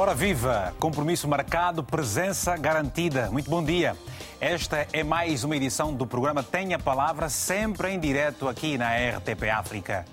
Ora 0.00 0.14
viva! 0.14 0.72
Compromisso 0.78 1.26
marcado, 1.26 1.82
presença 1.82 2.56
garantida. 2.56 3.28
Muito 3.32 3.50
bom 3.50 3.60
dia. 3.60 3.96
Esta 4.40 4.86
é 4.92 5.02
mais 5.02 5.42
uma 5.42 5.56
edição 5.56 5.92
do 5.92 6.06
programa 6.06 6.40
Tenha 6.40 6.76
a 6.76 6.78
Palavra, 6.78 7.28
sempre 7.28 7.90
em 7.90 7.98
direto 7.98 8.46
aqui 8.46 8.78
na 8.78 8.90
RTP 8.94 9.50
África. 9.52 10.04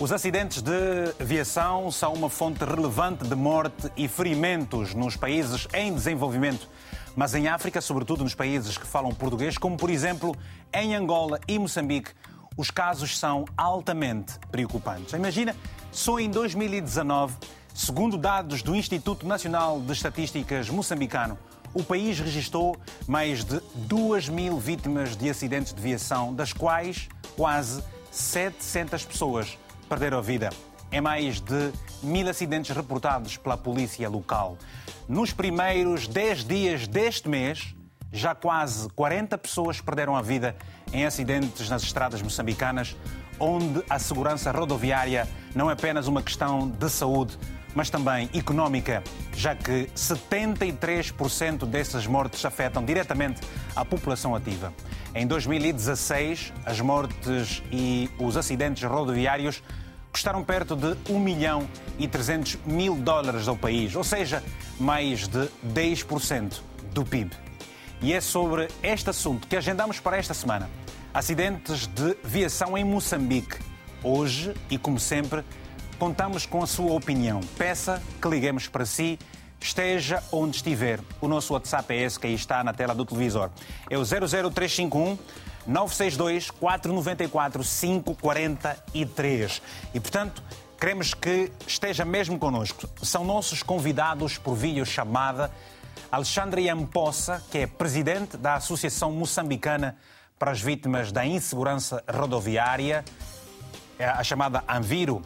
Os 0.00 0.10
acidentes 0.10 0.62
de 0.62 0.72
aviação 1.20 1.90
são 1.90 2.14
uma 2.14 2.30
fonte 2.30 2.64
relevante 2.64 3.22
de 3.22 3.34
morte 3.34 3.92
e 3.94 4.08
ferimentos 4.08 4.94
nos 4.94 5.18
países 5.18 5.68
em 5.74 5.92
desenvolvimento, 5.92 6.66
mas 7.14 7.34
em 7.34 7.46
África, 7.46 7.82
sobretudo 7.82 8.24
nos 8.24 8.34
países 8.34 8.78
que 8.78 8.86
falam 8.86 9.12
português, 9.12 9.58
como 9.58 9.76
por 9.76 9.90
exemplo 9.90 10.34
em 10.72 10.94
Angola 10.94 11.38
e 11.46 11.58
Moçambique, 11.58 12.12
os 12.56 12.70
casos 12.70 13.18
são 13.18 13.44
altamente 13.54 14.38
preocupantes. 14.50 15.12
Imagina, 15.12 15.54
só 15.92 16.18
em 16.18 16.30
2019 16.30 17.34
Segundo 17.74 18.18
dados 18.18 18.62
do 18.62 18.74
Instituto 18.74 19.26
Nacional 19.26 19.80
de 19.80 19.92
Estatísticas 19.92 20.68
moçambicano, 20.68 21.38
o 21.72 21.84
país 21.84 22.18
registrou 22.18 22.76
mais 23.06 23.44
de 23.44 23.60
2 23.74 24.28
mil 24.28 24.58
vítimas 24.58 25.16
de 25.16 25.30
acidentes 25.30 25.72
de 25.72 25.80
viação, 25.80 26.34
das 26.34 26.52
quais 26.52 27.08
quase 27.36 27.82
700 28.10 29.04
pessoas 29.04 29.56
perderam 29.88 30.18
a 30.18 30.20
vida. 30.20 30.50
É 30.90 31.00
mais 31.00 31.40
de 31.40 31.72
mil 32.02 32.28
acidentes 32.28 32.74
reportados 32.74 33.36
pela 33.36 33.56
polícia 33.56 34.08
local. 34.08 34.58
Nos 35.08 35.32
primeiros 35.32 36.08
10 36.08 36.44
dias 36.44 36.88
deste 36.88 37.28
mês, 37.28 37.74
já 38.12 38.34
quase 38.34 38.88
40 38.90 39.38
pessoas 39.38 39.80
perderam 39.80 40.16
a 40.16 40.22
vida 40.22 40.56
em 40.92 41.06
acidentes 41.06 41.70
nas 41.70 41.84
estradas 41.84 42.20
moçambicanas, 42.20 42.96
onde 43.38 43.82
a 43.88 44.00
segurança 44.00 44.50
rodoviária 44.50 45.28
não 45.54 45.70
é 45.70 45.74
apenas 45.74 46.08
uma 46.08 46.20
questão 46.20 46.68
de 46.68 46.88
saúde, 46.90 47.38
mas 47.74 47.90
também 47.90 48.28
económica, 48.34 49.02
já 49.34 49.54
que 49.54 49.88
73% 49.94 51.66
dessas 51.66 52.06
mortes 52.06 52.44
afetam 52.44 52.84
diretamente 52.84 53.40
a 53.74 53.84
população 53.84 54.34
ativa. 54.34 54.72
Em 55.14 55.26
2016, 55.26 56.52
as 56.64 56.80
mortes 56.80 57.62
e 57.70 58.08
os 58.18 58.36
acidentes 58.36 58.82
rodoviários 58.82 59.62
custaram 60.12 60.42
perto 60.42 60.74
de 60.76 60.96
1 61.10 61.18
milhão 61.18 61.68
e 61.98 62.08
300 62.08 62.58
mil 62.66 62.96
dólares 62.96 63.46
ao 63.48 63.56
país, 63.56 63.94
ou 63.94 64.04
seja, 64.04 64.42
mais 64.78 65.28
de 65.28 65.48
10% 65.72 66.60
do 66.92 67.04
PIB. 67.04 67.30
E 68.02 68.12
é 68.12 68.20
sobre 68.20 68.68
este 68.82 69.10
assunto 69.10 69.46
que 69.46 69.56
agendamos 69.56 70.00
para 70.00 70.16
esta 70.16 70.34
semana. 70.34 70.70
Acidentes 71.12 71.86
de 71.86 72.16
viação 72.24 72.76
em 72.76 72.84
Moçambique. 72.84 73.58
Hoje, 74.02 74.54
e 74.70 74.78
como 74.78 74.98
sempre, 74.98 75.44
Contamos 76.00 76.46
com 76.46 76.62
a 76.62 76.66
sua 76.66 76.92
opinião. 76.94 77.40
Peça 77.58 78.02
que 78.22 78.26
liguemos 78.26 78.66
para 78.66 78.86
si, 78.86 79.18
esteja 79.60 80.24
onde 80.32 80.56
estiver. 80.56 80.98
O 81.20 81.28
nosso 81.28 81.52
WhatsApp 81.52 81.92
é 81.92 82.04
esse 82.04 82.18
que 82.18 82.26
aí 82.26 82.32
está 82.32 82.64
na 82.64 82.72
tela 82.72 82.94
do 82.94 83.04
televisor. 83.04 83.50
É 83.90 83.98
o 83.98 84.02
00351 84.02 85.18
962 85.66 86.50
494 86.52 87.62
543. 87.62 89.60
E, 89.92 90.00
portanto, 90.00 90.42
queremos 90.80 91.12
que 91.12 91.52
esteja 91.66 92.02
mesmo 92.02 92.38
connosco. 92.38 92.88
São 93.02 93.22
nossos 93.22 93.62
convidados 93.62 94.38
por 94.38 94.54
videochamada 94.54 95.50
Alexandre 96.10 96.62
Yampossa, 96.62 97.44
que 97.50 97.58
é 97.58 97.66
presidente 97.66 98.38
da 98.38 98.54
Associação 98.54 99.12
Moçambicana 99.12 99.98
para 100.38 100.50
as 100.50 100.62
Vítimas 100.62 101.12
da 101.12 101.26
Insegurança 101.26 102.02
Rodoviária, 102.08 103.04
é 103.98 104.06
a 104.06 104.24
chamada 104.24 104.64
Anviro. 104.66 105.20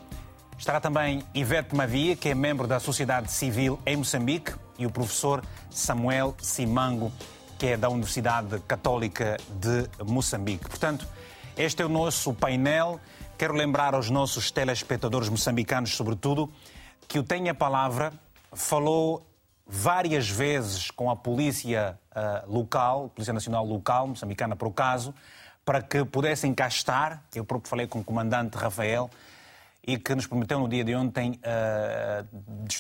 Estará 0.59 0.81
também 0.81 1.23
Ivete 1.35 1.75
Mavia, 1.75 2.17
que 2.17 2.29
é 2.29 2.35
membro 2.35 2.67
da 2.67 2.81
Sociedade 2.81 3.31
Civil 3.31 3.79
em 3.85 3.97
Moçambique, 3.97 4.55
e 4.79 4.87
o 4.87 4.91
professor 4.91 5.43
Samuel 5.71 6.35
Simango, 6.41 7.13
que 7.59 7.67
é 7.67 7.77
da 7.77 7.89
Universidade 7.89 8.59
Católica 8.61 9.37
de 9.51 9.89
Moçambique. 10.05 10.69
Portanto, 10.69 11.07
este 11.57 11.83
é 11.83 11.87
o 11.87 11.89
nosso 11.89 12.33
painel. 12.35 13.01
Quero 13.39 13.55
lembrar 13.55 13.95
aos 13.95 14.11
nossos 14.11 14.51
telespectadores 14.51 15.29
moçambicanos, 15.29 15.95
sobretudo, 15.95 16.51
que 17.07 17.19
o 17.19 17.23
Tenha 17.23 17.55
Palavra 17.55 18.13
falou 18.53 19.27
várias 19.67 20.29
vezes 20.29 20.91
com 20.91 21.11
a 21.11 21.17
polícia 21.17 21.99
uh, 22.11 22.53
local, 22.53 23.11
Polícia 23.15 23.33
Nacional 23.33 23.65
Local, 23.65 24.09
moçambicana 24.09 24.57
por 24.57 24.69
o 24.69 24.73
caso, 24.73 25.15
para 25.65 25.83
que 25.83 26.05
pudessem 26.05 26.55
cá 26.55 26.69
estar. 26.69 27.23
Eu 27.35 27.45
próprio 27.45 27.69
falei 27.69 27.87
com 27.87 28.01
o 28.01 28.05
comandante 28.05 28.57
Rafael 28.57 29.11
e 29.87 29.99
que 29.99 30.15
nos 30.15 30.27
prometeu 30.27 30.59
no 30.59 30.69
dia 30.69 30.83
de 30.83 30.95
ontem 30.95 31.33
uh, 31.33 32.27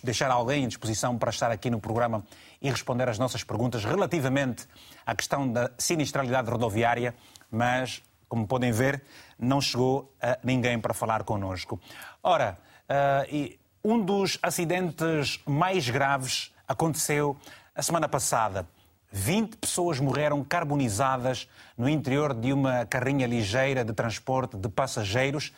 deixar 0.02 0.30
alguém 0.30 0.64
à 0.64 0.68
disposição 0.68 1.18
para 1.18 1.30
estar 1.30 1.50
aqui 1.50 1.68
no 1.68 1.78
programa 1.78 2.24
e 2.62 2.70
responder 2.70 3.08
às 3.08 3.18
nossas 3.18 3.44
perguntas 3.44 3.84
relativamente 3.84 4.66
à 5.04 5.14
questão 5.14 5.46
da 5.50 5.70
sinistralidade 5.76 6.50
rodoviária, 6.50 7.14
mas, 7.50 8.02
como 8.28 8.46
podem 8.46 8.72
ver, 8.72 9.02
não 9.38 9.60
chegou 9.60 10.00
uh, 10.00 10.38
ninguém 10.42 10.78
para 10.78 10.94
falar 10.94 11.24
connosco. 11.24 11.78
Ora, 12.22 12.58
uh, 12.88 13.58
um 13.84 14.02
dos 14.02 14.38
acidentes 14.42 15.40
mais 15.44 15.90
graves 15.90 16.54
aconteceu 16.66 17.36
a 17.74 17.82
semana 17.82 18.08
passada. 18.08 18.66
20 19.12 19.58
pessoas 19.58 20.00
morreram 20.00 20.42
carbonizadas 20.42 21.48
no 21.76 21.88
interior 21.88 22.34
de 22.34 22.52
uma 22.52 22.84
carrinha 22.86 23.26
ligeira 23.26 23.84
de 23.84 23.92
transporte 23.92 24.56
de 24.56 24.68
passageiros 24.68 25.52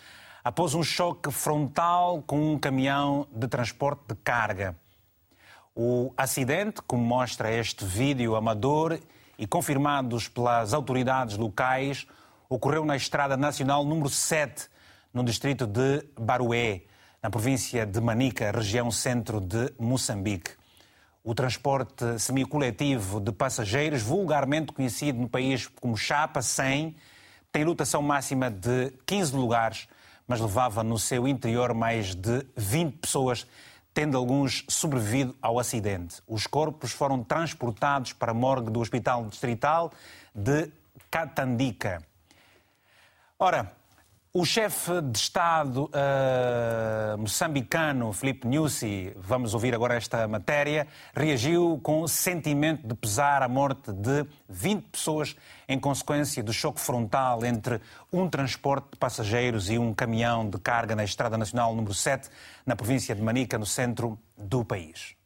após 0.47 0.75
um 0.75 0.83
choque 0.85 1.29
frontal 1.33 2.23
com 2.23 2.53
um 2.53 2.57
caminhão 2.57 3.27
de 3.33 3.49
transporte 3.49 4.03
de 4.07 4.15
carga. 4.15 4.77
O 5.75 6.15
acidente, 6.17 6.81
como 6.87 7.05
mostra 7.05 7.53
este 7.53 7.85
vídeo 7.85 8.37
amador 8.37 8.97
e 9.37 9.45
confirmados 9.45 10.29
pelas 10.29 10.73
autoridades 10.73 11.37
locais, 11.37 12.07
ocorreu 12.49 12.85
na 12.85 12.95
Estrada 12.95 13.37
Nacional 13.37 13.85
número 13.85 14.09
7, 14.09 14.69
no 15.13 15.25
distrito 15.25 15.67
de 15.67 16.05
Barué, 16.17 16.83
na 17.21 17.29
província 17.29 17.85
de 17.85 18.01
Manica, 18.01 18.53
região 18.53 18.89
centro 18.89 19.41
de 19.41 19.73
Moçambique. 19.81 20.53
O 21.25 21.35
transporte 21.35 22.21
semicoletivo 22.21 23.21
de 23.21 23.33
passageiros, 23.33 24.01
vulgarmente 24.01 24.73
conhecido 24.73 25.19
no 25.19 25.29
país 25.29 25.67
como 25.67 25.97
Chapa 25.97 26.41
100, 26.41 26.95
tem 27.51 27.65
lotação 27.65 28.01
máxima 28.01 28.49
de 28.49 28.93
15 29.05 29.35
lugares 29.35 29.89
mas 30.27 30.41
levava 30.41 30.83
no 30.83 30.99
seu 30.99 31.27
interior 31.29 31.73
mais 31.75 32.15
de 32.15 32.45
20 32.57 32.99
pessoas, 32.99 33.47
tendo 33.95 34.17
alguns 34.17 34.65
sobrevivido 34.69 35.35
ao 35.41 35.59
acidente. 35.59 36.23
Os 36.27 36.47
corpos 36.47 36.93
foram 36.93 37.23
transportados 37.23 38.13
para 38.13 38.33
a 38.33 38.35
morgue 38.35 38.71
do 38.71 38.81
Hospital 38.81 39.25
Distrital 39.27 39.93
de 40.35 40.71
Catandica. 41.11 42.03
Ora, 43.39 43.73
o 44.39 44.45
chefe 44.45 45.01
de 45.01 45.17
Estado 45.17 45.85
uh, 45.85 47.17
moçambicano, 47.17 48.13
Filipe 48.13 48.47
Nyusi, 48.47 49.11
vamos 49.17 49.55
ouvir 49.55 49.75
agora 49.75 49.95
esta 49.95 50.29
matéria, 50.29 50.87
reagiu 51.15 51.81
com 51.83 52.07
sentimento 52.07 52.87
de 52.87 52.95
pesar 52.95 53.43
à 53.43 53.49
morte 53.49 53.91
de 53.91 54.27
20 54.47 54.89
pessoas 54.89 55.35
em 55.67 55.81
consequência 55.81 56.43
do 56.43 56.53
choque 56.53 56.83
frontal 56.83 57.47
entre 57.47 57.81
um 58.13 58.29
transporte 58.29 58.89
de 58.93 58.99
passageiros 58.99 59.71
e 59.71 59.79
um 59.79 59.95
caminhão 59.95 60.47
de 60.51 60.59
carga 60.59 60.95
na 60.95 61.05
Estrada 61.05 61.39
Nacional 61.39 61.75
número 61.75 61.95
7, 61.95 62.29
na 62.67 62.77
província 62.77 63.15
de 63.15 63.23
Manica, 63.23 63.57
no 63.57 63.65
centro 63.65 64.19
do 64.37 64.63
país. 64.63 65.17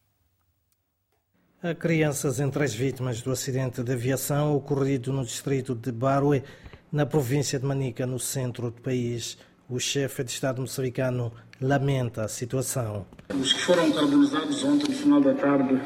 Há 1.61 1.75
crianças 1.75 2.39
entre 2.39 2.63
as 2.63 2.73
vítimas 2.73 3.21
do 3.23 3.33
acidente 3.33 3.83
de 3.83 3.93
aviação 3.93 4.55
ocorrido 4.55 5.13
no 5.13 5.25
distrito 5.25 5.75
de 5.75 5.91
Barue 5.91 6.45
na 6.93 7.07
província 7.07 7.59
de 7.59 7.65
Manica, 7.65 8.07
no 8.07 8.19
centro 8.19 8.71
do 8.71 8.81
país, 8.81 9.39
o 9.69 9.79
chefe 9.79 10.25
de 10.25 10.33
Estado 10.33 10.61
moçambicano 10.61 11.33
lamenta 11.61 12.25
a 12.25 12.29
situação. 12.29 13.07
Os 13.29 13.53
que 13.53 13.61
foram 13.61 13.93
carbonizados 13.93 14.65
ontem, 14.65 14.91
no 14.91 14.97
final 14.97 15.21
da 15.21 15.35
tarde, 15.35 15.81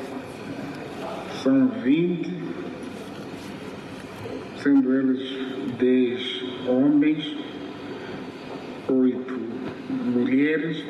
são 1.43 1.69
20, 1.83 2.31
sendo 4.63 4.95
eles 4.95 5.77
10 5.79 6.69
homens, 6.69 7.37
8 8.89 9.35
mulheres 9.91 10.83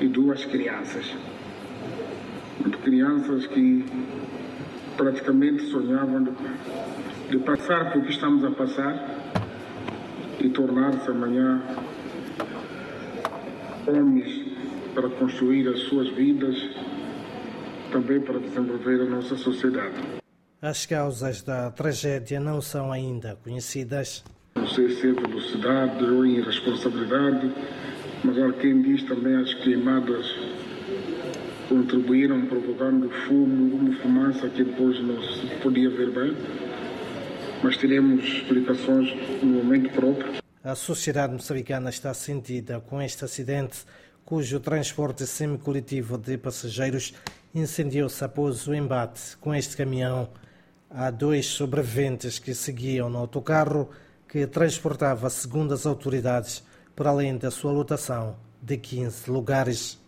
e 0.00 0.08
duas 0.08 0.44
crianças. 0.46 1.14
Crianças 2.82 3.46
que 3.46 3.84
praticamente 4.96 5.70
sonhavam 5.70 6.24
de 6.24 6.30
passar 7.38 7.92
por 7.92 8.02
que 8.02 8.10
estamos 8.10 8.44
a 8.44 8.50
passar 8.50 8.94
e 10.40 10.48
tornar-se 10.48 11.10
amanhã 11.10 11.62
homens 13.86 14.52
para 14.94 15.08
construir 15.08 15.68
as 15.68 15.80
suas 15.80 16.08
vidas, 16.10 16.56
também 17.90 18.20
para 18.20 18.38
desenvolver 18.38 19.00
a 19.02 19.04
nossa 19.06 19.36
sociedade. 19.36 19.94
As 20.60 20.86
causas 20.86 21.42
da 21.42 21.70
tragédia 21.70 22.38
não 22.38 22.60
são 22.60 22.92
ainda 22.92 23.36
conhecidas. 23.42 24.22
Não 24.54 24.66
sei 24.68 24.90
se 24.90 25.08
é 25.08 25.12
velocidade 25.12 26.04
ou 26.04 26.24
irresponsabilidade, 26.24 27.50
mas 28.22 28.38
há 28.38 28.52
quem 28.52 28.82
diz 28.82 29.02
também 29.04 29.34
as 29.36 29.52
queimadas 29.54 30.26
contribuíram 31.68 32.46
provocando 32.46 33.08
fumo, 33.26 33.76
uma 33.76 33.94
fumaça 33.96 34.48
que 34.50 34.62
depois 34.62 35.02
não 35.02 35.20
se 35.22 35.46
podia 35.62 35.88
ver 35.88 36.10
bem, 36.10 36.36
mas 37.62 37.76
teremos 37.76 38.24
explicações 38.24 39.14
no 39.42 39.62
momento 39.62 39.90
próprio. 39.92 40.42
A 40.64 40.74
sociedade 40.74 41.32
moçambicana 41.32 41.90
está 41.90 42.12
sentida 42.14 42.80
com 42.80 43.00
este 43.00 43.24
acidente, 43.24 43.84
cujo 44.24 44.60
transporte 44.60 45.26
semicoletivo 45.26 46.16
de 46.16 46.38
passageiros 46.38 47.14
incendiou-se 47.54 48.24
após 48.24 48.66
o 48.66 48.74
embate 48.74 49.36
com 49.38 49.54
este 49.54 49.76
caminhão. 49.76 50.28
Há 50.90 51.10
dois 51.10 51.46
sobreviventes 51.46 52.38
que 52.38 52.54
seguiam 52.54 53.10
no 53.10 53.18
autocarro 53.18 53.90
que 54.28 54.46
transportava, 54.46 55.28
segundo 55.28 55.74
as 55.74 55.84
autoridades, 55.84 56.64
para 56.96 57.10
além 57.10 57.36
da 57.36 57.50
sua 57.50 57.72
lotação 57.72 58.36
de 58.62 58.76
15 58.76 59.30
lugares. 59.30 60.01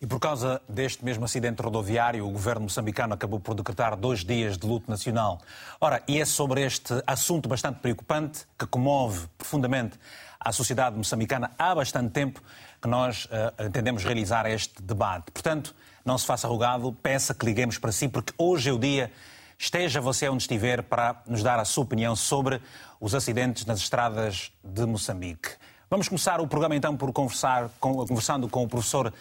E 0.00 0.06
por 0.06 0.20
causa 0.20 0.62
deste 0.68 1.04
mesmo 1.04 1.24
acidente 1.24 1.60
rodoviário, 1.60 2.24
o 2.24 2.30
governo 2.30 2.62
moçambicano 2.62 3.14
acabou 3.14 3.40
por 3.40 3.54
decretar 3.54 3.96
dois 3.96 4.24
dias 4.24 4.56
de 4.56 4.64
luto 4.64 4.88
nacional. 4.88 5.40
Ora, 5.80 6.00
e 6.06 6.20
é 6.20 6.24
sobre 6.24 6.64
este 6.64 7.02
assunto 7.04 7.48
bastante 7.48 7.80
preocupante, 7.80 8.46
que 8.56 8.64
comove 8.64 9.26
profundamente 9.36 9.98
a 10.38 10.52
sociedade 10.52 10.96
moçambicana 10.96 11.50
há 11.58 11.74
bastante 11.74 12.10
tempo, 12.10 12.40
que 12.80 12.86
nós 12.86 13.24
uh, 13.24 13.66
entendemos 13.66 14.04
realizar 14.04 14.46
este 14.46 14.80
debate. 14.80 15.32
Portanto, 15.32 15.74
não 16.04 16.16
se 16.16 16.24
faça 16.24 16.46
rogado, 16.46 16.92
peça 16.92 17.34
que 17.34 17.44
liguemos 17.44 17.76
para 17.76 17.90
si, 17.90 18.06
porque 18.08 18.32
hoje 18.38 18.70
é 18.70 18.72
o 18.72 18.78
dia. 18.78 19.10
Esteja 19.58 20.00
você 20.00 20.28
onde 20.28 20.44
estiver 20.44 20.84
para 20.84 21.20
nos 21.26 21.42
dar 21.42 21.58
a 21.58 21.64
sua 21.64 21.82
opinião 21.82 22.14
sobre 22.14 22.62
os 23.00 23.16
acidentes 23.16 23.66
nas 23.66 23.80
estradas 23.80 24.52
de 24.62 24.86
Moçambique. 24.86 25.50
Vamos 25.90 26.06
começar 26.06 26.40
o 26.40 26.46
programa 26.46 26.76
então 26.76 26.96
por 26.96 27.12
conversar, 27.12 27.68
conversando 27.80 28.48
com 28.48 28.62
o 28.62 28.68
professor 28.68 29.12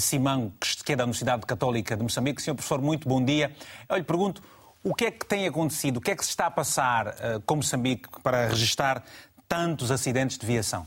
Simão, 0.00 0.52
que 0.84 0.92
é 0.92 0.96
da 0.96 1.04
Universidade 1.04 1.44
Católica 1.46 1.96
de 1.96 2.02
Moçambique. 2.02 2.40
Senhor 2.40 2.54
professor, 2.54 2.80
muito 2.80 3.08
bom 3.08 3.22
dia. 3.24 3.54
Eu 3.88 3.96
lhe 3.96 4.02
pergunto, 4.02 4.42
o 4.82 4.94
que 4.94 5.06
é 5.06 5.10
que 5.10 5.26
tem 5.26 5.46
acontecido, 5.46 5.98
o 5.98 6.00
que 6.00 6.10
é 6.10 6.16
que 6.16 6.24
se 6.24 6.30
está 6.30 6.46
a 6.46 6.50
passar 6.50 7.08
uh, 7.08 7.40
com 7.44 7.56
Moçambique 7.56 8.08
para 8.22 8.46
registrar 8.46 9.04
tantos 9.46 9.90
acidentes 9.90 10.38
de 10.38 10.46
viação? 10.46 10.86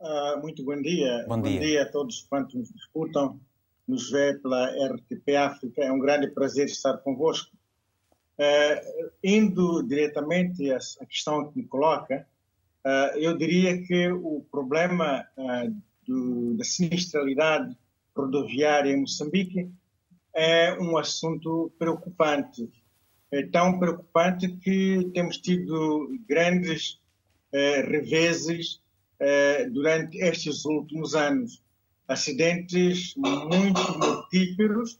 Uh, 0.00 0.40
muito 0.40 0.64
bom 0.64 0.80
dia. 0.80 1.24
Bom 1.26 1.40
dia. 1.40 1.58
bom 1.58 1.66
dia. 1.66 1.82
a 1.82 1.86
todos 1.90 2.26
quantos 2.28 2.54
nos 2.54 2.70
escutam, 2.70 3.40
nos 3.86 4.10
vê 4.10 4.34
pela 4.34 4.66
RTP 4.66 5.36
África. 5.36 5.82
É 5.82 5.90
um 5.90 5.98
grande 5.98 6.28
prazer 6.28 6.66
estar 6.66 6.98
convosco. 6.98 7.50
Uh, 8.38 9.10
indo 9.24 9.82
diretamente 9.82 10.70
à, 10.70 10.78
questão 11.06 11.50
que 11.50 11.58
me 11.58 11.66
coloca, 11.66 12.26
uh, 12.84 13.18
eu 13.18 13.36
diria 13.36 13.82
que 13.82 14.12
o 14.12 14.44
problema 14.50 15.26
do, 16.08 16.56
da 16.56 16.64
sinistralidade 16.64 17.76
rodoviária 18.16 18.90
em 18.90 19.02
Moçambique 19.02 19.70
é 20.34 20.72
um 20.80 20.96
assunto 20.96 21.70
preocupante. 21.78 22.70
É 23.30 23.42
tão 23.42 23.78
preocupante 23.78 24.48
que 24.48 25.10
temos 25.12 25.36
tido 25.38 26.18
grandes 26.26 26.98
eh, 27.52 27.82
reveses 27.82 28.80
eh, 29.20 29.66
durante 29.66 30.16
estes 30.18 30.64
últimos 30.64 31.14
anos. 31.14 31.62
Acidentes 32.06 33.14
muito 33.16 33.98
mortíferos, 33.98 34.98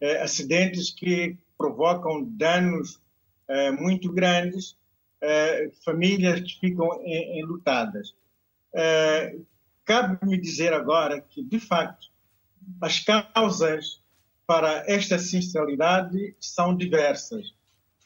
eh, 0.00 0.20
acidentes 0.20 0.90
que 0.90 1.36
provocam 1.56 2.24
danos 2.24 3.00
eh, 3.46 3.70
muito 3.70 4.12
grandes, 4.12 4.76
eh, 5.20 5.70
famílias 5.84 6.40
que 6.40 6.58
ficam 6.58 6.88
enlutadas. 7.04 8.14
Cabe-me 9.84 10.40
dizer 10.40 10.72
agora 10.72 11.20
que, 11.20 11.42
de 11.42 11.58
facto, 11.58 12.08
as 12.80 13.00
causas 13.00 14.00
para 14.46 14.84
esta 14.90 15.18
sinistralidade 15.18 16.34
são 16.40 16.76
diversas. 16.76 17.54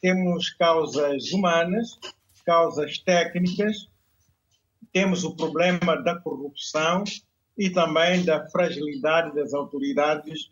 Temos 0.00 0.50
causas 0.50 1.32
humanas, 1.32 1.98
causas 2.44 2.98
técnicas, 2.98 3.88
temos 4.92 5.24
o 5.24 5.34
problema 5.34 5.96
da 6.02 6.16
corrupção 6.20 7.04
e 7.56 7.70
também 7.70 8.24
da 8.24 8.48
fragilidade 8.50 9.34
das 9.34 9.54
autoridades 9.54 10.50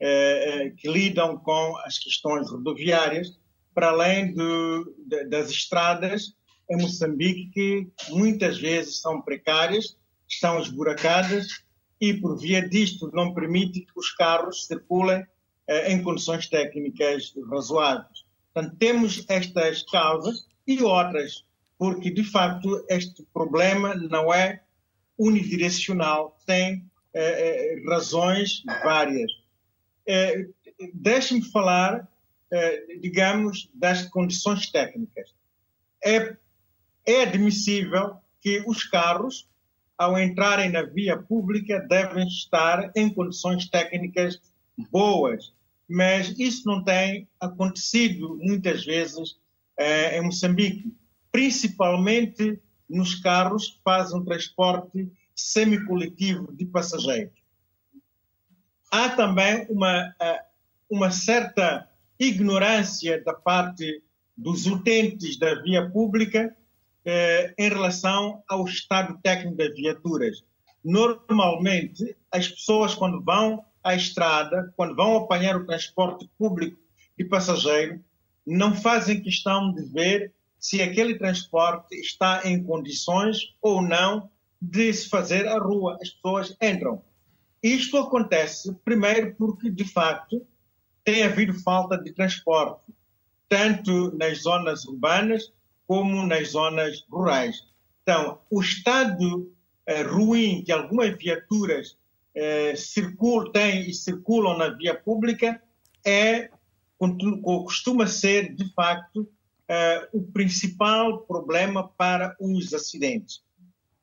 eh, 0.00 0.64
eh 0.64 0.70
que 0.70 0.90
lidam 0.90 1.36
com 1.38 1.76
as 1.84 1.98
questões 1.98 2.50
rodoviárias, 2.50 3.38
para 3.74 3.90
além 3.90 4.32
do, 4.32 4.94
de, 5.06 5.24
das 5.26 5.50
estradas 5.50 6.34
em 6.70 6.80
Moçambique, 6.80 7.50
que 7.52 7.88
muitas 8.10 8.58
vezes 8.58 9.00
são 9.00 9.20
precárias 9.20 9.96
estão 10.34 10.60
esburacadas 10.60 11.64
e, 12.00 12.14
por 12.14 12.38
via 12.38 12.68
disto, 12.68 13.10
não 13.12 13.32
permite 13.32 13.80
que 13.80 13.92
os 13.96 14.12
carros 14.12 14.66
circulem 14.66 15.24
eh, 15.66 15.92
em 15.92 16.02
condições 16.02 16.48
técnicas 16.48 17.32
razoáveis. 17.50 18.24
Portanto, 18.52 18.76
temos 18.78 19.24
estas 19.28 19.82
causas 19.84 20.46
e 20.66 20.82
outras, 20.82 21.44
porque, 21.78 22.10
de 22.10 22.24
facto, 22.24 22.84
este 22.88 23.22
problema 23.32 23.94
não 23.94 24.32
é 24.32 24.62
unidirecional, 25.18 26.36
tem 26.46 26.84
eh, 27.12 27.76
eh 27.78 27.88
razões 27.88 28.62
várias. 28.82 29.30
Eh, 30.06 30.48
Deixe-me 30.92 31.42
falar, 31.50 32.08
eh, 32.50 32.98
digamos, 33.00 33.70
das 33.74 34.08
condições 34.08 34.70
técnicas. 34.70 35.32
É, 36.04 36.36
é 37.06 37.22
admissível 37.22 38.16
que 38.40 38.62
os 38.66 38.84
carros 38.84 39.48
ao 39.96 40.18
entrarem 40.18 40.70
na 40.70 40.82
via 40.82 41.16
pública, 41.16 41.80
devem 41.88 42.26
estar 42.26 42.90
em 42.96 43.12
condições 43.12 43.68
técnicas 43.68 44.40
boas. 44.90 45.52
Mas 45.88 46.34
isso 46.38 46.66
não 46.66 46.82
tem 46.82 47.28
acontecido 47.38 48.38
muitas 48.40 48.84
vezes 48.84 49.36
eh, 49.78 50.18
em 50.18 50.22
Moçambique, 50.22 50.94
principalmente 51.30 52.60
nos 52.88 53.14
carros 53.16 53.68
que 53.68 53.82
fazem 53.82 54.24
transporte 54.24 55.10
semicoletivo 55.34 56.52
de 56.52 56.64
passageiros. 56.66 57.34
Há 58.90 59.10
também 59.10 59.66
uma, 59.68 60.14
eh, 60.20 60.44
uma 60.88 61.10
certa 61.10 61.88
ignorância 62.18 63.22
da 63.22 63.34
parte 63.34 64.02
dos 64.36 64.66
utentes 64.66 65.38
da 65.38 65.60
via 65.62 65.88
pública 65.90 66.56
eh, 67.04 67.54
em 67.58 67.68
relação 67.68 68.42
ao 68.48 68.64
estado 68.64 69.18
técnico 69.22 69.56
das 69.56 69.74
viaturas. 69.74 70.42
Normalmente, 70.82 72.16
as 72.30 72.48
pessoas, 72.48 72.94
quando 72.94 73.22
vão 73.22 73.64
à 73.82 73.94
estrada, 73.94 74.72
quando 74.76 74.96
vão 74.96 75.16
apanhar 75.16 75.56
o 75.56 75.66
transporte 75.66 76.28
público 76.38 76.78
de 77.18 77.24
passageiro, 77.24 78.02
não 78.46 78.74
fazem 78.74 79.22
questão 79.22 79.72
de 79.72 79.82
ver 79.84 80.32
se 80.58 80.80
aquele 80.80 81.18
transporte 81.18 81.94
está 81.94 82.42
em 82.44 82.62
condições 82.62 83.54
ou 83.60 83.82
não 83.82 84.30
de 84.60 84.92
se 84.92 85.08
fazer 85.08 85.46
a 85.46 85.58
rua. 85.58 85.98
As 86.00 86.10
pessoas 86.10 86.56
entram. 86.60 87.02
Isto 87.62 87.98
acontece, 87.98 88.74
primeiro, 88.84 89.34
porque, 89.36 89.70
de 89.70 89.84
facto, 89.84 90.46
tem 91.04 91.22
havido 91.22 91.54
falta 91.54 91.98
de 91.98 92.12
transporte, 92.12 92.94
tanto 93.48 94.16
nas 94.16 94.42
zonas 94.42 94.86
urbanas 94.86 95.52
como 95.94 96.26
nas 96.26 96.48
zonas 96.48 97.06
rurais. 97.08 97.62
Então, 98.02 98.40
o 98.50 98.60
estado 98.60 99.48
eh, 99.86 100.02
ruim 100.02 100.64
que 100.64 100.72
algumas 100.72 101.16
viaturas 101.16 101.96
eh, 102.34 102.74
circulam, 102.74 103.52
têm 103.52 103.88
e 103.88 103.94
circulam 103.94 104.58
na 104.58 104.70
via 104.70 104.92
pública 104.96 105.62
é 106.04 106.50
costuma 107.44 108.08
ser, 108.08 108.52
de 108.56 108.72
facto, 108.74 109.28
eh, 109.68 110.08
o 110.12 110.20
principal 110.20 111.20
problema 111.20 111.86
para 111.96 112.34
os 112.40 112.74
acidentes. 112.74 113.44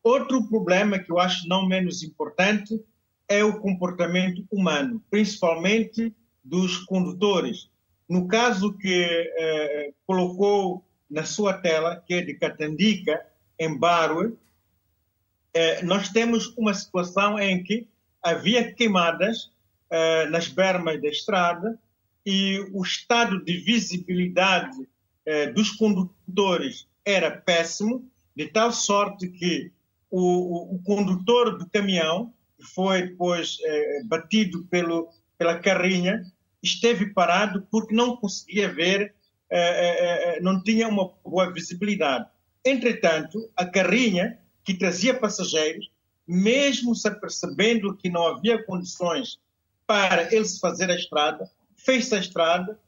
Outro 0.01 0.47
problema 0.47 0.97
que 0.97 1.11
eu 1.11 1.19
acho 1.19 1.45
não 1.45 1.67
menos 1.67 2.03
importante 2.03 2.81
é 3.27 3.43
o 3.43 3.59
comportamento 3.59 4.45
humano, 4.49 5.03
principalmente 5.09 6.15
dos 6.41 6.77
condutores. 6.85 7.69
No 8.07 8.29
caso 8.29 8.77
que 8.77 9.03
eh, 9.37 9.91
colocou 10.07 10.85
na 11.11 11.25
sua 11.25 11.53
tela, 11.53 12.01
que 12.07 12.13
é 12.13 12.21
de 12.21 12.33
Catandica, 12.35 13.23
em 13.59 13.77
Barue, 13.77 14.33
eh, 15.53 15.83
nós 15.83 16.09
temos 16.09 16.47
uma 16.57 16.73
situação 16.73 17.37
em 17.37 17.61
que 17.61 17.85
havia 18.23 18.73
queimadas 18.73 19.51
eh, 19.89 20.25
nas 20.27 20.47
bermas 20.47 21.01
da 21.01 21.09
estrada 21.09 21.77
e 22.25 22.59
o 22.71 22.81
estado 22.81 23.43
de 23.43 23.57
visibilidade 23.57 24.87
eh, 25.25 25.47
dos 25.47 25.71
condutores 25.71 26.87
era 27.03 27.29
péssimo, 27.29 28.09
de 28.33 28.47
tal 28.47 28.71
sorte 28.71 29.27
que 29.27 29.71
o, 30.09 30.75
o, 30.75 30.79
condutor 30.83 31.57
do 31.57 31.69
caminhão, 31.69 32.33
que 32.57 32.65
foi 32.65 33.07
depois 33.07 33.57
batido 34.05 34.65
pelo, 34.65 35.09
pela 35.37 35.59
carrinha, 35.59 36.21
esteve 36.61 37.07
parado 37.13 37.67
porque 37.71 37.95
não 37.95 38.15
conseguia 38.17 38.71
ver 38.71 39.15
é, 39.51 39.59
é, 39.59 40.37
é, 40.37 40.41
não 40.41 40.63
tinha 40.63 40.87
uma 40.87 41.11
boa 41.23 41.51
visibilidade. 41.51 42.25
Entretanto, 42.63 43.49
a 43.55 43.65
carrinha 43.65 44.39
que 44.63 44.73
trazia 44.73 45.13
passageiros 45.13 45.91
mesmo 46.27 46.95
se 46.95 47.11
percebendo 47.11 47.95
que 47.97 48.09
não 48.09 48.25
havia 48.27 48.63
condições 48.63 49.37
para 49.85 50.33
ele 50.33 50.45
se 50.45 50.59
fazer 50.59 50.89
a 50.89 50.95
estrada, 50.95 51.49
fez 51.75 52.13
a 52.13 52.19
estrada, 52.19 52.79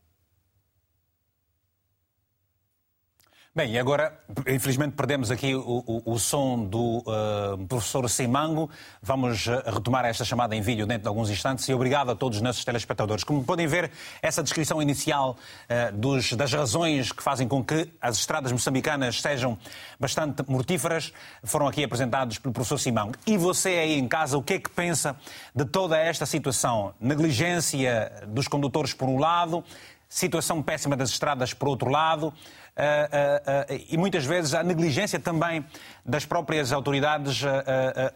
Bem, 3.56 3.74
e 3.74 3.78
agora, 3.78 4.20
infelizmente, 4.48 4.96
perdemos 4.96 5.30
aqui 5.30 5.54
o, 5.54 5.84
o, 5.86 6.14
o 6.14 6.18
som 6.18 6.66
do 6.66 7.04
uh, 7.06 7.68
professor 7.68 8.10
Simango. 8.10 8.68
Vamos 9.00 9.46
uh, 9.46 9.62
retomar 9.72 10.06
esta 10.06 10.26
chamada 10.26 10.56
em 10.56 10.62
vídeo 10.62 10.88
dentro 10.88 11.04
de 11.04 11.08
alguns 11.08 11.30
instantes 11.30 11.70
e 11.70 11.72
obrigado 11.72 12.10
a 12.10 12.16
todos 12.16 12.40
os 12.40 12.42
nossos 12.42 12.66
telespectadores. 12.66 13.24
Como 13.24 13.44
podem 13.44 13.68
ver, 13.68 13.92
essa 14.24 14.42
descrição 14.42 14.82
inicial 14.82 15.38
uh, 15.70 15.96
dos, 15.96 16.34
das 16.34 16.52
razões 16.52 17.12
que 17.12 17.22
fazem 17.22 17.48
com 17.48 17.64
que 17.64 17.94
as 18.02 18.18
estradas 18.18 18.52
moçambicanas 18.52 19.22
sejam 19.22 19.56
bastante 20.00 20.44
mortíferas 20.48 21.14
foram 21.44 21.68
aqui 21.68 21.84
apresentados 21.84 22.40
pelo 22.40 22.56
professor 22.56 22.80
Simango. 22.80 23.14
E 23.24 23.38
você 23.38 23.70
aí 23.70 24.00
em 24.00 24.08
casa, 24.08 24.36
o 24.36 24.42
que 24.42 24.54
é 24.54 24.60
que 24.60 24.72
pensa 24.72 25.16
de 25.54 25.66
toda 25.66 25.96
esta 25.96 26.26
situação? 26.26 26.96
Negligência 27.00 28.12
dos 28.30 28.48
condutores, 28.48 28.96
por 28.96 29.08
um 29.08 29.20
lado, 29.20 29.64
situação 30.10 30.62
péssima 30.62 30.96
das 30.96 31.10
estradas, 31.10 31.54
por 31.54 31.68
outro 31.68 31.90
lado. 31.90 32.34
Uh, 32.74 32.82
uh, 32.82 33.76
uh, 33.76 33.86
e 33.88 33.96
muitas 33.98 34.26
vezes 34.26 34.56
a 34.56 34.64
negligência 34.64 35.20
também 35.20 35.64
das 36.04 36.26
próprias 36.26 36.74
autoridades 36.74 37.44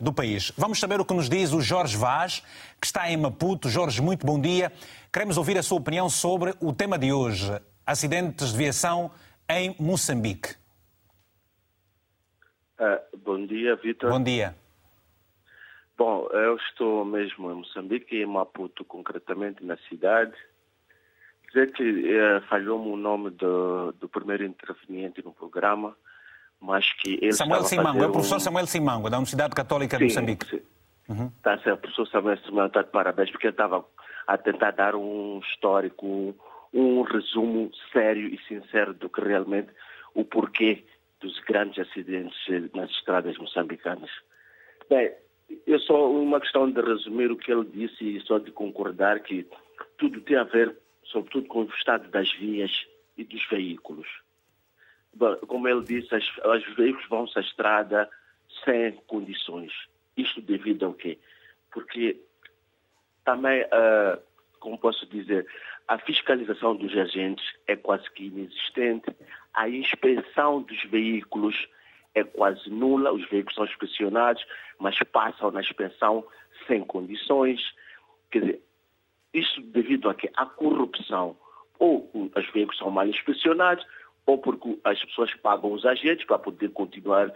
do 0.02 0.12
país. 0.12 0.52
Vamos 0.58 0.80
saber 0.80 1.00
o 1.00 1.06
que 1.06 1.14
nos 1.14 1.30
diz 1.30 1.54
o 1.54 1.62
Jorge 1.62 1.96
Vaz, 1.96 2.44
que 2.82 2.88
está 2.88 3.10
em 3.10 3.18
Maputo. 3.18 3.70
Jorge, 3.70 4.02
muito 4.02 4.26
bom 4.26 4.42
dia. 4.42 4.72
Queremos 5.14 5.38
ouvir 5.38 5.58
a 5.60 5.64
sua 5.64 5.78
opinião 5.78 6.10
sobre 6.10 6.56
o 6.60 6.74
tema 6.74 6.98
de 6.98 7.14
hoje: 7.14 7.52
acidentes 7.86 8.52
de 8.52 8.58
viação 8.58 9.12
em 9.48 9.76
Moçambique. 9.80 10.56
bom 13.24 13.46
dia, 13.46 13.76
Vitor. 13.76 14.10
Bom 14.10 14.24
dia. 14.24 14.56
Bom, 15.96 16.28
eu 16.32 16.56
estou 16.58 17.06
mesmo 17.06 17.52
em 17.52 17.56
Moçambique, 17.56 18.16
em 18.16 18.26
Maputo, 18.26 18.84
concretamente 18.84 19.64
na 19.64 19.78
cidade 19.90 20.34
dizer 21.48 21.72
que 21.72 22.14
é, 22.14 22.42
falhou-me 22.42 22.90
o 22.92 22.98
nome 22.98 23.30
do, 23.32 23.92
do 23.94 24.08
primeiro 24.08 24.44
interveniente 24.44 25.24
no 25.24 25.32
programa, 25.32 25.96
mas 26.60 26.92
que 26.94 27.20
ele 27.22 27.34
Samuel 27.34 27.64
Simango, 27.64 28.04
é 28.04 28.08
o 28.08 28.12
professor 28.12 28.38
um... 28.38 28.40
Samuel 28.40 28.68
Simango, 28.68 29.10
da 29.10 29.18
Universidade 29.18 29.56
Católica 29.56 29.98
sim, 29.98 30.08
de 30.08 30.14
Moçambique. 30.14 30.46
Sim. 30.48 30.62
Uhum. 31.10 31.32
Tá 31.42 31.58
certo, 31.60 31.80
professor 31.80 32.08
Samuel 32.08 32.38
Simango, 32.40 32.68
está 32.68 32.82
de 32.82 32.90
parabéns, 32.90 33.32
porque 33.32 33.48
ele 33.48 33.54
estava 33.54 33.86
a 34.28 34.38
tentar 34.38 34.72
dar 34.72 34.96
um 34.96 35.40
histórico, 35.40 36.36
um 36.74 37.02
resumo 37.02 37.72
sério 37.94 38.28
e 38.28 38.38
sincero 38.48 38.94
do 38.94 39.10
que 39.10 39.22
realmente 39.22 39.70
o 40.14 40.26
porquê 40.26 40.84
dos 41.22 41.40
grandes 41.42 41.80
acidentes 41.80 42.38
nas 42.74 42.90
estradas 42.92 43.38
moçambicanas. 43.38 44.12
Bem, 44.90 45.14
é 45.66 45.80
só 45.80 46.12
uma 46.12 46.40
questão 46.40 46.70
de 46.70 46.82
resumir 46.82 47.32
o 47.32 47.38
que 47.38 47.52
ele 47.52 47.66
disse 47.66 48.18
e 48.18 48.22
só 48.22 48.38
de 48.38 48.52
concordar 48.52 49.22
que 49.22 49.48
tudo 49.98 50.22
tem 50.22 50.38
a 50.38 50.44
ver 50.44 50.78
sobretudo 51.12 51.48
com 51.48 51.62
o 51.62 51.70
estado 51.70 52.10
das 52.10 52.32
vias 52.34 52.72
e 53.18 53.24
dos 53.24 53.46
veículos. 53.50 54.08
Como 55.48 55.68
ele 55.68 55.84
disse, 55.84 56.14
os 56.16 56.76
veículos 56.76 57.08
vão-se 57.10 57.38
à 57.38 57.42
estrada 57.42 58.10
sem 58.64 58.94
condições. 59.08 59.74
Isto 60.16 60.42
devido 60.42 60.86
ao 60.86 60.94
quê? 60.94 61.18
Porque 61.72 62.20
também, 63.24 63.64
uh, 63.64 64.22
como 64.60 64.78
posso 64.78 65.06
dizer, 65.08 65.48
a 65.88 65.98
fiscalização 65.98 66.76
dos 66.76 66.96
agentes 66.96 67.46
é 67.66 67.76
quase 67.76 68.10
que 68.12 68.26
inexistente, 68.26 69.16
a 69.54 69.70
inspeção 69.70 70.62
dos 70.62 70.84
veículos 70.86 71.68
é 72.14 72.24
quase 72.24 72.70
nula, 72.70 73.12
os 73.12 73.28
veículos 73.30 73.56
são 73.56 73.66
inspecionados, 73.66 74.46
mas 74.80 74.98
passam 75.12 75.52
na 75.52 75.62
inspeção 75.62 76.26
sem 76.68 76.84
condições. 76.84 77.62
Quer 78.32 78.40
dizer, 78.40 78.62
isso 79.38 79.62
devido 79.62 80.10
a 80.10 80.16
que 80.16 80.30
a 80.36 80.46
corrupção, 80.46 81.36
ou 81.80 82.10
os 82.14 82.52
veículos 82.52 82.78
são 82.78 82.90
mal 82.90 83.08
inspecionados, 83.08 83.86
ou 84.26 84.38
porque 84.38 84.78
as 84.84 85.04
pessoas 85.06 85.34
pagam 85.36 85.72
os 85.72 85.86
agentes 85.86 86.26
para 86.26 86.40
poder 86.40 86.70
continuar. 86.72 87.32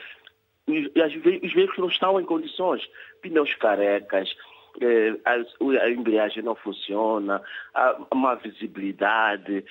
E 0.67 0.91
os 0.95 1.53
veículos 1.53 1.77
não 1.77 1.87
estão 1.87 2.19
em 2.19 2.25
condições. 2.25 2.87
Pneus 3.21 3.53
carecas, 3.55 4.35
eh, 4.81 5.15
a 5.25 5.89
embreagem 5.89 6.43
não 6.43 6.55
funciona, 6.55 7.41
a 7.73 8.15
má 8.15 8.35
visibilidade. 8.35 9.63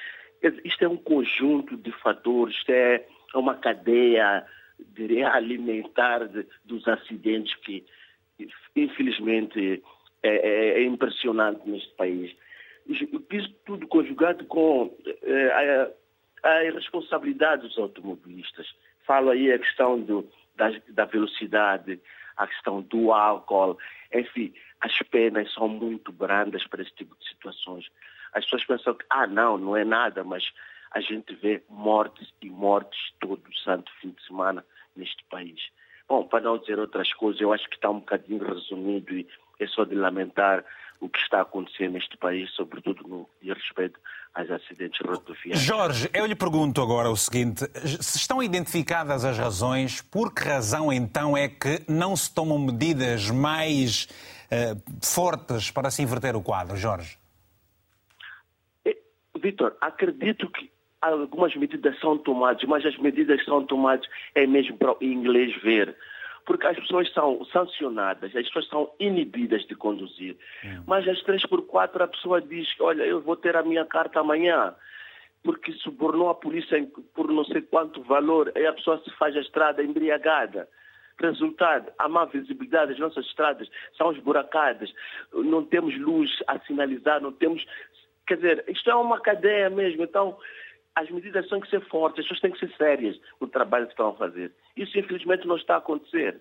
Isto 0.65 0.85
é 0.85 0.89
um 0.89 0.97
conjunto 0.97 1.77
de 1.77 1.93
fatores, 1.93 2.57
isto 2.57 2.71
é 2.71 3.07
uma 3.35 3.55
cadeia 3.55 4.45
alimentar 5.33 6.29
dos 6.65 6.89
acidentes 6.89 7.55
que, 7.57 7.85
infelizmente, 8.75 9.83
é, 10.23 10.29
é, 10.29 10.83
é 10.83 10.85
impressionante 10.85 11.69
neste 11.69 11.93
país. 11.95 12.35
Isso 12.87 13.07
tudo 13.65 13.87
conjugado 13.87 14.45
com 14.47 14.95
é, 15.23 15.93
a, 16.43 16.51
a 16.51 16.65
irresponsabilidade 16.65 17.63
dos 17.63 17.79
automobilistas. 17.79 18.67
Falo 19.07 19.31
aí 19.31 19.53
a 19.53 19.59
questão 19.59 20.01
do, 20.01 20.29
da, 20.57 20.71
da 20.89 21.05
velocidade, 21.05 22.01
a 22.37 22.47
questão 22.47 22.83
do 22.83 23.13
álcool, 23.13 23.79
enfim, 24.13 24.53
as 24.81 24.97
penas 25.11 25.53
são 25.53 25.69
muito 25.69 26.11
brandas 26.11 26.67
para 26.67 26.83
esse 26.83 26.95
tipo 26.95 27.17
de 27.17 27.29
situações. 27.29 27.87
As 28.33 28.45
pessoas 28.45 28.65
pensam 28.65 28.95
que, 28.95 29.05
ah, 29.11 29.27
não, 29.27 29.59
não 29.59 29.77
é 29.77 29.85
nada, 29.85 30.25
mas 30.25 30.45
a 30.93 31.01
gente 31.01 31.35
vê 31.35 31.63
mortes 31.69 32.33
e 32.41 32.49
mortes 32.49 32.99
todo 33.21 33.43
santo 33.63 33.91
fim 34.01 34.11
de 34.11 34.27
semana 34.27 34.65
neste 34.97 35.23
país. 35.25 35.61
Bom, 36.09 36.27
para 36.27 36.41
não 36.41 36.59
dizer 36.59 36.79
outras 36.79 37.13
coisas, 37.13 37.41
eu 37.41 37.53
acho 37.53 37.69
que 37.69 37.77
está 37.77 37.91
um 37.91 38.01
bocadinho 38.01 38.43
resumido 38.43 39.15
e 39.15 39.29
é 39.61 39.67
só 39.67 39.85
de 39.85 39.95
lamentar 39.95 40.65
o 41.01 41.09
que 41.09 41.19
está 41.19 41.41
acontecendo 41.41 41.93
neste 41.93 42.17
país, 42.17 42.51
sobretudo 42.51 43.07
no 43.09 43.29
que 43.41 43.49
respeito 43.53 43.99
aos 44.35 44.51
acidentes 44.51 45.01
rodoviários. 45.01 45.61
Jorge, 45.61 46.11
eu 46.13 46.27
lhe 46.27 46.35
pergunto 46.35 46.81
agora 46.83 47.11
o 47.11 47.17
seguinte: 47.17 47.65
se 48.01 48.19
estão 48.19 48.43
identificadas 48.43 49.25
as 49.25 49.39
razões, 49.39 50.03
por 50.03 50.33
que 50.33 50.43
razão 50.43 50.93
então 50.93 51.37
é 51.37 51.49
que 51.49 51.83
não 51.89 52.15
se 52.15 52.33
tomam 52.33 52.59
medidas 52.59 53.31
mais 53.31 54.05
uh, 54.05 54.81
fortes 55.03 55.71
para 55.71 55.91
se 55.91 56.03
inverter 56.03 56.37
o 56.37 56.43
quadro, 56.43 56.77
Jorge? 56.77 57.19
É, 58.85 58.97
Vitor, 59.41 59.77
acredito 59.81 60.51
que 60.51 60.71
algumas 61.01 61.57
medidas 61.57 61.99
são 61.99 62.19
tomadas, 62.19 62.63
mas 62.65 62.85
as 62.85 62.97
medidas 62.99 63.43
são 63.45 63.65
tomadas 63.65 64.07
é 64.35 64.47
mesmo 64.47 64.77
para 64.77 64.93
o 64.93 65.03
inglês 65.03 65.55
ver 65.63 65.97
porque 66.51 66.67
as 66.67 66.77
pessoas 66.77 67.09
são 67.13 67.45
sancionadas, 67.45 68.35
as 68.35 68.45
pessoas 68.49 68.67
são 68.67 68.93
inibidas 68.99 69.65
de 69.69 69.77
conduzir. 69.77 70.37
É. 70.65 70.81
Mas 70.85 71.07
às 71.07 71.23
três 71.23 71.47
por 71.47 71.65
quatro 71.65 72.03
a 72.03 72.09
pessoa 72.09 72.43
diz, 72.43 72.69
olha, 72.81 73.05
eu 73.05 73.21
vou 73.21 73.37
ter 73.37 73.55
a 73.55 73.63
minha 73.63 73.85
carta 73.85 74.19
amanhã, 74.19 74.75
porque 75.45 75.71
subornou 75.75 76.29
a 76.29 76.35
polícia 76.35 76.85
por 77.15 77.31
não 77.31 77.45
sei 77.45 77.63
quanto 77.63 78.03
valor, 78.03 78.51
aí 78.57 78.67
a 78.67 78.73
pessoa 78.73 79.01
se 79.05 79.13
faz 79.13 79.37
a 79.37 79.41
estrada 79.41 79.81
embriagada. 79.81 80.69
Resultado, 81.21 81.93
a 81.97 82.09
má 82.09 82.25
visibilidade, 82.25 82.95
as 82.95 82.99
nossas 82.99 83.27
estradas 83.27 83.71
são 83.97 84.11
esburacadas, 84.11 84.93
não 85.33 85.65
temos 85.65 85.97
luz 86.01 86.37
a 86.49 86.59
sinalizar, 86.59 87.21
não 87.21 87.31
temos... 87.31 87.65
Quer 88.27 88.35
dizer, 88.35 88.65
isto 88.67 88.91
é 88.91 88.95
uma 88.97 89.21
cadeia 89.21 89.71
mesmo, 89.71 90.03
então 90.03 90.37
as 90.95 91.11
medidas 91.11 91.49
têm 91.49 91.61
que 91.61 91.71
ser 91.71 91.81
fortes, 91.89 92.21
as 92.21 92.25
pessoas 92.25 92.41
têm 92.41 92.53
que 92.53 92.59
ser 92.59 92.77
sérias 92.77 93.17
no 93.41 93.49
trabalho 93.49 93.87
que 93.87 93.93
estão 93.93 94.11
a 94.11 94.15
fazer. 94.15 94.53
Isso, 94.77 94.99
infelizmente, 94.99 95.47
não 95.47 95.57
está 95.57 95.75
a 95.75 95.79
acontecer. 95.79 96.41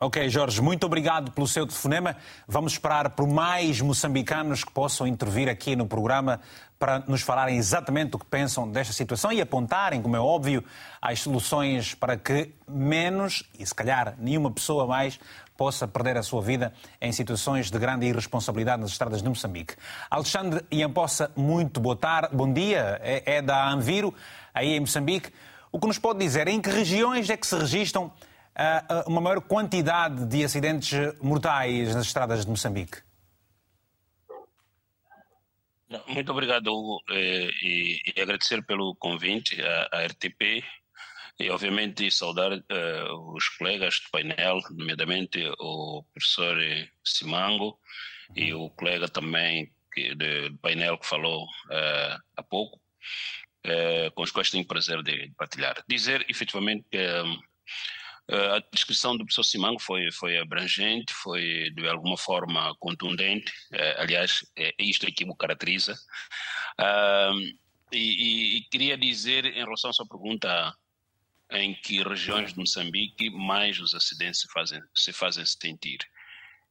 Ok, 0.00 0.28
Jorge, 0.28 0.60
muito 0.60 0.84
obrigado 0.84 1.30
pelo 1.30 1.46
seu 1.46 1.64
telefonema. 1.66 2.16
Vamos 2.48 2.72
esperar 2.72 3.10
por 3.10 3.26
mais 3.28 3.80
moçambicanos 3.80 4.64
que 4.64 4.72
possam 4.72 5.06
intervir 5.06 5.48
aqui 5.48 5.76
no 5.76 5.86
programa 5.86 6.40
para 6.78 6.98
nos 7.06 7.22
falarem 7.22 7.56
exatamente 7.56 8.16
o 8.16 8.18
que 8.18 8.26
pensam 8.26 8.70
desta 8.70 8.92
situação 8.92 9.32
e 9.32 9.40
apontarem, 9.40 10.02
como 10.02 10.16
é 10.16 10.20
óbvio, 10.20 10.64
as 11.00 11.20
soluções 11.20 11.94
para 11.94 12.16
que 12.16 12.52
menos, 12.68 13.44
e 13.58 13.64
se 13.64 13.74
calhar 13.74 14.14
nenhuma 14.18 14.50
pessoa 14.50 14.86
mais, 14.86 15.18
possa 15.56 15.86
perder 15.86 16.16
a 16.16 16.22
sua 16.22 16.42
vida 16.42 16.72
em 17.00 17.12
situações 17.12 17.70
de 17.70 17.78
grande 17.78 18.06
irresponsabilidade 18.06 18.82
nas 18.82 18.90
estradas 18.90 19.22
de 19.22 19.28
Moçambique. 19.28 19.74
Alexandre 20.10 20.64
Iampossa, 20.72 21.30
muito 21.36 21.80
boa 21.80 21.96
tarde, 21.96 22.34
bom 22.34 22.52
dia, 22.52 23.00
é, 23.02 23.36
é 23.36 23.42
da 23.42 23.68
Anviro, 23.68 24.14
aí 24.52 24.74
em 24.74 24.80
Moçambique. 24.80 25.30
O 25.70 25.78
que 25.78 25.86
nos 25.86 25.98
pode 25.98 26.18
dizer 26.18 26.48
em 26.48 26.60
que 26.60 26.70
regiões 26.70 27.28
é 27.30 27.36
que 27.36 27.46
se 27.46 27.56
registram 27.56 28.06
uh, 28.06 29.08
uma 29.08 29.20
maior 29.20 29.40
quantidade 29.40 30.24
de 30.26 30.44
acidentes 30.44 30.92
mortais 31.20 31.94
nas 31.94 32.06
estradas 32.06 32.44
de 32.44 32.50
Moçambique? 32.50 32.98
Muito 36.08 36.32
obrigado, 36.32 36.68
Hugo, 36.68 37.00
eh, 37.10 37.50
e, 37.62 38.00
e, 38.16 38.20
agradecer 38.20 38.64
pelo 38.64 38.96
convite 38.96 39.60
à 39.92 40.04
RTP 40.06 40.64
e, 41.38 41.50
obviamente, 41.50 42.10
saudar 42.10 42.52
uh, 42.52 43.34
os 43.34 43.48
colegas 43.48 44.00
do 44.00 44.10
painel, 44.10 44.60
nomeadamente 44.70 45.44
o 45.58 46.04
professor 46.12 46.56
Simango 47.04 47.78
uhum. 48.30 48.36
e 48.36 48.54
o 48.54 48.70
colega 48.70 49.08
também 49.08 49.72
que, 49.92 50.14
de, 50.14 50.50
do 50.50 50.58
painel 50.58 50.96
que 50.96 51.06
falou 51.06 51.44
uh, 51.44 52.22
há 52.36 52.42
pouco, 52.42 52.80
uh, 53.66 54.10
com 54.14 54.22
os 54.22 54.30
quais 54.30 54.50
tenho 54.50 54.66
prazer 54.66 55.02
de, 55.02 55.32
partilhar. 55.36 55.82
Dizer, 55.88 56.24
efetivamente, 56.28 56.86
que 56.88 56.98
um, 56.98 57.40
a 58.54 58.60
descrição 58.72 59.16
do 59.16 59.24
professor 59.24 59.42
Simango 59.42 59.80
foi, 59.80 60.10
foi 60.12 60.38
abrangente, 60.38 61.12
foi 61.12 61.70
de 61.74 61.86
alguma 61.86 62.16
forma 62.16 62.74
contundente. 62.78 63.52
aliás, 63.98 64.46
é 64.56 64.72
isto 64.78 65.06
aqui 65.06 65.24
o 65.24 65.36
caracteriza. 65.36 65.94
E, 67.92 67.98
e, 67.98 68.56
e, 68.56 68.60
queria 68.70 68.96
dizer, 68.96 69.44
em 69.44 69.62
relação 69.62 69.90
à 69.90 69.92
sua 69.92 70.08
pergunta, 70.08 70.74
em 71.50 71.74
que 71.74 72.02
regiões 72.02 72.52
de 72.52 72.58
Moçambique 72.58 73.30
mais 73.30 73.78
os 73.78 73.94
acidentes 73.94 74.40
se 74.40 74.48
fazem, 74.48 74.82
se 74.94 75.12
fazem 75.12 75.44
sentir. 75.44 75.98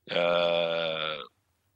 Uh, 0.10 1.30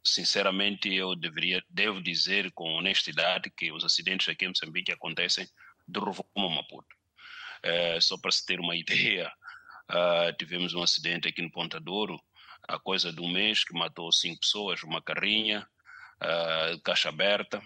sinceramente, 0.03 0.93
eu 0.93 1.15
deveria, 1.15 1.63
devo 1.69 2.01
dizer 2.01 2.51
com 2.51 2.73
honestidade 2.73 3.49
que 3.51 3.71
os 3.71 3.83
acidentes 3.83 4.27
aqui 4.27 4.45
em 4.45 4.49
Moçambique 4.49 4.91
acontecem 4.91 5.47
de 5.87 5.99
rumo 5.99 6.25
a 6.35 6.49
Maputo. 6.49 6.95
Uh, 7.63 8.01
só 8.01 8.17
para 8.17 8.31
se 8.31 8.45
ter 8.45 8.59
uma 8.59 8.75
ideia, 8.77 9.31
uh, 9.89 10.35
tivemos 10.37 10.73
um 10.73 10.81
acidente 10.81 11.27
aqui 11.27 11.41
no 11.41 11.51
Ponta 11.51 11.79
Douro, 11.79 12.19
há 12.67 12.79
coisa 12.79 13.13
de 13.13 13.21
um 13.21 13.31
mês, 13.31 13.63
que 13.63 13.73
matou 13.73 14.11
cinco 14.11 14.41
pessoas, 14.41 14.83
uma 14.83 15.01
carrinha, 15.01 15.67
caixa 16.83 17.09
aberta, 17.09 17.61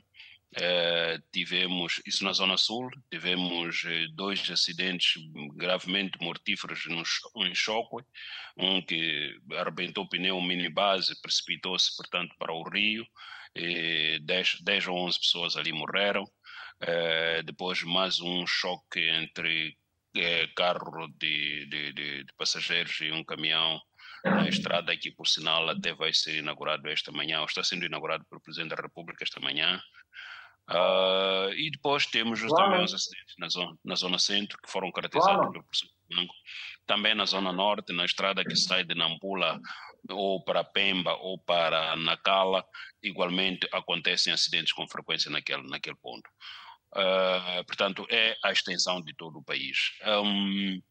Uh, 0.58 1.22
tivemos 1.32 2.02
isso 2.06 2.26
na 2.26 2.34
Zona 2.34 2.58
Sul, 2.58 2.90
tivemos 3.10 3.84
uh, 3.86 4.14
dois 4.14 4.50
acidentes 4.50 5.14
gravemente 5.56 6.18
mortíferos 6.20 6.86
no, 6.88 7.04
em 7.46 7.56
Choque, 7.56 8.04
um 8.58 8.82
que 8.82 9.40
arrebentou 9.54 10.04
o 10.04 10.10
pneu 10.10 10.42
minibase, 10.42 11.20
precipitou-se, 11.22 11.96
portanto, 11.96 12.36
para 12.38 12.52
o 12.52 12.68
rio, 12.68 13.06
e 13.56 14.20
10, 14.24 14.58
10 14.62 14.88
ou 14.88 14.98
11 14.98 15.20
pessoas 15.20 15.56
ali 15.56 15.72
morreram. 15.72 16.24
Uh, 16.24 17.44
depois, 17.46 17.82
mais 17.84 18.20
um 18.20 18.46
choque 18.46 19.00
entre 19.00 19.78
carro 20.56 21.08
de, 21.18 21.66
de, 21.68 21.94
de, 21.94 22.24
de 22.26 22.34
passageiros 22.38 23.00
e 23.00 23.12
um 23.14 23.24
caminhão 23.24 23.80
na 24.26 24.48
estrada 24.48 24.96
que, 24.98 25.12
por 25.12 25.28
sinal, 25.28 25.70
até 25.70 25.94
vai 25.94 26.14
ser 26.14 26.36
inaugurado 26.36 26.88
esta 26.90 27.12
manhã, 27.12 27.40
ou 27.40 27.46
está 27.46 27.64
sendo 27.64 27.86
inaugurado 27.86 28.26
pelo 28.26 28.42
Presidente 28.42 28.76
da 28.76 28.82
República 28.82 29.24
esta 29.24 29.40
manhã. 29.40 29.82
Uh, 30.72 31.54
e 31.54 31.70
depois 31.72 32.06
temos 32.06 32.42
claro. 32.42 32.72
também 32.72 32.86
os 32.86 32.94
acidentes 32.94 33.36
na 33.38 33.50
zona, 33.50 33.78
na 33.84 33.96
zona 33.96 34.20
centro, 34.20 34.58
que 34.62 34.72
foram 34.72 34.92
caracterizados 34.92 35.38
claro. 35.38 35.52
pelo 35.52 35.64
professor 35.64 35.90
Branco. 36.10 36.34
Também 36.86 37.16
na 37.16 37.26
zona 37.26 37.52
norte, 37.52 37.94
na 37.94 38.06
estrada 38.06 38.44
que 38.44 38.56
sai 38.56 38.84
de 38.84 38.96
Nampula 38.96 39.60
ou 40.10 40.44
para 40.44 40.64
Pemba 40.64 41.14
ou 41.16 41.38
para 41.38 41.96
Nacala, 41.96 42.66
igualmente 43.04 43.68
acontecem 43.72 44.34
acidentes 44.34 44.74
com 44.74 44.88
frequência 44.88 45.30
naquele, 45.30 45.68
naquele 45.70 45.96
ponto. 45.98 46.30
Uh, 46.94 47.64
portanto, 47.66 48.06
é 48.10 48.36
a 48.44 48.52
extensão 48.52 49.02
de 49.02 49.14
todo 49.14 49.40
o 49.40 49.44
país. 49.44 49.92
Um, 50.06 50.82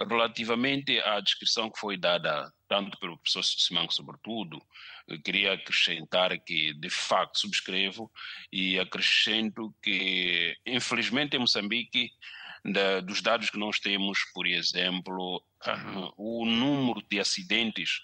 relativamente 0.00 0.98
à 1.00 1.20
descrição 1.20 1.70
que 1.70 1.78
foi 1.78 1.96
dada, 1.96 2.50
tanto 2.68 2.98
pelo 2.98 3.18
professor 3.18 3.44
Simanco, 3.44 3.92
sobretudo, 3.92 4.60
eu 5.06 5.20
queria 5.20 5.52
acrescentar 5.52 6.38
que, 6.38 6.72
de 6.74 6.90
facto, 6.90 7.38
subscrevo 7.38 8.10
e 8.52 8.78
acrescento 8.78 9.74
que, 9.82 10.56
infelizmente, 10.66 11.36
em 11.36 11.40
Moçambique, 11.40 12.10
da, 12.64 13.00
dos 13.00 13.20
dados 13.20 13.50
que 13.50 13.58
nós 13.58 13.78
temos, 13.78 14.18
por 14.32 14.46
exemplo, 14.46 15.36
uh, 15.66 16.12
o 16.16 16.46
número 16.46 17.02
de 17.10 17.20
acidentes 17.20 18.00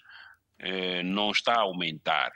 uh, 0.61 1.03
não 1.03 1.31
está 1.31 1.53
a 1.53 1.61
aumentar 1.61 2.31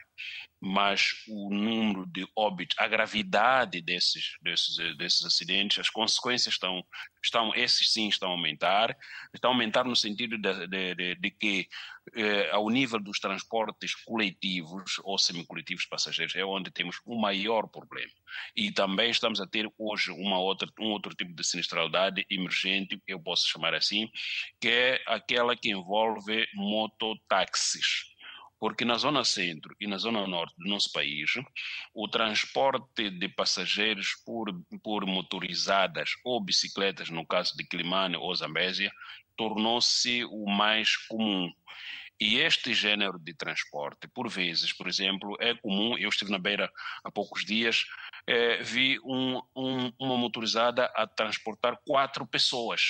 mas 0.67 1.23
o 1.27 1.53
número 1.53 2.07
de 2.07 2.27
óbitos, 2.35 2.75
a 2.79 2.87
gravidade 2.87 3.79
desses, 3.83 4.35
desses, 4.41 4.97
desses 4.97 5.23
acidentes, 5.23 5.77
as 5.77 5.91
consequências 5.91 6.55
estão, 6.55 6.83
estão, 7.23 7.53
esses 7.53 7.93
sim 7.93 8.09
estão 8.09 8.29
a 8.29 8.31
aumentar, 8.31 8.97
estão 9.31 9.51
a 9.51 9.53
aumentar 9.53 9.83
no 9.83 9.95
sentido 9.95 10.39
de, 10.39 10.67
de, 10.67 10.95
de, 10.95 11.15
de 11.15 11.31
que 11.31 11.67
eh, 12.15 12.49
ao 12.49 12.67
nível 12.71 12.99
dos 12.99 13.19
transportes 13.19 13.93
coletivos 13.93 14.99
ou 15.03 15.19
semicoletivos 15.19 15.85
passageiros 15.85 16.35
é 16.35 16.43
onde 16.43 16.71
temos 16.71 16.99
o 17.05 17.15
maior 17.15 17.67
problema. 17.67 18.11
E 18.55 18.71
também 18.71 19.11
estamos 19.11 19.39
a 19.39 19.45
ter 19.45 19.71
hoje 19.77 20.09
uma 20.09 20.39
outra, 20.39 20.67
um 20.79 20.87
outro 20.87 21.13
tipo 21.13 21.31
de 21.31 21.43
sinistralidade 21.43 22.25
emergente, 22.27 22.99
eu 23.07 23.19
posso 23.19 23.47
chamar 23.47 23.75
assim, 23.75 24.09
que 24.59 24.67
é 24.67 25.03
aquela 25.05 25.55
que 25.55 25.69
envolve 25.69 26.47
mototáxis 26.55 28.14
porque 28.65 28.83
na 28.83 28.97
zona 28.97 29.23
centro 29.23 29.75
e 29.79 29.85
na 29.85 29.99
zona 29.99 30.25
norte 30.25 30.55
do 30.57 30.67
nosso 30.67 30.91
país, 30.91 31.29
o 31.93 32.07
transporte 32.07 33.11
de 33.11 33.29
passageiros 33.29 34.15
por, 34.25 34.47
por 34.83 35.05
motorizadas 35.05 36.13
ou 36.23 36.43
bicicletas, 36.43 37.11
no 37.11 37.27
caso 37.27 37.55
de 37.55 37.63
Climane 37.63 38.17
ou 38.17 38.33
Zambésia, 38.33 38.91
tornou-se 39.37 40.25
o 40.31 40.47
mais 40.47 40.97
comum. 40.97 41.47
E 42.19 42.37
este 42.37 42.73
gênero 42.73 43.19
de 43.19 43.35
transporte, 43.35 44.07
por 44.07 44.27
vezes, 44.27 44.73
por 44.73 44.87
exemplo, 44.87 45.37
é 45.39 45.53
comum. 45.53 45.95
Eu 45.95 46.09
estive 46.09 46.31
na 46.31 46.39
beira 46.39 46.67
há 47.03 47.11
poucos 47.11 47.45
dias, 47.45 47.85
eh, 48.25 48.63
vi 48.63 48.99
um, 49.01 49.43
um, 49.55 49.91
uma 49.99 50.17
motorizada 50.17 50.91
a 50.95 51.05
transportar 51.05 51.77
quatro 51.85 52.25
pessoas 52.25 52.81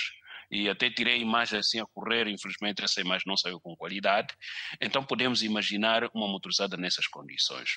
e 0.55 0.69
até 0.69 0.89
tirei 0.89 1.19
imagem 1.19 1.59
assim 1.59 1.79
a 1.79 1.85
correr, 1.85 2.27
infelizmente 2.27 2.83
essa 2.83 3.01
imagem 3.01 3.23
não 3.27 3.35
saiu 3.35 3.59
com 3.59 3.75
qualidade. 3.75 4.33
Então 4.79 5.03
podemos 5.03 5.43
imaginar 5.43 6.09
uma 6.13 6.27
motorizada 6.27 6.77
nessas 6.77 7.07
condições. 7.07 7.71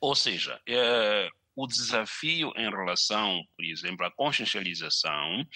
Ou 0.00 0.14
seja, 0.14 0.60
é, 0.68 1.28
o 1.56 1.66
desafio 1.66 2.52
em 2.56 2.68
relação, 2.68 3.42
por 3.56 3.64
exemplo, 3.64 4.04
à 4.04 4.10
consciencialização 4.10 5.46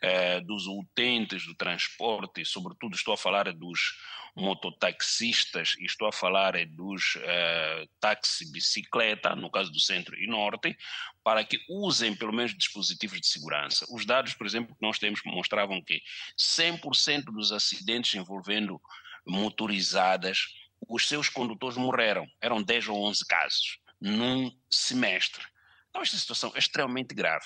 é, 0.00 0.40
dos 0.40 0.66
utentes 0.66 1.44
do 1.44 1.54
transporte, 1.54 2.44
sobretudo 2.44 2.94
estou 2.94 3.14
a 3.14 3.18
falar 3.18 3.52
dos 3.52 3.96
mototaxistas, 4.36 5.74
e 5.78 5.84
estou 5.84 6.08
a 6.08 6.12
falar 6.12 6.54
é 6.54 6.64
dos 6.64 7.16
uh, 7.16 7.88
táxi-bicicleta, 8.00 9.34
no 9.34 9.50
caso 9.50 9.72
do 9.72 9.80
centro 9.80 10.16
e 10.16 10.26
norte, 10.26 10.76
para 11.22 11.44
que 11.44 11.58
usem 11.68 12.14
pelo 12.14 12.32
menos 12.32 12.56
dispositivos 12.56 13.20
de 13.20 13.26
segurança. 13.26 13.84
Os 13.90 14.06
dados, 14.06 14.34
por 14.34 14.46
exemplo, 14.46 14.74
que 14.74 14.86
nós 14.86 14.98
temos 14.98 15.20
mostravam 15.24 15.82
que 15.82 16.00
100% 16.38 17.24
dos 17.24 17.52
acidentes 17.52 18.14
envolvendo 18.14 18.80
motorizadas, 19.26 20.46
os 20.88 21.06
seus 21.06 21.28
condutores 21.28 21.76
morreram. 21.76 22.26
Eram 22.40 22.62
10 22.62 22.88
ou 22.88 23.04
11 23.04 23.26
casos 23.26 23.80
num 24.00 24.50
semestre. 24.70 25.44
Então, 25.90 26.02
esta 26.02 26.16
situação 26.16 26.52
é 26.54 26.58
extremamente 26.58 27.14
grave. 27.14 27.44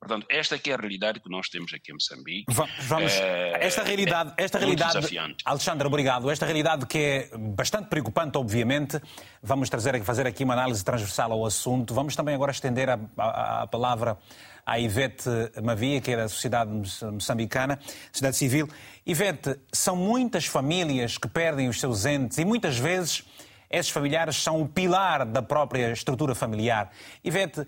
Portanto, 0.00 0.26
esta 0.30 0.54
aqui 0.54 0.70
é 0.70 0.74
a 0.74 0.76
realidade 0.76 1.18
que 1.18 1.28
nós 1.28 1.48
temos 1.48 1.74
aqui 1.74 1.90
em 1.90 1.94
Moçambique. 1.94 2.44
Vamos, 2.82 3.12
é, 3.14 3.66
esta 3.66 3.82
realidade, 3.82 4.32
é 4.36 4.44
esta 4.44 4.58
realidade, 4.58 4.94
desafiante. 4.94 5.42
Alexandre, 5.44 5.86
obrigado. 5.88 6.30
Esta 6.30 6.46
realidade 6.46 6.86
que 6.86 6.98
é 6.98 7.30
bastante 7.36 7.88
preocupante, 7.88 8.38
obviamente. 8.38 9.00
Vamos 9.42 9.68
trazer, 9.68 10.00
fazer 10.04 10.24
aqui 10.24 10.44
uma 10.44 10.54
análise 10.54 10.84
transversal 10.84 11.32
ao 11.32 11.44
assunto. 11.44 11.92
Vamos 11.94 12.14
também 12.14 12.32
agora 12.32 12.52
estender 12.52 12.88
a, 12.88 12.98
a, 13.16 13.62
a 13.62 13.66
palavra 13.66 14.16
à 14.64 14.78
Ivete 14.78 15.28
Mavia, 15.64 16.00
que 16.00 16.12
é 16.12 16.16
da 16.16 16.28
sociedade 16.28 16.70
moçambicana, 16.70 17.80
sociedade 18.12 18.36
civil. 18.36 18.68
Ivete, 19.04 19.58
são 19.72 19.96
muitas 19.96 20.46
famílias 20.46 21.18
que 21.18 21.26
perdem 21.26 21.68
os 21.68 21.80
seus 21.80 22.04
entes 22.04 22.38
e 22.38 22.44
muitas 22.44 22.78
vezes 22.78 23.24
esses 23.70 23.90
familiares 23.90 24.36
são 24.36 24.60
o 24.62 24.68
pilar 24.68 25.24
da 25.26 25.42
própria 25.42 25.92
estrutura 25.92 26.34
familiar. 26.34 26.90
Ivete, 27.22 27.66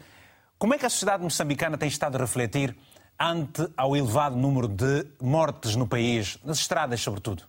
como 0.58 0.74
é 0.74 0.78
que 0.78 0.86
a 0.86 0.90
sociedade 0.90 1.22
moçambicana 1.22 1.78
tem 1.78 1.88
estado 1.88 2.16
a 2.16 2.20
refletir 2.20 2.76
ante 3.18 3.68
ao 3.76 3.94
elevado 3.94 4.36
número 4.36 4.66
de 4.66 5.06
mortes 5.20 5.76
no 5.76 5.86
país, 5.86 6.38
nas 6.42 6.58
estradas, 6.58 7.00
sobretudo? 7.00 7.44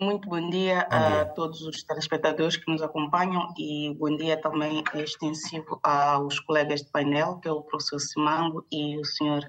Muito 0.00 0.28
bom 0.28 0.50
dia, 0.50 0.88
bom 0.90 0.98
dia, 0.98 1.22
a 1.22 1.24
todos 1.26 1.62
os 1.62 1.84
telespectadores 1.84 2.56
que 2.56 2.68
nos 2.68 2.82
acompanham 2.82 3.54
e 3.56 3.94
bom 4.00 4.16
dia 4.16 4.36
também 4.36 4.82
extensivo 4.94 5.78
aos 5.80 6.40
colegas 6.40 6.82
de 6.82 6.90
painel, 6.90 7.38
que 7.38 7.46
é 7.46 7.52
o 7.52 7.62
professor 7.62 8.00
Simango 8.00 8.66
e 8.72 8.98
o 8.98 9.04
senhor 9.04 9.46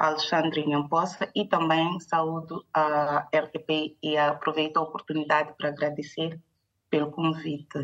Alexandre 0.00 0.66
Nhampossa, 0.66 1.30
e 1.34 1.46
também 1.46 2.00
saúdo 2.00 2.64
a 2.72 3.28
RTP 3.34 3.98
e 4.02 4.16
aproveito 4.16 4.78
a 4.78 4.82
oportunidade 4.82 5.52
para 5.58 5.68
agradecer 5.68 6.40
pelo 6.88 7.10
convite. 7.10 7.78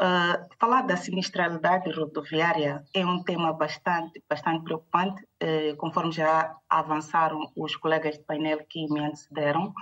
Uh, 0.00 0.38
falar 0.60 0.82
da 0.82 0.96
sinistralidade 0.96 1.90
rodoviária 1.90 2.84
é 2.92 3.06
um 3.06 3.22
tema 3.22 3.52
bastante, 3.52 4.22
bastante 4.28 4.64
preocupante, 4.64 5.22
uh, 5.22 5.76
conforme 5.76 6.10
já 6.10 6.56
avançaram 6.68 7.50
os 7.56 7.76
colegas 7.76 8.18
de 8.18 8.24
painel 8.24 8.64
que 8.68 8.86
me 8.92 9.00
antecederam. 9.00 9.72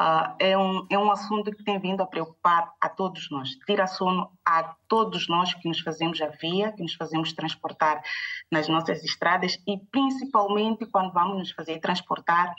Uh, 0.00 0.34
é, 0.38 0.56
um, 0.56 0.86
é 0.88 0.98
um 0.98 1.10
assunto 1.10 1.50
que 1.50 1.62
tem 1.62 1.78
vindo 1.78 2.02
a 2.02 2.06
preocupar 2.06 2.72
a 2.80 2.88
todos 2.88 3.30
nós, 3.30 3.50
tira 3.66 3.86
sono 3.86 4.32
a 4.42 4.74
todos 4.88 5.28
nós 5.28 5.52
que 5.52 5.68
nos 5.68 5.80
fazemos 5.80 6.18
a 6.22 6.28
via, 6.28 6.72
que 6.72 6.82
nos 6.82 6.94
fazemos 6.94 7.34
transportar 7.34 8.02
nas 8.50 8.66
nossas 8.66 9.04
estradas 9.04 9.58
e 9.66 9.76
principalmente 9.92 10.86
quando 10.86 11.12
vamos 11.12 11.36
nos 11.36 11.50
fazer 11.50 11.80
transportar. 11.80 12.54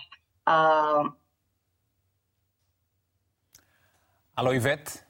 Alô, 4.36 4.54
Ivete? 4.54 5.04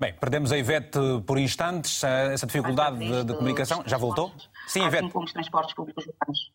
Bem, 0.00 0.14
perdemos 0.14 0.50
a 0.50 0.56
Ivete 0.56 0.98
por 1.26 1.36
instantes, 1.36 2.02
essa 2.02 2.46
dificuldade 2.46 3.00
de, 3.00 3.24
de, 3.24 3.34
comunicação. 3.34 3.82
Já 3.84 3.98
voltou? 3.98 4.32
Sim, 4.66 4.86
Ivete. 4.86 5.04
Assim 5.04 5.12
como 5.12 5.26
os 5.26 5.32
transportes 5.34 5.74
públicos 5.74 6.06
urbanos. 6.06 6.52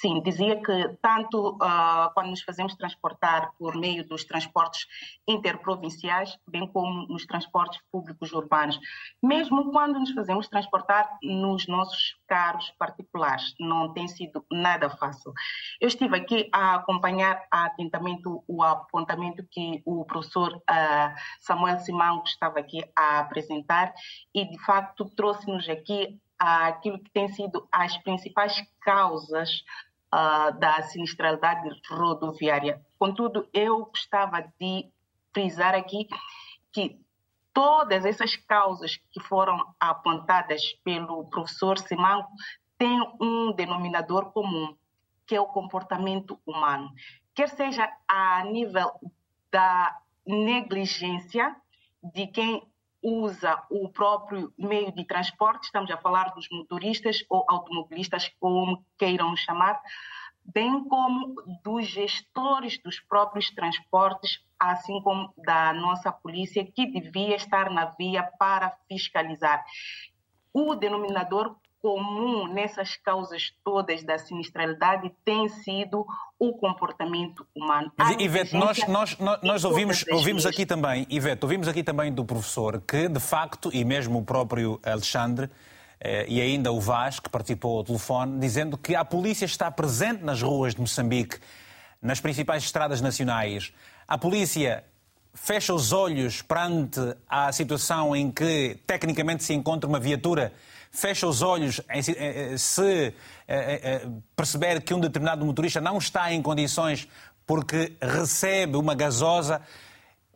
Sim, 0.00 0.22
dizia 0.22 0.60
que 0.62 0.96
tanto 1.02 1.56
uh, 1.56 2.12
quando 2.14 2.30
nos 2.30 2.42
fazemos 2.42 2.74
transportar 2.74 3.52
por 3.58 3.76
meio 3.76 4.06
dos 4.06 4.24
transportes 4.24 4.86
interprovinciais, 5.26 6.38
bem 6.46 6.66
como 6.66 7.06
nos 7.08 7.26
transportes 7.26 7.80
públicos 7.90 8.32
urbanos, 8.32 8.78
mesmo 9.22 9.70
quando 9.72 9.98
nos 9.98 10.12
fazemos 10.12 10.48
transportar 10.48 11.08
nos 11.22 11.66
nossos 11.66 12.16
carros 12.26 12.70
particulares, 12.78 13.54
não 13.58 13.92
tem 13.92 14.08
sido 14.08 14.44
nada 14.50 14.88
fácil. 14.90 15.32
Eu 15.80 15.88
estive 15.88 16.16
aqui 16.16 16.48
a 16.52 16.76
acompanhar 16.76 17.44
atentamente 17.50 18.22
o 18.46 18.62
apontamento 18.62 19.46
que 19.50 19.82
o 19.84 20.04
professor 20.04 20.54
uh, 20.56 21.14
Samuel 21.40 21.80
Simango 21.80 22.24
estava 22.24 22.58
aqui 22.60 22.82
a 22.96 23.20
apresentar 23.20 23.92
e, 24.34 24.48
de 24.48 24.58
facto, 24.64 25.04
trouxe-nos 25.16 25.68
aqui 25.68 26.18
aquilo 26.38 26.98
que 27.00 27.10
tem 27.10 27.28
sido 27.28 27.66
as 27.72 27.96
principais 27.98 28.62
causas 28.80 29.64
uh, 30.14 30.58
da 30.58 30.82
sinistralidade 30.82 31.68
rodoviária. 31.90 32.80
Contudo, 32.98 33.48
eu 33.52 33.86
gostava 33.86 34.42
de 34.58 34.90
frisar 35.32 35.74
aqui 35.74 36.08
que 36.72 37.00
todas 37.52 38.04
essas 38.04 38.36
causas 38.36 38.96
que 39.10 39.20
foram 39.20 39.74
apontadas 39.80 40.62
pelo 40.84 41.24
professor 41.28 41.78
Simango 41.78 42.28
têm 42.76 43.00
um 43.20 43.52
denominador 43.52 44.30
comum, 44.32 44.76
que 45.26 45.34
é 45.34 45.40
o 45.40 45.46
comportamento 45.46 46.38
humano. 46.46 46.90
Quer 47.34 47.48
seja 47.48 47.90
a 48.06 48.44
nível 48.44 48.92
da 49.50 49.96
negligência 50.26 51.54
de 52.02 52.26
quem 52.26 52.67
usa 53.02 53.62
o 53.70 53.88
próprio 53.88 54.52
meio 54.58 54.92
de 54.92 55.04
transporte, 55.04 55.64
estamos 55.64 55.90
a 55.90 55.96
falar 55.96 56.34
dos 56.34 56.48
motoristas 56.50 57.24
ou 57.28 57.44
automobilistas, 57.48 58.28
como 58.40 58.84
queiram 58.98 59.36
chamar, 59.36 59.80
bem 60.44 60.84
como 60.84 61.34
dos 61.62 61.86
gestores 61.86 62.78
dos 62.82 63.00
próprios 63.00 63.50
transportes, 63.50 64.44
assim 64.58 65.00
como 65.02 65.32
da 65.36 65.72
nossa 65.72 66.10
polícia, 66.10 66.64
que 66.64 66.86
devia 66.86 67.36
estar 67.36 67.70
na 67.70 67.86
via 67.86 68.22
para 68.22 68.76
fiscalizar. 68.88 69.64
O 70.52 70.74
denominador 70.74 71.56
comum 71.80 72.52
nessas 72.52 72.96
causas 72.96 73.52
todas 73.64 74.02
da 74.02 74.18
sinistralidade 74.18 75.12
tem 75.24 75.48
sido 75.48 76.06
o 76.38 76.52
comportamento 76.52 77.46
humano. 77.54 77.92
Mas, 77.96 78.16
Ivete, 78.20 78.56
nós, 78.56 78.86
nós, 78.88 79.16
nós, 79.42 79.64
ouvimos, 79.64 80.04
ouvimos 80.10 80.46
aqui 80.46 80.66
também, 80.66 81.06
Ivete, 81.08 81.44
ouvimos 81.44 81.68
aqui 81.68 81.82
também 81.82 82.12
do 82.12 82.24
professor 82.24 82.80
que, 82.80 83.08
de 83.08 83.20
facto, 83.20 83.70
e 83.72 83.84
mesmo 83.84 84.18
o 84.18 84.24
próprio 84.24 84.80
Alexandre, 84.84 85.50
eh, 86.00 86.26
e 86.28 86.40
ainda 86.40 86.72
o 86.72 86.80
Vaz, 86.80 87.18
que 87.18 87.28
participou 87.28 87.78
ao 87.78 87.84
telefone, 87.84 88.38
dizendo 88.38 88.76
que 88.76 88.94
a 88.94 89.04
polícia 89.04 89.44
está 89.44 89.70
presente 89.70 90.22
nas 90.22 90.42
ruas 90.42 90.74
de 90.74 90.80
Moçambique, 90.80 91.38
nas 92.00 92.20
principais 92.20 92.62
estradas 92.62 93.00
nacionais. 93.00 93.72
A 94.06 94.16
polícia 94.16 94.84
fecha 95.34 95.72
os 95.72 95.92
olhos 95.92 96.42
perante 96.42 97.00
a 97.28 97.52
situação 97.52 98.14
em 98.14 98.30
que, 98.30 98.78
tecnicamente, 98.86 99.44
se 99.44 99.54
encontra 99.54 99.88
uma 99.88 100.00
viatura 100.00 100.52
fecha 100.90 101.26
os 101.26 101.42
olhos 101.42 101.82
se 102.56 103.14
perceber 104.34 104.80
que 104.80 104.94
um 104.94 104.98
determinado 104.98 105.44
motorista 105.44 105.82
não 105.82 105.98
está 105.98 106.32
em 106.32 106.40
condições 106.40 107.06
porque 107.46 107.92
recebe 108.00 108.76
uma 108.76 108.94
gasosa 108.94 109.60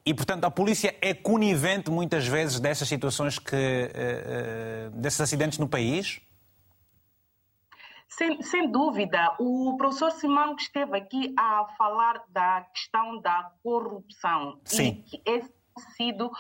e, 0.05 0.13
portanto, 0.13 0.45
a 0.45 0.51
polícia 0.51 0.95
é 1.01 1.15
conivente 1.15 1.91
muitas 1.91 2.27
vezes 2.27 2.59
dessas 2.59 2.89
situações 2.89 3.39
que 3.39 3.55
eh, 3.55 3.91
eh, 3.95 4.91
desses 4.95 5.21
acidentes 5.21 5.59
no 5.59 5.69
país? 5.69 6.21
Sem, 8.17 8.43
sem, 8.43 8.71
dúvida, 8.71 9.35
o 9.39 9.75
professor 9.79 10.11
Simão 10.13 10.55
esteve 10.55 10.99
aqui 10.99 11.35
a 11.39 11.65
falar 11.79 12.23
da 12.29 12.61
questão 12.61 13.19
da 13.21 13.51
corrupção 13.63 14.61
Sim. 14.67 14.89
e 14.89 15.03
que 15.03 15.23
esse 15.25 15.49
tem 15.49 15.85
sido 15.97 16.31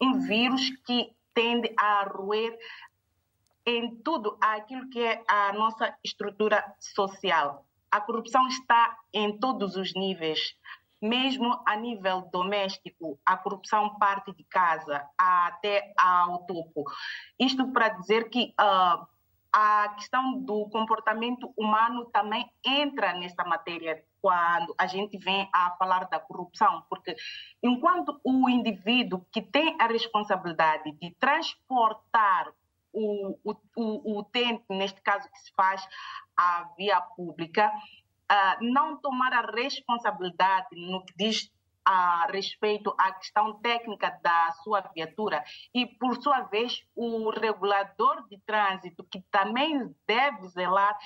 um 0.00 0.20
vírus 0.20 0.70
que 0.86 1.10
tende 1.34 1.74
a 1.76 2.04
roer 2.04 2.56
em 3.66 3.96
tudo 3.96 4.38
aquilo 4.40 4.88
que 4.88 5.00
é 5.00 5.24
a 5.26 5.52
nossa 5.52 5.92
estrutura 6.04 6.64
social. 6.78 7.66
A 7.90 8.00
corrupção 8.00 8.46
está 8.46 8.96
em 9.12 9.36
todos 9.36 9.74
os 9.74 9.94
níveis, 9.94 10.56
mesmo 11.02 11.60
a 11.66 11.74
nível 11.74 12.28
doméstico, 12.32 13.18
a 13.26 13.36
corrupção 13.36 13.98
parte 13.98 14.32
de 14.32 14.44
casa 14.44 15.04
até 15.18 15.92
ao 15.98 16.46
topo. 16.46 16.84
Isto 17.36 17.72
para 17.72 17.88
dizer 17.88 18.30
que 18.30 18.54
uh, 18.60 19.15
a 19.58 19.88
questão 19.94 20.38
do 20.38 20.68
comportamento 20.68 21.50
humano 21.56 22.04
também 22.12 22.46
entra 22.62 23.14
nessa 23.14 23.42
matéria 23.42 24.04
quando 24.20 24.74
a 24.76 24.86
gente 24.86 25.16
vem 25.16 25.48
a 25.50 25.70
falar 25.78 26.04
da 26.10 26.20
corrupção, 26.20 26.84
porque 26.90 27.16
enquanto 27.62 28.20
o 28.22 28.50
indivíduo 28.50 29.24
que 29.32 29.40
tem 29.40 29.74
a 29.80 29.86
responsabilidade 29.86 30.92
de 31.00 31.10
transportar 31.18 32.52
o, 32.92 33.38
o, 33.42 33.54
o 33.74 34.18
utente, 34.18 34.62
neste 34.68 35.00
caso 35.00 35.26
que 35.30 35.38
se 35.38 35.50
faz 35.54 35.88
a 36.36 36.68
via 36.76 37.00
pública, 37.00 37.72
uh, 38.30 38.62
não 38.62 38.98
tomar 38.98 39.32
a 39.32 39.50
responsabilidade 39.52 40.68
no 40.72 41.02
que 41.02 41.14
diz 41.16 41.50
a 41.86 42.26
respeito 42.32 42.92
à 42.98 43.12
questão 43.12 43.60
técnica 43.60 44.10
da 44.20 44.50
sua 44.64 44.80
viatura 44.92 45.44
e, 45.72 45.86
por 45.86 46.20
sua 46.20 46.40
vez, 46.42 46.82
o 46.96 47.30
regulador 47.30 48.26
de 48.28 48.38
trânsito, 48.44 49.04
que 49.04 49.22
também 49.30 49.94
deve 50.06 50.48
zelar 50.48 50.98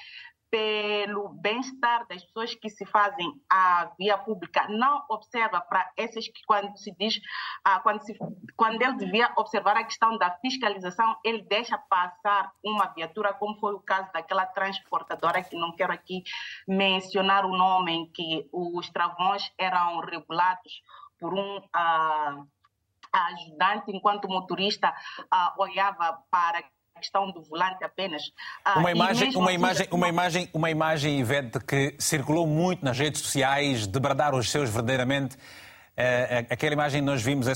pelo 0.51 1.29
bem-estar 1.29 2.07
das 2.09 2.25
pessoas 2.25 2.55
que 2.55 2.69
se 2.69 2.85
fazem 2.85 3.41
a 3.49 3.91
via 3.97 4.19
pública, 4.19 4.67
não 4.69 5.05
observa 5.09 5.61
para 5.61 5.91
essas 5.97 6.27
que 6.27 6.43
quando 6.45 6.77
se 6.77 6.93
diz, 6.99 7.21
ah, 7.65 7.79
quando, 7.81 8.03
se, 8.03 8.19
quando 8.57 8.83
ele 8.83 8.97
devia 8.97 9.33
observar 9.37 9.77
a 9.77 9.85
questão 9.85 10.19
da 10.19 10.31
fiscalização, 10.39 11.17
ele 11.25 11.43
deixa 11.43 11.79
passar 11.79 12.53
uma 12.65 12.87
viatura, 12.87 13.33
como 13.33 13.59
foi 13.61 13.75
o 13.75 13.81
caso 13.81 14.13
daquela 14.13 14.45
transportadora, 14.45 15.43
que 15.43 15.57
não 15.57 15.73
quero 15.73 15.93
aqui 15.93 16.25
mencionar 16.67 17.47
o 17.47 17.57
nome, 17.57 17.93
em 17.93 18.07
que 18.07 18.49
os 18.53 18.91
travões 18.91 19.53
eram 19.57 20.01
regulados 20.01 20.83
por 21.19 21.33
um... 21.33 21.63
Ah, 21.73 22.45
ajudante, 23.13 23.91
enquanto 23.91 24.27
o 24.27 24.29
motorista 24.29 24.95
ah, 25.31 25.53
olhava 25.59 26.23
para 26.31 26.63
questão 27.01 27.33
do 27.33 27.43
volante 27.43 27.83
apenas. 27.83 28.23
Ah, 28.65 28.79
uma 28.79 28.93
imagem, 28.93 29.35
uma, 29.35 29.47
assim, 29.47 29.55
imagem, 29.55 29.89
uma, 29.91 30.09
imagem, 30.09 30.49
uma 30.55 30.71
imagem, 30.71 31.19
Ivete, 31.19 31.59
que 31.59 31.97
circulou 31.99 32.47
muito 32.47 32.85
nas 32.85 32.97
redes 32.99 33.21
sociais, 33.21 33.87
de 33.87 33.99
bradar 33.99 34.35
os 34.35 34.49
seus 34.49 34.71
verdadeiramente. 34.71 35.37
Uh, 35.37 36.47
aquela 36.49 36.73
imagem 36.73 37.03
nós 37.03 37.21
vimos 37.21 37.47
uh, 37.47 37.53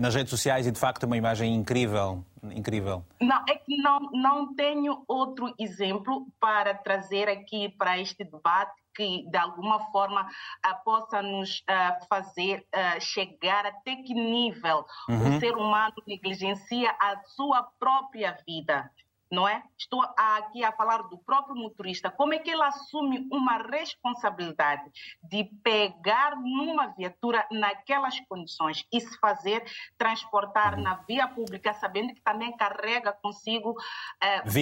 nas 0.00 0.14
redes 0.14 0.30
sociais 0.30 0.66
e 0.66 0.72
de 0.72 0.80
facto 0.80 1.04
é 1.04 1.06
uma 1.06 1.16
imagem 1.16 1.54
incrível, 1.54 2.24
incrível. 2.50 3.04
Não, 3.20 3.44
é 3.48 3.54
que 3.54 3.76
não, 3.76 4.00
não 4.12 4.54
tenho 4.54 5.04
outro 5.06 5.54
exemplo 5.58 6.26
para 6.40 6.74
trazer 6.74 7.28
aqui 7.28 7.68
para 7.68 7.98
este 7.98 8.24
debate 8.24 8.72
que 8.98 9.24
de 9.30 9.38
alguma 9.38 9.78
forma 9.92 10.22
uh, 10.22 10.84
possa 10.84 11.22
nos 11.22 11.60
uh, 11.60 12.06
fazer 12.08 12.66
uh, 12.74 13.00
chegar 13.00 13.64
até 13.64 13.94
que 13.94 14.12
nível 14.12 14.84
uhum. 15.08 15.36
o 15.36 15.40
ser 15.40 15.56
humano 15.56 15.94
negligencia 16.04 16.90
a 17.00 17.16
sua 17.24 17.62
própria 17.78 18.36
vida 18.44 18.90
não 19.30 19.46
é? 19.46 19.62
Estou 19.78 20.02
aqui 20.16 20.64
a 20.64 20.72
falar 20.72 21.02
do 21.02 21.18
próprio 21.18 21.54
motorista. 21.54 22.10
Como 22.10 22.32
é 22.32 22.38
que 22.38 22.50
ele 22.50 22.62
assume 22.62 23.28
uma 23.30 23.58
responsabilidade 23.58 24.90
de 25.22 25.44
pegar 25.62 26.34
numa 26.34 26.86
viatura 26.86 27.46
naquelas 27.50 28.18
condições 28.20 28.86
e 28.90 28.98
se 28.98 29.18
fazer 29.18 29.62
transportar 29.98 30.76
uhum. 30.76 30.82
na 30.82 30.94
via 31.06 31.28
pública, 31.28 31.74
sabendo 31.74 32.14
que 32.14 32.22
também 32.22 32.56
carrega 32.56 33.12
consigo 33.12 33.76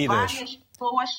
várias 0.05 0.57
pessoas 0.57 1.11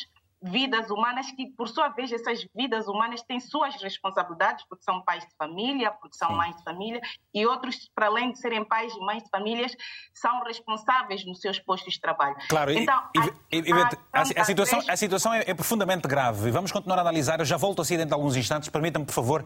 vidas 0.42 0.90
humanas 0.90 1.30
que, 1.32 1.46
por 1.56 1.68
sua 1.68 1.88
vez, 1.88 2.12
essas 2.12 2.46
vidas 2.54 2.86
humanas 2.86 3.22
têm 3.22 3.40
suas 3.40 3.80
responsabilidades, 3.82 4.64
porque 4.68 4.84
são 4.84 5.02
pais 5.02 5.24
de 5.24 5.34
família, 5.36 5.90
porque 5.90 6.16
são 6.16 6.32
mães 6.32 6.56
de 6.56 6.62
família, 6.62 7.00
e 7.34 7.46
outros, 7.46 7.90
para 7.94 8.06
além 8.06 8.32
de 8.32 8.38
serem 8.38 8.64
pais 8.64 8.92
e 8.94 9.00
mães 9.00 9.22
de 9.22 9.30
famílias, 9.30 9.74
são 10.14 10.42
responsáveis 10.44 11.24
nos 11.24 11.40
seus 11.40 11.58
postos 11.58 11.94
de 11.94 12.00
trabalho. 12.00 12.36
Claro, 12.48 12.70
então, 12.70 13.02
e, 13.50 13.58
e, 13.58 13.72
a, 13.72 13.90
a, 14.12 14.20
a, 14.20 14.44
situação, 14.44 14.80
a 14.88 14.96
situação 14.96 15.34
é, 15.34 15.44
é 15.46 15.54
profundamente 15.54 16.06
grave. 16.06 16.50
Vamos 16.50 16.70
continuar 16.70 16.98
a 16.98 17.00
analisar. 17.02 17.40
Eu 17.40 17.44
já 17.44 17.56
volto 17.56 17.82
assim 17.82 17.96
dentro 17.96 18.08
de 18.08 18.14
alguns 18.14 18.36
instantes. 18.36 18.68
Permita-me, 18.68 19.04
por 19.04 19.12
favor, 19.12 19.44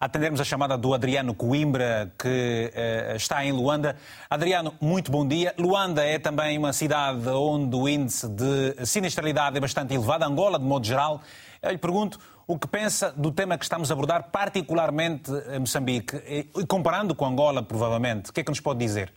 atendermos 0.00 0.40
a 0.40 0.44
chamada 0.44 0.78
do 0.78 0.94
Adriano 0.94 1.34
Coimbra, 1.34 2.10
que 2.18 2.72
uh, 2.72 3.16
está 3.16 3.44
em 3.44 3.52
Luanda. 3.52 3.96
Adriano, 4.30 4.72
muito 4.80 5.12
bom 5.12 5.28
dia. 5.28 5.52
Luanda 5.58 6.02
é 6.02 6.18
também 6.18 6.56
uma 6.56 6.72
cidade 6.72 7.28
onde 7.28 7.76
o 7.76 7.86
índice 7.86 8.26
de 8.26 8.86
sinistralidade 8.86 9.58
é 9.58 9.60
bastante 9.60 9.92
elevado, 9.92 10.24
Angola, 10.24 10.58
de 10.58 10.64
modo 10.64 10.86
geral. 10.86 11.20
Eu 11.62 11.72
lhe 11.72 11.78
pergunto 11.78 12.18
o 12.48 12.58
que 12.58 12.66
pensa 12.66 13.12
do 13.12 13.30
tema 13.30 13.58
que 13.58 13.64
estamos 13.64 13.90
a 13.90 13.94
abordar, 13.94 14.30
particularmente 14.30 15.30
em 15.54 15.58
Moçambique, 15.60 16.16
e 16.26 16.66
comparando 16.66 17.14
com 17.14 17.26
Angola, 17.26 17.62
provavelmente. 17.62 18.30
O 18.30 18.32
que 18.32 18.40
é 18.40 18.42
que 18.42 18.50
nos 18.50 18.60
pode 18.60 18.78
dizer? 18.78 19.12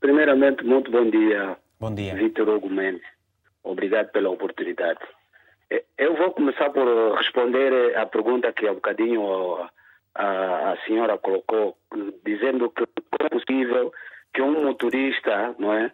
Primeiramente, 0.00 0.64
muito 0.64 0.90
bom 0.90 1.08
dia. 1.08 1.56
Bom 1.78 1.94
dia. 1.94 2.14
Vitor 2.16 2.48
Hugo 2.48 2.68
Mendes. 2.68 3.06
Obrigado 3.62 4.10
pela 4.10 4.28
oportunidade. 4.28 4.98
Eu 5.96 6.16
vou 6.16 6.32
começar 6.32 6.70
por 6.70 7.14
responder 7.16 7.96
a 7.96 8.06
pergunta 8.06 8.52
que 8.52 8.66
há 8.66 8.72
um 8.72 8.76
bocadinho 8.76 9.68
a, 10.14 10.72
a 10.72 10.76
senhora 10.86 11.18
colocou, 11.18 11.76
dizendo 12.24 12.70
que 12.70 12.84
é 13.20 13.28
possível 13.28 13.92
que 14.32 14.42
um 14.42 14.64
motorista, 14.64 15.54
não 15.58 15.72
é, 15.72 15.90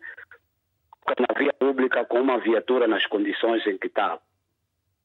na 1.18 1.38
via 1.38 1.52
pública 1.52 2.04
com 2.04 2.20
uma 2.20 2.38
viatura 2.38 2.86
nas 2.86 3.04
condições 3.06 3.66
em 3.66 3.76
que 3.78 3.86
está, 3.86 4.18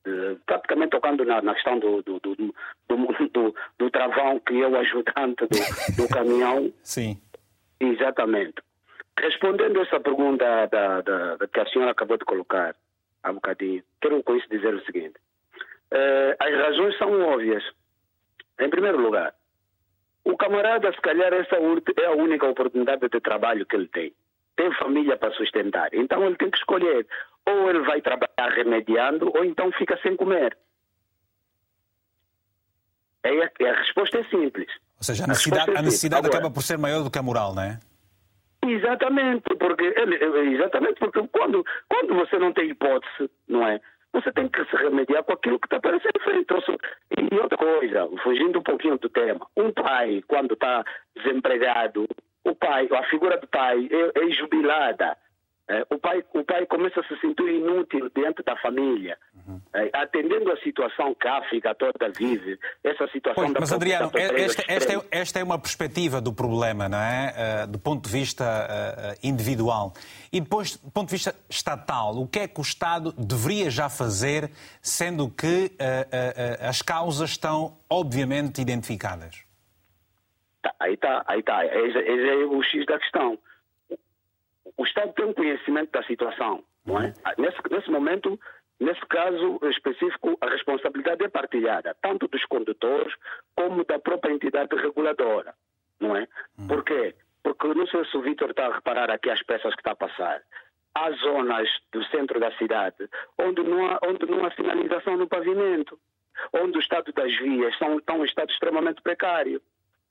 eh, 0.06 0.36
praticamente 0.46 0.92
tocando 0.92 1.26
na, 1.26 1.42
questão 1.54 1.80
do 1.80 2.02
do, 2.04 2.20
do, 2.20 3.56
do, 3.80 3.92
travão 3.92 4.40
que 4.40 4.62
é 4.62 4.68
o 4.68 4.78
ajudante 4.78 5.48
do, 5.98 6.08
caminhão. 6.08 6.72
Sim. 6.84 7.20
Exatamente. 7.80 8.56
Respondendo 9.18 9.82
essa 9.82 10.00
pergunta 10.00 10.68
da, 10.68 11.48
que 11.52 11.60
a 11.60 11.66
senhora 11.68 11.92
acabou 11.92 12.18
de 12.18 12.26
colocar 12.26 12.76
há 13.26 13.34
bocadinho, 13.34 13.84
quero 14.00 14.24
com 14.24 14.36
isso 14.36 14.48
dizer 14.50 14.74
o 14.74 14.86
seguinte. 14.86 15.16
Uh, 15.92 16.36
as 16.40 16.54
razões 16.54 16.98
são 16.98 17.22
óbvias. 17.22 17.64
Em 18.60 18.70
primeiro 18.70 19.02
lugar, 19.02 19.34
o 20.24 20.38
camarada, 20.38 20.92
se 20.92 21.02
calhar, 21.02 21.34
essa 21.34 21.56
é 21.56 22.06
a 22.06 22.12
única 22.12 22.48
oportunidade 22.48 23.08
de 23.10 23.20
trabalho 23.20 23.66
que 23.66 23.76
ele 23.76 23.88
tem. 23.88 24.14
Tem 24.56 24.74
família 24.76 25.18
para 25.18 25.34
sustentar. 25.34 25.90
Então 25.94 26.26
ele 26.26 26.36
tem 26.38 26.50
que 26.50 26.58
escolher. 26.58 27.06
Ou 27.46 27.70
ele 27.70 27.80
vai 27.80 28.02
trabalhar 28.02 28.50
remediando, 28.56 29.32
ou 29.36 29.44
então 29.44 29.72
fica 29.74 30.00
sem 30.02 30.16
comer. 30.16 30.58
É, 33.24 33.70
a 33.70 33.74
resposta 33.74 34.20
é 34.20 34.24
simples. 34.26 34.68
Ou 34.98 35.04
seja, 35.04 35.26
a 35.26 35.28
necessidade, 35.28 35.72
a, 35.72 35.80
a 35.80 35.82
necessidade 35.82 36.28
acaba 36.28 36.50
por 36.50 36.64
ser 36.64 36.78
maior 36.78 37.04
do 37.04 37.12
que 37.12 37.20
a 37.20 37.24
moral, 37.24 37.54
não 37.54 37.64
é? 37.64 37.80
Exatamente, 38.68 39.44
porque 39.60 39.94
exatamente 40.54 41.00
porque 41.00 41.28
quando, 41.32 41.64
quando 41.88 42.16
você 42.16 42.38
não 42.38 42.52
tem 42.54 42.70
hipótese, 42.70 43.30
não 43.48 43.66
é? 43.68 43.80
Você 44.14 44.32
tem 44.32 44.48
que 44.48 44.64
se 44.66 44.76
remediar 44.78 45.24
com 45.24 45.34
aquilo 45.34 45.60
que 45.60 45.68
está 45.68 45.80
para 45.80 46.00
ser 46.00 46.14
feito. 46.24 46.56
E 47.18 47.36
outra 47.38 47.58
coisa, 47.58 48.10
fugindo 48.24 48.60
um 48.60 48.64
pouquinho 48.64 48.98
do 48.98 49.10
tema, 49.10 49.46
um 49.58 49.72
pai, 49.72 50.24
quando 50.28 50.54
está 50.54 50.86
desempregado, 51.16 52.08
o 52.46 52.56
pai, 52.56 52.88
a 52.92 53.04
figura 53.04 53.38
do 53.38 53.48
pai 53.48 53.90
é, 53.92 54.24
é 54.24 54.30
jubilada. 54.32 55.18
É, 55.68 55.84
o, 55.90 55.98
pai, 55.98 56.24
o 56.32 56.44
pai 56.44 56.64
começa 56.68 57.00
a 57.00 57.04
se 57.04 57.20
sentir 57.20 57.50
inútil 57.50 58.12
diante 58.16 58.44
da 58.44 58.56
família, 58.58 59.18
uhum. 59.48 59.60
é, 59.74 59.90
atendendo 59.94 60.52
a 60.52 60.58
situação 60.58 61.16
que 61.16 61.28
a 61.28 61.40
África 61.40 61.74
toda 61.74 62.08
vive, 62.16 62.60
essa 62.84 63.08
situação 63.08 63.46
pois, 63.46 63.54
da 63.54 63.60
Mas, 63.62 63.74
Adriano, 63.74 64.12
esta, 64.14 64.64
esta, 64.68 64.94
é, 64.94 65.02
esta, 65.10 65.40
é, 65.40 65.44
uma 65.44 65.58
perspectiva 65.58 66.22
do 66.22 66.32
problema, 66.32 66.88
não 66.88 67.00
é? 67.00 67.64
Uh, 67.66 67.68
do 67.72 67.80
ponto 67.80 68.08
de 68.08 68.12
vista 68.12 68.44
uh, 68.46 69.28
individual. 69.28 69.94
E 70.32 70.40
depois, 70.40 70.78
do 70.78 70.92
ponto 70.92 71.08
de 71.08 71.16
vista 71.16 71.34
estatal, 71.50 72.16
o 72.16 72.28
que 72.28 72.40
é 72.42 72.48
que 72.48 72.60
o 72.60 72.62
Estado 72.62 73.12
deveria 73.14 73.72
já 73.72 73.90
fazer, 73.90 74.52
sendo 74.84 75.32
que 75.32 75.72
uh, 75.72 76.70
as 76.70 76.84
causas 76.84 77.32
estão 77.32 77.76
obviamente 77.90 78.62
identificadas? 78.62 79.44
Tá, 80.62 80.76
aí 80.80 80.94
está, 80.94 81.24
aí 81.26 81.40
está. 81.40 81.66
Esse, 81.66 81.98
esse 81.98 82.30
é 82.30 82.36
o 82.46 82.62
X 82.62 82.86
da 82.86 83.00
questão 83.00 83.40
o 84.78 84.84
Estado 84.84 85.14
tem 85.14 85.26
um 85.26 85.34
conhecimento 85.34 85.92
da 85.92 86.04
situação, 86.04 86.64
não 86.86 87.00
é? 87.00 87.14
Nesse, 87.38 87.58
nesse 87.70 87.90
momento, 87.90 88.40
nesse 88.80 89.02
caso 89.08 89.60
específico, 89.64 90.38
a 90.42 90.50
responsabilidade 90.50 91.24
é 91.24 91.30
partilhada, 91.30 91.96
tanto 92.02 92.28
dos 92.28 92.44
condutores 92.46 93.14
como 93.56 93.86
da 93.86 94.00
própria 94.00 94.34
entidade 94.34 94.76
reguladora, 94.76 95.54
não 96.00 96.16
é? 96.16 96.28
Uhum. 96.58 96.68
Por 96.68 96.84
quê? 96.84 97.16
Porque 97.44 97.68
não 97.68 97.88
sei 97.88 98.04
se 98.06 98.18
o 98.18 98.22
Vitor 98.22 98.52
está 98.52 98.68
a 98.68 98.76
reparar 98.76 99.10
aqui 99.10 99.30
as 99.30 99.42
peças 99.44 99.74
que 99.74 99.82
está 99.82 99.92
a 99.92 99.96
passar. 99.96 100.42
Há 100.94 101.12
zonas 101.12 101.70
do 101.92 102.04
centro 102.06 102.40
da 102.40 102.52
cidade 102.58 103.10
onde 103.38 103.62
não 103.64 103.86
há, 103.86 104.00
onde 104.04 104.26
não 104.26 104.46
há 104.46 104.52
sinalização 104.52 105.18
no 105.18 105.28
pavimento, 105.28 106.00
onde 106.54 106.78
o 106.78 106.82
estado 106.82 107.12
das 107.14 107.36
vias 107.38 107.78
são, 107.78 107.98
estão 107.98 108.22
em 108.22 108.26
estado 108.26 108.50
extremamente 108.50 109.02
precário, 109.02 109.62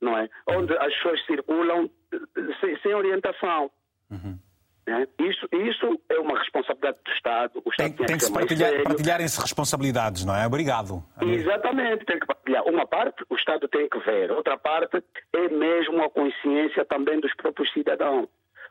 não 0.01 0.17
é? 0.17 0.29
Onde 0.47 0.77
as 0.77 0.93
pessoas 0.95 1.25
circulam 1.25 1.89
eh, 2.11 2.19
sem, 2.59 2.77
sem 2.79 2.93
orientação. 2.93 3.71
Uhum. 4.09 4.39
Né? 4.87 5.07
Isso, 5.19 5.47
isso 5.51 5.99
é 6.09 6.19
uma 6.19 6.37
responsabilidade 6.37 6.97
do 7.03 7.11
Estado. 7.11 7.61
O 7.65 7.69
Estado 7.69 7.93
tem, 7.95 8.05
tem 8.05 8.17
que 8.17 8.25
se 8.25 8.31
partilhar, 8.31 8.83
partilharem-se 8.83 9.41
responsabilidades, 9.41 10.25
não 10.25 10.35
é? 10.35 10.45
Obrigado. 10.45 11.03
Exatamente, 11.21 12.05
tem 12.05 12.19
que 12.19 12.27
partilhar. 12.27 12.63
Uma 12.67 12.85
parte 12.85 13.23
o 13.29 13.35
Estado 13.35 13.67
tem 13.67 13.89
que 13.89 13.99
ver, 13.99 14.31
outra 14.31 14.57
parte 14.57 15.03
é 15.33 15.49
mesmo 15.49 16.03
a 16.03 16.09
consciência 16.09 16.85
também 16.85 17.19
dos 17.19 17.33
próprios 17.35 17.71
cidadãos. 17.73 18.27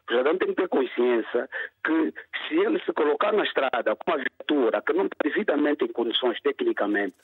O 0.07 0.11
cidadão 0.11 0.37
tem 0.37 0.49
que 0.49 0.55
ter 0.55 0.69
consciência 0.69 1.49
que 1.83 2.15
se 2.47 2.55
ele 2.55 2.79
se 2.85 2.93
colocar 2.93 3.33
na 3.33 3.43
estrada 3.43 3.97
com 3.97 4.11
uma 4.11 4.19
viatura 4.19 4.83
que 4.83 4.93
não 4.93 5.07
está 5.07 5.17
devidamente 5.25 5.85
em 5.85 5.93
condições 5.93 6.41
tecnicamente 6.43 7.17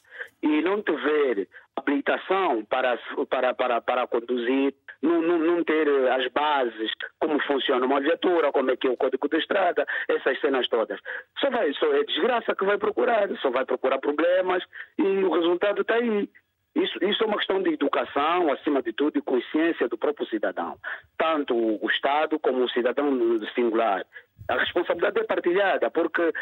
e 0.43 0.63
não 0.63 0.83
tiver 0.83 1.47
habilitação 1.77 2.65
para, 2.65 2.99
para, 3.29 3.55
para, 3.55 3.81
para 3.81 4.07
conduzir, 4.07 4.75
não, 5.03 5.23
não, 5.23 5.39
não, 5.39 5.65
ter 5.65 5.89
as 6.11 6.27
bases, 6.33 6.91
como 7.19 7.41
funciona 7.43 7.85
uma 7.87 8.01
viatura, 8.01 8.53
como 8.53 8.71
é 8.71 8.77
que 8.77 8.87
é 8.87 8.91
o 8.91 8.97
código 8.97 9.29
de 9.29 9.39
estrada, 9.39 9.87
essas 10.09 10.41
cenas 10.41 10.69
todas. 10.69 11.01
Só, 11.39 11.51
vai, 11.51 11.73
só 11.75 11.93
é 11.95 12.05
desgraça 12.05 12.55
que 12.55 12.65
vai 12.65 12.79
procurar, 12.79 13.29
só 13.41 13.51
vai 13.51 13.65
procurar 13.65 13.99
problemas 13.99 14.63
e 14.99 15.03
o 15.03 15.31
resultado 15.31 15.83
está 15.83 15.95
aí. 15.95 16.29
Isso, 16.75 17.05
isso 17.05 17.25
é 17.25 17.27
uma 17.27 17.39
questão 17.39 17.63
de 17.63 17.71
educação, 17.71 18.53
acima 18.53 18.81
de 18.83 18.93
tudo, 18.93 19.19
e 19.19 19.23
consciência 19.23 19.89
do 19.89 19.99
próprio 19.99 20.27
cidadão. 20.29 20.77
Tanto 21.19 21.55
o 21.55 21.91
Estado 21.91 22.39
como 22.39 22.63
o 22.63 22.71
cidadão 22.71 23.11
singular. 23.55 24.05
A 24.49 24.55
responsabilidade 24.55 25.19
é 25.19 25.25
partilhada, 25.25 25.91
porque 25.91 26.33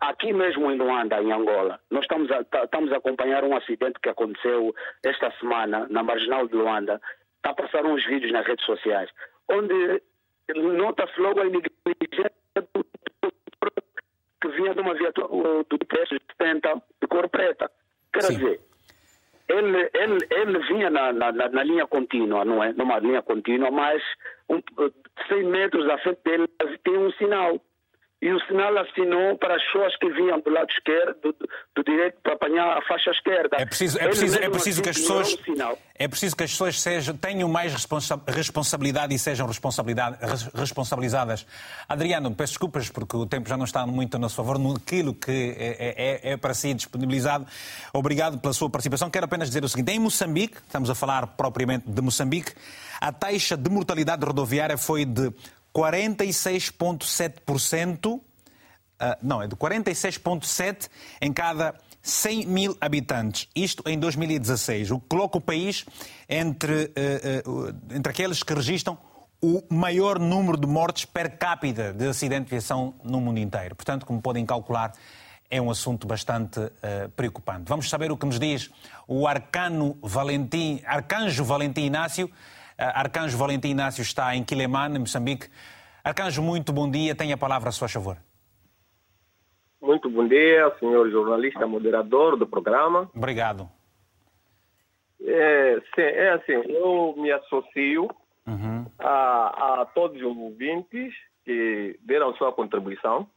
aqui 0.00 0.32
mesmo 0.32 0.70
em 0.70 0.76
Luanda, 0.76 1.20
em 1.20 1.32
Angola, 1.32 1.80
nós 1.90 2.02
estamos 2.02 2.30
a, 2.30 2.40
estamos 2.62 2.92
a 2.92 2.98
acompanhar 2.98 3.42
um 3.42 3.56
acidente 3.56 3.98
que 4.00 4.08
aconteceu 4.08 4.74
esta 5.02 5.30
semana 5.32 5.86
na 5.90 6.02
marginal 6.02 6.46
de 6.46 6.54
Luanda. 6.54 7.00
A 7.42 7.54
passar 7.54 7.84
uns 7.86 8.04
vídeos 8.06 8.32
nas 8.32 8.46
redes 8.46 8.64
sociais, 8.64 9.10
onde 9.48 10.02
nota-se 10.54 11.20
logo 11.20 11.40
a 11.40 11.44
negligência 11.44 12.32
que 14.40 14.48
vinha 14.48 14.74
de 14.74 14.80
uma 14.80 14.94
viatura 14.94 15.64
do 15.68 15.78
preço 15.86 16.14
de 16.14 16.24
70 16.38 16.82
de 17.00 17.06
cor 17.08 17.28
preta. 17.28 17.70
Quer 18.12 18.22
Sim. 18.22 18.36
dizer, 18.36 18.60
ele, 19.48 19.90
ele, 19.94 20.18
ele 20.30 20.58
vinha 20.66 20.90
na, 20.90 21.12
na, 21.12 21.32
na, 21.32 21.64
linha 21.64 21.86
contínua, 21.86 22.44
não 22.44 22.62
é? 22.62 22.72
Numa 22.72 22.98
linha 22.98 23.22
contínua, 23.22 23.70
mas 23.70 24.02
um, 24.48 24.60
100 25.28 25.44
metros 25.44 25.88
à 25.88 25.98
frente 25.98 26.20
dele 26.24 26.48
tem 26.84 26.96
um 26.96 27.12
sinal 27.12 27.60
e 28.22 28.30
o 28.30 28.38
sinal 28.46 28.76
assinou 28.76 29.38
para 29.38 29.56
as 29.56 29.64
pessoas 29.64 29.96
que 29.96 30.10
vinham 30.10 30.38
do 30.40 30.50
lado 30.50 30.68
esquerdo, 30.70 31.16
do, 31.22 31.48
do 31.74 31.84
direito, 31.84 32.18
para 32.22 32.34
apanhar 32.34 32.76
a 32.76 32.82
faixa 32.82 33.10
esquerda. 33.10 33.56
É 33.58 33.64
preciso, 33.64 33.98
é 33.98 34.06
preciso, 34.06 34.38
é 34.38 34.50
preciso 34.50 34.82
que 34.82 34.88
as 34.90 34.98
pessoas 34.98 35.38
é 35.94 36.08
preciso 36.08 36.36
que 36.36 36.44
as 36.44 36.50
pessoas 36.50 36.80
sejam, 36.80 37.16
tenham 37.16 37.48
mais 37.48 37.72
responsa 37.72 38.20
responsabilidade 38.26 39.14
e 39.14 39.18
sejam 39.18 39.46
responsabilizadas. 40.54 41.46
Adriano, 41.88 42.34
peço 42.34 42.52
desculpas 42.52 42.90
porque 42.90 43.16
o 43.16 43.24
tempo 43.24 43.48
já 43.48 43.56
não 43.56 43.64
está 43.64 43.86
muito 43.86 44.16
a 44.16 44.18
nosso 44.18 44.36
favor 44.36 44.58
naquilo 44.58 45.14
que 45.14 45.54
é, 45.58 46.20
é, 46.28 46.32
é 46.32 46.36
para 46.36 46.52
si 46.52 46.74
disponibilizado. 46.74 47.46
Obrigado 47.92 48.38
pela 48.38 48.52
sua 48.52 48.68
participação. 48.68 49.10
Quero 49.10 49.24
apenas 49.24 49.48
dizer 49.48 49.64
o 49.64 49.68
seguinte: 49.68 49.92
em 49.92 49.98
Moçambique, 49.98 50.58
estamos 50.58 50.90
a 50.90 50.94
falar 50.94 51.26
propriamente 51.26 51.88
de 51.88 52.02
Moçambique, 52.02 52.52
a 53.00 53.10
taxa 53.12 53.56
de 53.56 53.70
mortalidade 53.70 54.24
rodoviária 54.26 54.76
foi 54.76 55.06
de 55.06 55.32
46,7%, 55.74 58.14
uh, 58.14 58.22
ah, 58.98 59.18
não, 59.22 59.42
é 59.42 59.46
de 59.46 59.54
46,7% 59.56 60.88
em 61.20 61.32
cada 61.32 61.74
100 62.02 62.46
mil 62.46 62.76
habitantes. 62.80 63.48
Isto 63.54 63.84
em 63.86 63.98
2016, 63.98 64.90
o 64.90 64.98
que 65.00 65.06
coloca 65.08 65.38
o 65.38 65.40
país 65.40 65.86
entre, 66.28 66.84
uh, 66.84 66.90
uh, 67.50 67.74
entre 67.94 68.10
aqueles 68.10 68.42
que 68.42 68.52
registram 68.52 68.98
o 69.42 69.62
maior 69.70 70.18
número 70.18 70.58
de 70.58 70.66
mortes 70.66 71.06
per 71.06 71.38
capita 71.38 71.94
de 71.94 72.08
acidente 72.08 72.48
de 72.48 72.54
aviação 72.54 72.94
no 73.02 73.18
mundo 73.20 73.38
inteiro. 73.38 73.74
Portanto, 73.74 74.04
como 74.04 74.20
podem 74.20 74.44
calcular, 74.44 74.92
é 75.50 75.60
um 75.60 75.70
assunto 75.70 76.06
bastante 76.06 76.60
uh, 76.60 77.08
preocupante. 77.16 77.64
Vamos 77.66 77.88
saber 77.88 78.12
o 78.12 78.16
que 78.16 78.26
nos 78.26 78.38
diz 78.38 78.70
o 79.08 79.26
Arcano 79.26 79.98
Valentim, 80.02 80.80
Arcanjo 80.86 81.44
Valentim 81.44 81.82
Inácio, 81.82 82.30
Arcanjo 82.80 83.36
Valentim 83.36 83.68
Inácio 83.68 84.00
está 84.00 84.34
em 84.34 84.42
Quilemane, 84.42 84.96
em 84.96 85.00
Moçambique. 85.00 85.48
Arcanjo, 86.02 86.42
muito 86.42 86.72
bom 86.72 86.90
dia. 86.90 87.14
Tenha 87.14 87.34
a 87.34 87.38
palavra, 87.38 87.68
a 87.68 87.72
sua 87.72 87.88
favor. 87.88 88.16
Muito 89.82 90.08
bom 90.08 90.26
dia, 90.26 90.74
senhor 90.78 91.10
jornalista 91.10 91.66
moderador 91.66 92.36
do 92.36 92.46
programa. 92.46 93.10
Obrigado. 93.14 93.68
É, 95.22 95.80
sim, 95.94 96.00
é 96.00 96.30
assim, 96.30 96.52
eu 96.52 97.14
me 97.18 97.30
associo 97.30 98.08
uhum. 98.46 98.86
a, 98.98 99.82
a 99.82 99.86
todos 99.94 100.16
os 100.16 100.36
ouvintes 100.36 101.14
que 101.44 101.98
deram 102.02 102.34
sua 102.36 102.52
contribuição, 102.52 103.28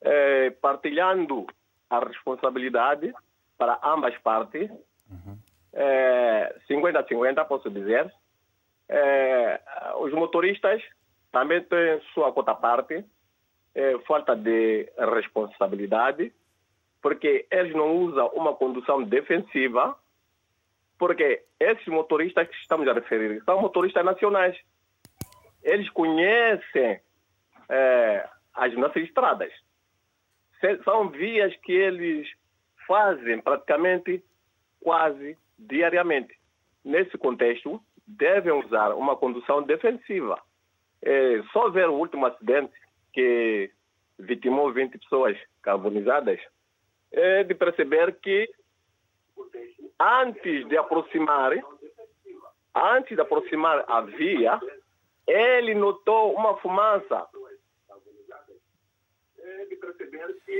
é, 0.00 0.50
partilhando 0.50 1.46
a 1.88 2.00
responsabilidade 2.00 3.12
para 3.56 3.78
ambas 3.84 4.16
partes. 4.18 4.68
Uhum 5.08 5.43
50-50, 6.70 7.46
posso 7.46 7.70
dizer. 7.70 8.12
É, 8.88 9.60
os 9.98 10.12
motoristas 10.12 10.82
também 11.32 11.62
têm 11.62 12.00
sua 12.12 12.32
quota 12.32 12.54
parte, 12.54 13.04
é, 13.74 13.98
falta 14.06 14.36
de 14.36 14.88
responsabilidade 15.14 16.32
porque 17.04 17.46
eles 17.50 17.74
não 17.74 17.98
usam 17.98 18.28
uma 18.28 18.54
condução 18.54 19.02
defensiva, 19.02 19.94
porque 20.98 21.44
esses 21.60 21.86
motoristas 21.86 22.48
que 22.48 22.56
estamos 22.56 22.88
a 22.88 22.94
referir 22.94 23.44
são 23.44 23.60
motoristas 23.60 24.02
nacionais. 24.02 24.58
Eles 25.62 25.90
conhecem 25.90 26.98
é, 27.68 28.26
as 28.54 28.74
nossas 28.74 29.02
estradas. 29.02 29.52
São 30.82 31.10
vias 31.10 31.54
que 31.56 31.72
eles 31.72 32.26
fazem 32.86 33.38
praticamente 33.38 34.24
quase 34.80 35.36
diariamente. 35.58 36.34
Nesse 36.84 37.16
contexto, 37.16 37.80
devem 38.06 38.52
usar 38.52 38.94
uma 38.94 39.16
condução 39.16 39.62
defensiva. 39.62 40.40
É, 41.02 41.42
só 41.52 41.70
ver 41.70 41.88
o 41.88 41.94
último 41.94 42.26
acidente 42.26 42.72
que 43.12 43.70
vitimou 44.18 44.72
20 44.72 44.98
pessoas 44.98 45.36
carbonizadas, 45.62 46.40
é 47.12 47.44
de 47.44 47.54
perceber 47.54 48.18
que 48.20 48.48
antes 50.00 50.66
de 50.68 50.76
aproximar, 50.76 51.52
antes 52.74 53.14
de 53.14 53.20
aproximar 53.20 53.84
a 53.88 54.00
via, 54.02 54.60
ele 55.26 55.74
notou 55.74 56.34
uma 56.34 56.56
fumaça 56.58 57.26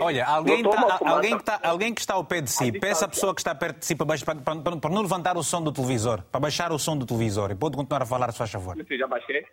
Olha, 0.01 0.27
alguém, 0.27 0.62
tá, 0.62 0.99
alguém, 1.07 1.38
que 1.38 1.44
tá, 1.44 1.61
alguém 1.62 1.94
que 1.94 2.01
está 2.01 2.14
ao 2.14 2.25
pé 2.25 2.40
de 2.40 2.51
si, 2.51 2.73
peça 2.79 3.07
a 3.07 3.09
pessoa 3.09 3.35
que 3.35 3.40
está 3.40 3.55
perto 3.55 3.79
de 3.79 3.87
si 3.87 3.94
para, 3.94 4.07
para, 4.07 4.35
para, 4.61 4.77
para, 4.77 4.90
não 4.90 5.03
levantar 5.03 5.37
o 5.37 5.42
som 5.42 5.62
do 5.62 5.73
televisor, 5.73 6.23
para 6.25 6.40
baixar 6.40 6.73
o 6.73 6.79
som 6.79 6.97
do 6.97 7.07
televisor 7.07 7.51
e 7.51 7.55
pode 7.55 7.77
continuar 7.77 8.03
a 8.03 8.07
falar, 8.07 8.31
se 8.33 8.38
faz 8.38 8.51
favor. 8.51 8.77
Sim, 8.77 8.99
já 8.99 9.07
baixei, 9.07 9.47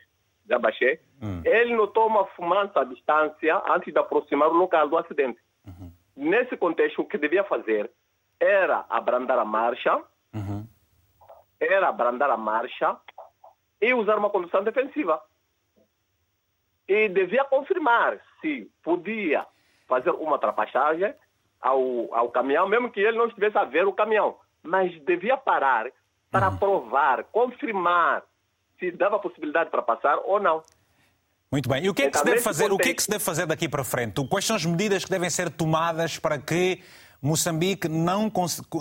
já 0.49 0.59
baixei. 0.59 0.99
Hum. 1.21 1.41
Ele 1.45 1.75
notou 1.75 2.07
uma 2.07 2.25
fumaça 2.27 2.81
à 2.81 2.83
distância 2.83 3.61
antes 3.69 3.93
de 3.93 3.99
aproximar 3.99 4.49
o 4.49 4.53
local 4.53 4.89
do 4.89 4.97
acidente. 4.97 5.39
Uhum. 5.65 5.91
Nesse 6.15 6.57
contexto, 6.57 7.01
o 7.01 7.05
que 7.05 7.17
devia 7.17 7.43
fazer 7.43 7.89
era 8.39 8.85
abrandar 8.89 9.37
a 9.39 9.45
marcha, 9.45 9.95
uhum. 10.33 10.65
era 11.59 11.87
abrandar 11.87 12.29
a 12.29 12.37
marcha 12.37 12.97
e 13.79 13.93
usar 13.93 14.17
uma 14.17 14.29
condução 14.29 14.63
defensiva 14.63 15.21
e 16.91 17.07
devia 17.07 17.45
confirmar 17.45 18.19
se 18.41 18.69
podia 18.83 19.45
fazer 19.87 20.09
uma 20.09 20.33
ultrapassagem 20.33 21.13
ao, 21.61 22.13
ao 22.13 22.29
caminhão, 22.29 22.67
mesmo 22.67 22.91
que 22.91 22.99
ele 22.99 23.17
não 23.17 23.27
estivesse 23.27 23.57
a 23.57 23.63
ver 23.63 23.87
o 23.87 23.93
caminhão. 23.93 24.35
Mas 24.61 24.91
devia 25.05 25.37
parar 25.37 25.89
para 26.29 26.49
uhum. 26.49 26.57
provar, 26.57 27.23
confirmar 27.31 28.23
se 28.77 28.91
dava 28.91 29.19
possibilidade 29.19 29.69
para 29.69 29.81
passar 29.81 30.17
ou 30.25 30.37
não. 30.37 30.61
Muito 31.49 31.69
bem. 31.69 31.85
E 31.85 31.89
o 31.89 31.93
que 31.93 32.03
é 32.03 32.09
que, 32.09 32.17
se 32.17 32.25
deve 32.25 32.41
fazer, 32.41 32.73
o 32.73 32.77
que 32.77 32.89
é 32.89 32.93
que 32.93 33.03
se 33.03 33.09
deve 33.09 33.23
fazer 33.23 33.45
daqui 33.45 33.69
para 33.69 33.85
frente? 33.85 34.25
Quais 34.27 34.45
são 34.45 34.57
as 34.57 34.65
medidas 34.65 35.05
que 35.05 35.11
devem 35.11 35.29
ser 35.29 35.49
tomadas 35.49 36.19
para 36.19 36.37
que 36.37 36.81
Moçambique 37.21 37.87
não, 37.87 38.29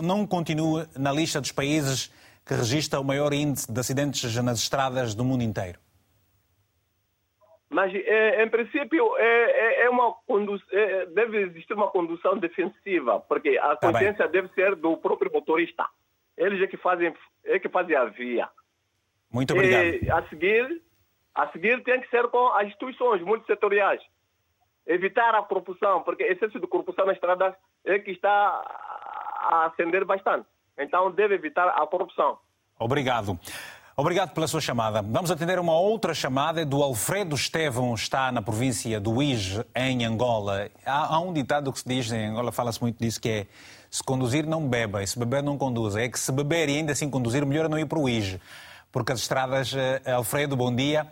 não 0.03 0.27
continue 0.27 0.85
na 0.97 1.13
lista 1.13 1.41
dos 1.41 1.53
países 1.53 2.13
que 2.45 2.55
registra 2.55 2.99
o 2.99 3.05
maior 3.05 3.33
índice 3.33 3.71
de 3.71 3.79
acidentes 3.79 4.35
nas 4.37 4.59
estradas 4.59 5.15
do 5.15 5.25
mundo 5.25 5.45
inteiro? 5.45 5.79
Mas, 7.71 7.95
é, 7.95 8.43
em 8.43 8.49
princípio, 8.49 9.17
é, 9.17 9.23
é, 9.23 9.83
é 9.85 9.91
uma 9.91 10.13
é, 10.73 11.07
deve 11.07 11.39
existir 11.43 11.73
uma 11.73 11.89
condução 11.89 12.37
defensiva, 12.37 13.21
porque 13.21 13.57
a 13.59 13.77
tá 13.77 13.93
consciência 13.93 14.27
deve 14.27 14.49
ser 14.55 14.75
do 14.75 14.97
próprio 14.97 15.31
motorista. 15.33 15.87
Eles 16.37 16.61
é 16.61 16.67
que 16.67 16.77
fazem, 16.77 17.15
é 17.45 17.61
que 17.61 17.69
fazem 17.69 17.95
a 17.95 18.07
via. 18.07 18.49
Muito 19.33 19.53
obrigado. 19.53 19.85
E, 19.85 20.11
a, 20.11 20.29
seguir, 20.29 20.83
a 21.33 21.47
seguir 21.53 21.81
tem 21.85 22.01
que 22.01 22.11
ser 22.11 22.27
com 22.29 22.49
as 22.49 22.67
instituições 22.67 23.23
multissetoriais. 23.23 24.03
Evitar 24.85 25.33
a 25.37 25.43
corrupção, 25.43 26.03
porque 26.03 26.25
excesso 26.25 26.59
de 26.59 26.67
corrupção 26.67 27.07
na 27.07 27.13
estrada 27.13 27.57
é 27.85 28.01
que 28.01 28.11
está 28.11 28.29
a 28.29 29.67
acender 29.67 30.05
bastante. 30.05 30.49
Então, 30.77 31.09
deve 31.13 31.37
evitar 31.37 31.69
a 31.69 31.87
corrupção. 31.87 32.37
Obrigado. 32.81 33.39
Obrigado 33.97 34.31
pela 34.31 34.47
sua 34.47 34.61
chamada. 34.61 35.03
Vamos 35.03 35.31
atender 35.31 35.59
uma 35.59 35.75
outra 35.75 36.15
chamada 36.15 36.65
do 36.65 36.83
Alfredo 36.83 37.35
Estevão, 37.35 37.93
está 37.95 38.31
na 38.31 38.41
província 38.41 39.01
do 39.01 39.11
Uige, 39.17 39.65
em 39.75 40.05
Angola. 40.05 40.71
Há, 40.87 41.17
há, 41.17 41.21
um 41.21 41.33
ditado 41.33 41.73
que 41.73 41.81
se 41.81 41.89
diz, 41.89 42.11
em 42.13 42.27
Angola 42.27 42.53
fala-se 42.53 42.81
muito 42.81 42.99
disso, 42.99 43.21
que 43.21 43.29
é 43.29 43.47
se 43.91 44.03
conduzir 44.03 44.47
não 44.47 44.67
beba, 44.67 45.03
e 45.03 45.07
se 45.07 45.19
beber 45.19 45.43
não 45.43 45.59
conduza. 45.59 46.01
É 46.01 46.09
que 46.09 46.19
se 46.19 46.31
beber 46.31 46.69
e 46.69 46.77
ainda 46.77 46.93
assim 46.93 47.11
conduzir, 47.11 47.45
melhor 47.45 47.69
não 47.69 47.79
ir 47.79 47.87
para 47.87 47.99
o 47.99 48.03
Uige. 48.03 48.41
Porque 48.93 49.13
as 49.13 49.21
estradas, 49.21 49.73
uh, 49.73 49.77
Alfredo, 50.15 50.57
bom 50.57 50.75
dia, 50.75 51.07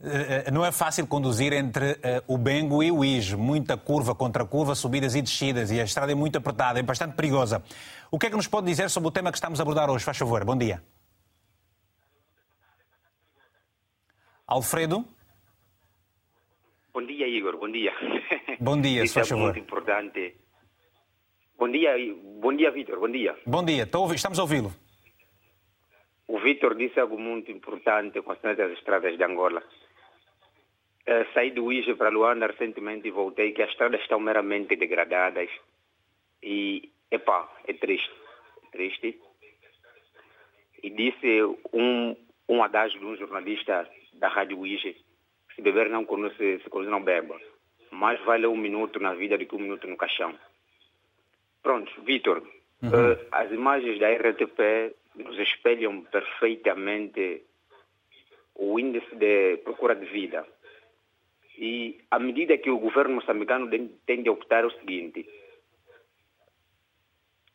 uh, 0.00 0.52
não 0.52 0.64
é 0.64 0.70
fácil 0.70 1.06
conduzir 1.06 1.54
entre 1.54 1.98
o 2.26 2.36
Bengo 2.36 2.82
e 2.82 2.92
o 2.92 2.98
Uige. 2.98 3.36
Muita 3.36 3.76
curva 3.76 4.14
contra 4.14 4.44
curva, 4.44 4.74
subidas 4.74 5.14
e 5.14 5.22
descidas, 5.22 5.70
e 5.70 5.80
a 5.80 5.84
estrada 5.84 6.12
é 6.12 6.14
muito 6.14 6.36
apertada, 6.36 6.78
é 6.78 6.82
bastante 6.82 7.14
perigosa. 7.14 7.62
O 8.10 8.18
que 8.18 8.26
é 8.26 8.30
que 8.30 8.36
nos 8.36 8.46
pode 8.46 8.66
dizer 8.66 8.90
sobre 8.90 9.08
o 9.08 9.10
tema 9.10 9.32
que 9.32 9.38
estamos 9.38 9.58
a 9.58 9.62
abordar 9.62 9.90
hoje? 9.90 10.04
Faz 10.04 10.18
favor, 10.18 10.44
bom 10.44 10.56
dia. 10.56 10.82
Alfredo? 14.48 15.04
Bom 16.94 17.04
dia, 17.04 17.28
Igor. 17.28 17.58
Bom 17.58 17.70
dia. 17.70 17.92
Bom 18.58 18.80
dia, 18.80 19.04
Isso 19.04 19.20
é 19.20 19.24
favor. 19.24 19.44
muito 19.44 19.58
importante. 19.58 20.36
Bom 21.58 21.68
dia, 21.70 21.92
bom 22.40 22.54
dia, 22.56 22.70
Vitor. 22.70 22.98
Bom 22.98 23.10
dia. 23.10 23.36
Bom 23.44 23.62
dia. 23.62 23.86
Estamos 24.14 24.38
a 24.38 24.42
ouvi-lo. 24.42 24.72
O 26.26 26.38
Vitor 26.38 26.74
disse 26.74 26.98
algo 26.98 27.18
muito 27.18 27.52
importante 27.52 28.22
com 28.22 28.32
as 28.32 28.38
estradas 28.78 29.18
de 29.18 29.22
Angola. 29.22 29.62
Uh, 31.06 31.24
saí 31.34 31.50
do 31.50 31.70
Ige 31.70 31.94
para 31.94 32.08
Luanda 32.10 32.46
recentemente 32.46 33.08
e 33.08 33.10
voltei 33.10 33.52
que 33.52 33.62
as 33.62 33.70
estradas 33.70 34.00
estão 34.00 34.18
meramente 34.18 34.76
degradadas. 34.76 35.50
E, 36.42 36.90
epá, 37.10 37.50
é 37.66 37.74
triste. 37.74 38.12
É 38.66 38.70
triste. 38.70 39.20
E 40.82 40.90
disse 40.90 41.42
um, 41.72 42.16
um 42.48 42.62
adágio 42.62 42.98
de 42.98 43.06
um 43.06 43.16
jornalista 43.16 43.88
da 44.18 44.28
Rádio 44.28 44.58
Uige, 44.58 44.96
se 45.54 45.62
beber 45.62 45.88
não 45.88 46.04
conhece, 46.04 46.60
se 46.62 46.70
conhece 46.70 46.90
não 46.90 47.02
beba. 47.02 47.38
Mais 47.90 48.20
vale 48.24 48.46
um 48.46 48.56
minuto 48.56 49.00
na 49.00 49.14
vida 49.14 49.38
do 49.38 49.46
que 49.46 49.54
um 49.54 49.60
minuto 49.60 49.86
no 49.86 49.96
caixão. 49.96 50.38
Pronto, 51.62 51.90
Vitor, 52.02 52.42
uhum. 52.82 52.88
uh, 52.88 53.18
as 53.32 53.50
imagens 53.50 53.98
da 53.98 54.10
RTP 54.10 54.94
nos 55.16 55.38
espelham 55.38 56.02
perfeitamente 56.02 57.42
o 58.54 58.78
índice 58.78 59.14
de 59.16 59.56
procura 59.58 59.94
de 59.94 60.06
vida. 60.06 60.46
E 61.56 61.98
à 62.10 62.18
medida 62.18 62.58
que 62.58 62.70
o 62.70 62.78
governo 62.78 63.16
moçambicano 63.16 63.68
tende 64.06 64.28
a 64.28 64.32
optar 64.32 64.64
o 64.64 64.70
seguinte, 64.70 65.28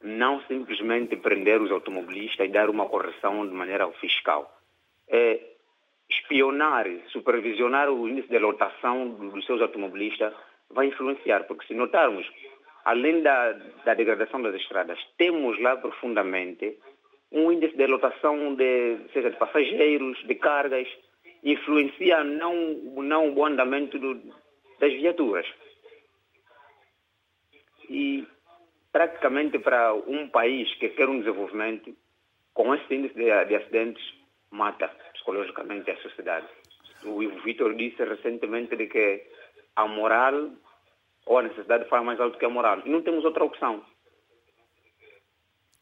não 0.01 0.41
simplesmente 0.43 1.15
prender 1.15 1.61
os 1.61 1.71
automobilistas 1.71 2.45
e 2.45 2.51
dar 2.51 2.69
uma 2.69 2.89
correção 2.89 3.47
de 3.47 3.53
maneira 3.53 3.89
fiscal. 3.93 4.61
É, 5.07 5.52
espionar, 6.09 6.85
supervisionar 7.11 7.89
o 7.89 8.07
índice 8.07 8.29
de 8.29 8.39
lotação 8.39 9.09
dos 9.09 9.45
seus 9.45 9.61
automobilistas 9.61 10.33
vai 10.69 10.87
influenciar, 10.87 11.45
porque 11.45 11.65
se 11.67 11.73
notarmos, 11.73 12.25
além 12.85 13.21
da, 13.21 13.53
da 13.85 13.93
degradação 13.93 14.41
das 14.41 14.55
estradas, 14.55 14.99
temos 15.17 15.59
lá 15.61 15.77
profundamente 15.77 16.77
um 17.31 17.51
índice 17.51 17.75
de 17.75 17.87
lotação 17.87 18.55
de, 18.55 18.97
seja 19.11 19.31
de 19.31 19.37
passageiros, 19.37 20.17
de 20.27 20.35
cargas, 20.35 20.87
influencia 21.43 22.23
não, 22.23 22.55
não 23.03 23.29
o 23.29 23.31
bom 23.33 23.47
andamento 23.47 23.97
do, 23.97 24.15
das 24.79 24.93
viaturas. 24.93 25.47
E 27.89 28.25
praticamente 28.91 29.57
para 29.59 29.93
um 29.93 30.29
país 30.29 30.71
que 30.75 30.89
quer 30.89 31.09
um 31.09 31.19
desenvolvimento, 31.19 31.95
com 32.53 32.73
esse 32.75 32.93
índice 32.93 33.15
de, 33.15 33.45
de 33.45 33.55
acidentes, 33.55 34.03
mata 34.51 34.87
psicologicamente 35.23 35.89
a 35.89 35.97
sociedade. 35.97 36.47
O 37.05 37.23
Ivo 37.23 37.41
Vitor 37.41 37.73
disse 37.75 38.03
recentemente 38.03 38.75
de 38.75 38.87
que 38.87 39.23
a 39.75 39.87
moral 39.87 40.51
ou 41.25 41.39
a 41.39 41.43
necessidade 41.43 41.87
faz 41.89 42.03
mais 42.03 42.19
alto 42.19 42.37
que 42.37 42.45
a 42.45 42.49
moral. 42.49 42.81
E 42.85 42.89
não 42.89 43.01
temos 43.01 43.23
outra 43.23 43.43
opção. 43.43 43.83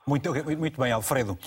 Muito, 0.07 0.31
muito 0.57 0.79
bem, 0.79 0.91
Alfredo. 0.91 1.37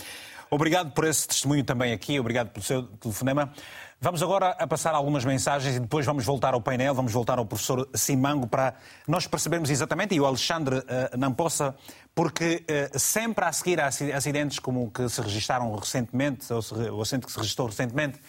Obrigado 0.50 0.92
por 0.92 1.04
esse 1.04 1.26
testemunho 1.26 1.64
também 1.64 1.92
aqui, 1.92 2.18
obrigado 2.20 2.50
pelo 2.50 2.64
seu 2.64 2.82
telefonema. 2.82 3.52
Vamos 4.00 4.22
agora 4.22 4.50
a 4.50 4.66
passar 4.66 4.94
algumas 4.94 5.24
mensagens 5.24 5.76
e 5.76 5.80
depois 5.80 6.04
vamos 6.04 6.24
voltar 6.24 6.52
ao 6.52 6.60
painel, 6.60 6.94
vamos 6.94 7.12
voltar 7.12 7.38
ao 7.38 7.46
professor 7.46 7.88
Simango 7.94 8.46
para 8.46 8.74
nós 9.08 9.26
percebermos 9.26 9.70
exatamente, 9.70 10.14
e 10.14 10.20
o 10.20 10.26
Alexandre 10.26 10.78
uh, 10.78 11.16
não 11.16 11.32
possa, 11.32 11.74
porque 12.14 12.64
uh, 12.68 12.98
sempre 12.98 13.44
a 13.44 13.52
seguir 13.52 13.80
a 13.80 13.86
acidentes 13.86 14.58
como 14.58 14.90
que 14.90 15.08
se 15.08 15.20
registaram 15.22 15.74
recentemente, 15.74 16.52
ou 16.52 16.60
se, 16.62 17.18
que 17.18 17.32
se 17.32 17.38
registrou 17.38 17.68
recentemente, 17.68 18.20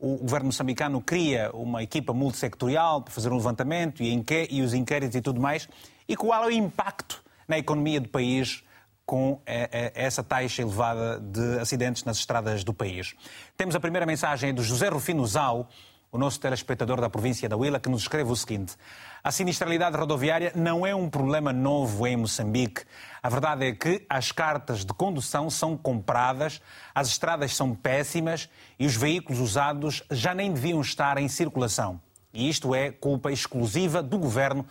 o 0.00 0.16
governo 0.16 0.46
moçambicano 0.46 1.00
cria 1.00 1.50
uma 1.52 1.82
equipa 1.82 2.12
multissectorial 2.12 3.02
para 3.02 3.12
fazer 3.12 3.30
um 3.30 3.36
levantamento 3.36 4.02
e 4.02 4.62
os 4.62 4.72
inquéritos 4.72 5.14
e 5.14 5.20
tudo 5.20 5.40
mais. 5.40 5.68
E 6.08 6.16
qual 6.16 6.42
é 6.42 6.46
o 6.46 6.50
impacto 6.50 7.22
na 7.46 7.58
economia 7.58 8.00
do 8.00 8.08
país 8.08 8.64
com 9.10 9.40
eh, 9.44 9.68
eh, 9.72 9.92
essa 9.92 10.22
taxa 10.22 10.62
elevada 10.62 11.18
de 11.18 11.58
acidentes 11.58 12.04
nas 12.04 12.18
estradas 12.18 12.62
do 12.62 12.72
país. 12.72 13.16
Temos 13.56 13.74
a 13.74 13.80
primeira 13.80 14.06
mensagem 14.06 14.54
do 14.54 14.62
José 14.62 14.88
Rufino 14.88 15.26
Zau, 15.26 15.68
o 16.12 16.16
nosso 16.16 16.38
telespectador 16.38 17.00
da 17.00 17.10
província 17.10 17.48
da 17.48 17.56
Huila, 17.56 17.80
que 17.80 17.88
nos 17.88 18.02
escreve 18.02 18.30
o 18.30 18.36
seguinte: 18.36 18.76
A 19.24 19.32
sinistralidade 19.32 19.96
rodoviária 19.96 20.52
não 20.54 20.86
é 20.86 20.94
um 20.94 21.10
problema 21.10 21.52
novo 21.52 22.06
em 22.06 22.16
Moçambique. 22.16 22.84
A 23.20 23.28
verdade 23.28 23.66
é 23.66 23.72
que 23.72 24.06
as 24.08 24.30
cartas 24.30 24.84
de 24.84 24.94
condução 24.94 25.50
são 25.50 25.76
compradas, 25.76 26.62
as 26.94 27.08
estradas 27.08 27.56
são 27.56 27.74
péssimas 27.74 28.48
e 28.78 28.86
os 28.86 28.94
veículos 28.94 29.40
usados 29.40 30.04
já 30.08 30.32
nem 30.32 30.52
deviam 30.52 30.80
estar 30.80 31.18
em 31.18 31.26
circulação. 31.26 32.00
E 32.32 32.48
isto 32.48 32.76
é 32.76 32.92
culpa 32.92 33.32
exclusiva 33.32 34.04
do 34.04 34.20
governo. 34.20 34.64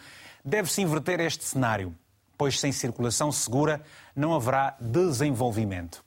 Deve-se 0.45 0.81
inverter 0.81 1.19
este 1.19 1.43
cenário, 1.43 1.93
pois 2.39 2.57
sem 2.57 2.71
circulação 2.71 3.33
segura 3.33 3.81
não 4.15 4.33
haverá 4.33 4.77
desenvolvimento. 4.79 6.01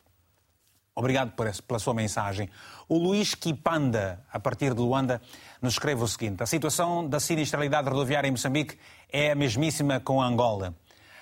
Obrigado 0.95 1.33
pela 1.33 1.79
sua 1.79 1.93
mensagem. 1.93 2.49
O 2.89 2.97
Luís 2.97 3.35
Kipanda, 3.35 4.25
a 4.33 4.41
partir 4.41 4.73
de 4.73 4.81
Luanda, 4.81 5.21
nos 5.61 5.75
escreve 5.75 6.03
o 6.03 6.09
seguinte: 6.09 6.43
A 6.43 6.47
situação 6.47 7.07
da 7.07 7.21
sinistralidade 7.21 7.89
rodoviária 7.91 8.29
em 8.29 8.31
Moçambique 8.31 8.79
é 9.11 9.33
a 9.33 9.35
mesmíssima 9.35 10.01
com 10.01 10.23
a 10.23 10.27
Angola. 10.27 10.75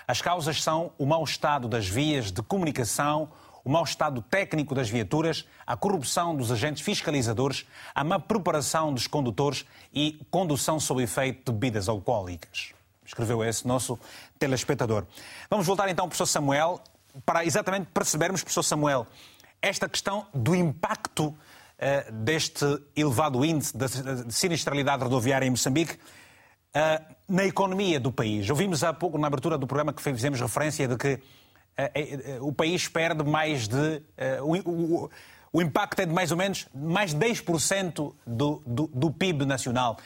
As 0.07 0.23
causas 0.23 0.63
são 0.63 0.93
o 0.97 1.05
mau 1.05 1.25
estado 1.25 1.67
das 1.67 1.89
vias 1.89 2.31
de 2.31 2.41
comunicação, 2.43 3.31
o 3.65 3.71
mau 3.71 3.83
estado 3.83 4.23
técnico 4.23 4.77
das 4.77 4.89
viaturas, 4.89 5.45
a 5.67 5.77
corrupção 5.77 6.37
dos 6.37 6.53
agentes 6.53 6.83
fiscalizadores, 6.83 7.67
a 7.93 8.05
má 8.05 8.21
preparação 8.21 8.95
dos 8.95 9.09
condutores 9.09 9.65
e 9.93 10.25
condução 10.31 10.79
sob 10.79 11.03
efeito 11.03 11.51
de 11.51 11.59
bebidas 11.59 11.89
alcoólicas. 11.89 12.80
Escreveu 13.11 13.43
esse 13.43 13.67
nosso 13.67 13.99
telespectador. 14.39 15.05
Vamos 15.51 15.67
voltar 15.67 15.89
então, 15.89 16.07
professor 16.07 16.27
Samuel, 16.27 16.81
para 17.27 17.45
exatamente 17.45 17.89
percebermos, 17.93 18.41
professor 18.41 18.63
Samuel, 18.63 19.05
esta 19.61 19.89
questão 19.89 20.29
do 20.33 20.55
impacto 20.55 21.27
uh, 21.27 22.13
deste 22.13 22.65
elevado 22.95 23.45
índice 23.45 23.77
de 23.77 24.33
sinistralidade 24.33 25.03
rodoviária 25.03 25.45
em 25.45 25.51
Moçambique 25.51 25.95
uh, 25.95 27.15
na 27.29 27.45
economia 27.45 27.99
do 27.99 28.13
país. 28.13 28.49
Ouvimos 28.49 28.85
há 28.85 28.93
pouco, 28.93 29.19
na 29.19 29.27
abertura 29.27 29.59
do 29.59 29.67
programa, 29.67 29.93
que 29.93 30.01
fizemos 30.01 30.41
referência 30.41 30.87
de 30.87 30.97
que 30.97 31.15
uh, 31.15 32.47
o 32.47 32.53
país 32.53 32.87
perde 32.87 33.25
mais 33.25 33.67
de. 33.67 34.03
O, 34.41 34.55
o, 34.71 35.11
o, 35.53 35.61
impacto 35.61 35.99
é 35.99 36.07
de 36.07 36.13
mais 36.13 36.31
ou 36.31 36.37
menos 36.37 36.69
mais 36.73 37.13
de 37.13 37.19
10% 37.19 38.15
do, 38.25 38.63
do, 38.65 38.87
do 38.87 39.11
PIB 39.11 39.45
nacional. 39.45 39.99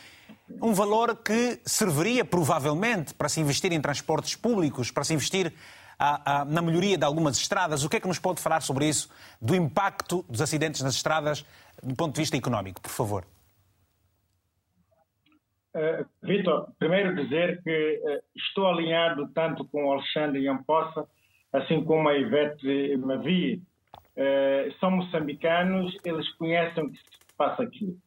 Um 0.63 0.73
valor 0.73 1.17
que 1.17 1.61
serviria 1.65 2.25
provavelmente 2.25 3.15
para 3.15 3.29
se 3.29 3.41
investir 3.41 3.73
em 3.73 3.81
transportes 3.81 4.35
públicos, 4.37 4.91
para 4.91 5.05
se 5.05 5.15
investir 5.15 5.53
a, 5.99 6.41
a, 6.41 6.45
na 6.45 6.63
melhoria 6.63 6.99
de 6.99 7.05
algumas 7.05 7.37
estradas. 7.37 7.85
O 7.85 7.89
que 7.89 7.97
é 7.97 8.01
que 8.01 8.09
nos 8.09 8.19
pode 8.19 8.41
falar 8.41 8.61
sobre 8.61 8.89
isso, 8.89 9.09
do 9.41 9.55
impacto 9.55 10.25
dos 10.29 10.41
acidentes 10.41 10.81
nas 10.83 10.95
estradas 10.95 11.45
do 11.83 11.95
ponto 11.95 12.15
de 12.15 12.21
vista 12.21 12.37
económico, 12.37 12.81
por 12.81 12.91
favor? 12.91 13.25
Uh, 15.75 16.07
Vitor, 16.23 16.69
primeiro 16.79 17.17
dizer 17.17 17.61
que 17.63 18.01
uh, 18.05 18.23
estou 18.37 18.69
alinhado 18.69 19.29
tanto 19.35 19.65
com 19.67 19.87
o 19.87 19.93
Alexandre 19.93 20.45
Yampossa, 20.45 21.07
assim 21.53 21.85
como 21.85 22.09
a 22.09 22.17
Ivete 22.17 22.97
Mavi. 22.97 23.63
Uh, 24.17 24.73
são 24.79 24.93
moçambicanos, 24.93 25.97
eles 26.05 26.31
conhecem 26.37 26.85
o 26.85 26.91
que 26.91 26.97
se 26.97 27.05
passa 27.37 27.65
aqui. 27.65 27.99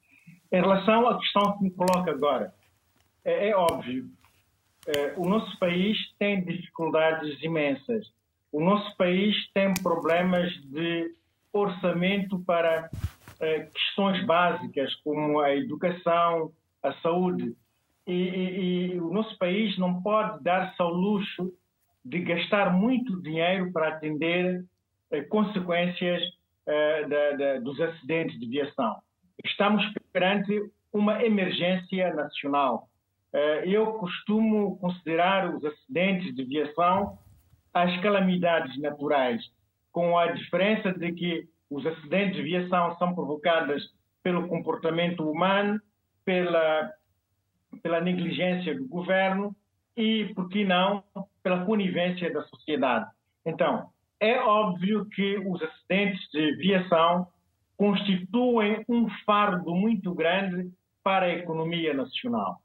Em 0.51 0.61
relação 0.61 1.07
à 1.07 1.19
questão 1.19 1.57
que 1.57 1.63
me 1.65 1.71
coloca 1.71 2.11
agora, 2.11 2.53
é, 3.25 3.49
é 3.49 3.55
óbvio 3.55 4.09
eh, 4.87 5.13
o 5.17 5.27
nosso 5.27 5.57
país 5.59 5.97
tem 6.17 6.43
dificuldades 6.43 7.41
imensas. 7.43 8.07
O 8.51 8.61
nosso 8.61 8.95
país 8.95 9.35
tem 9.53 9.73
problemas 9.73 10.49
de 10.63 11.13
orçamento 11.51 12.39
para 12.39 12.89
eh, 13.41 13.67
questões 13.73 14.25
básicas 14.25 14.95
como 15.03 15.41
a 15.41 15.53
educação, 15.53 16.53
a 16.81 16.93
saúde. 17.01 17.53
E, 18.05 18.13
e, 18.13 18.93
e 18.93 18.99
o 19.01 19.11
nosso 19.11 19.37
país 19.37 19.77
não 19.77 20.01
pode 20.01 20.41
dar-se 20.41 20.81
ao 20.81 20.93
luxo 20.93 21.51
de 22.05 22.19
gastar 22.19 22.71
muito 22.71 23.21
dinheiro 23.21 23.69
para 23.73 23.89
atender 23.89 24.63
eh, 25.11 25.21
consequências 25.23 26.21
da, 27.07 27.31
da, 27.31 27.59
dos 27.61 27.79
acidentes 27.79 28.37
de 28.37 28.45
viação. 28.45 28.97
Estamos 29.45 29.81
perante 30.11 30.71
uma 30.93 31.23
emergência 31.23 32.13
nacional 32.13 32.87
eh, 33.33 33.63
eu 33.65 33.93
costumo 33.93 34.77
considerar 34.77 35.53
os 35.53 35.63
acidentes 35.63 36.33
de 36.35 36.43
viação 36.43 37.17
as 37.73 37.95
calamidades 38.01 38.77
naturais, 38.79 39.41
com 39.91 40.17
a 40.17 40.31
diferença 40.31 40.91
de 40.93 41.11
que 41.13 41.47
os 41.69 41.85
acidentes 41.85 42.35
de 42.35 42.43
viação 42.43 42.97
são 42.97 43.13
provocados 43.13 43.83
pelo 44.23 44.47
comportamento 44.47 45.29
humano, 45.29 45.79
pela, 46.25 46.91
pela 47.83 48.01
negligência 48.01 48.75
do 48.75 48.87
governo 48.87 49.55
e, 49.95 50.31
por 50.33 50.49
que 50.49 50.63
não, 50.63 51.03
pela 51.43 51.65
conivência 51.65 52.31
da 52.33 52.43
sociedade. 52.43 53.09
Então, 53.45 53.89
é 54.19 54.39
óbvio 54.39 55.05
que 55.05 55.37
os 55.37 55.61
acidentes 55.61 56.19
de 56.31 56.55
viação 56.55 57.27
constituem 57.77 58.83
um 58.89 59.07
fardo 59.25 59.73
muito 59.75 60.13
grande 60.13 60.69
para 61.03 61.27
a 61.27 61.33
economia 61.33 61.93
nacional. 61.93 62.57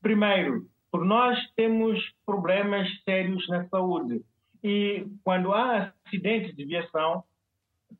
Primeiro, 0.00 0.66
por 0.90 1.04
nós 1.04 1.38
temos 1.56 1.98
problemas 2.24 2.88
sérios 3.02 3.46
na 3.48 3.66
saúde 3.68 4.22
e 4.62 5.06
quando 5.24 5.52
há 5.52 5.92
acidentes 6.06 6.54
de 6.54 6.64
viação, 6.64 7.24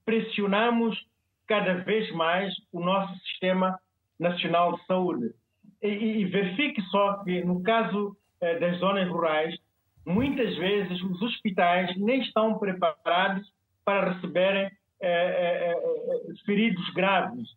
pressionamos 0.05 0.99
cada 1.47 1.75
vez 1.75 2.11
mais 2.12 2.55
o 2.73 2.81
nosso 2.81 3.14
sistema 3.21 3.79
nacional 4.19 4.77
de 4.77 4.85
saúde. 4.87 5.35
E, 5.83 5.89
e 5.89 6.25
verifique 6.27 6.83
só 6.91 7.23
que 7.25 7.43
no 7.45 7.62
caso 7.62 8.16
eh, 8.41 8.59
das 8.59 8.79
zonas 8.79 9.09
rurais, 9.09 9.57
muitas 10.05 10.57
vezes 10.57 11.01
os 11.03 11.23
hospitais 11.23 11.97
nem 11.97 12.21
estão 12.21 12.59
preparados 12.59 13.47
para 13.85 14.12
receberem 14.12 14.71
eh, 15.01 15.09
eh, 15.09 15.73
eh 15.73 16.35
feridos 16.45 16.89
graves. 16.95 17.49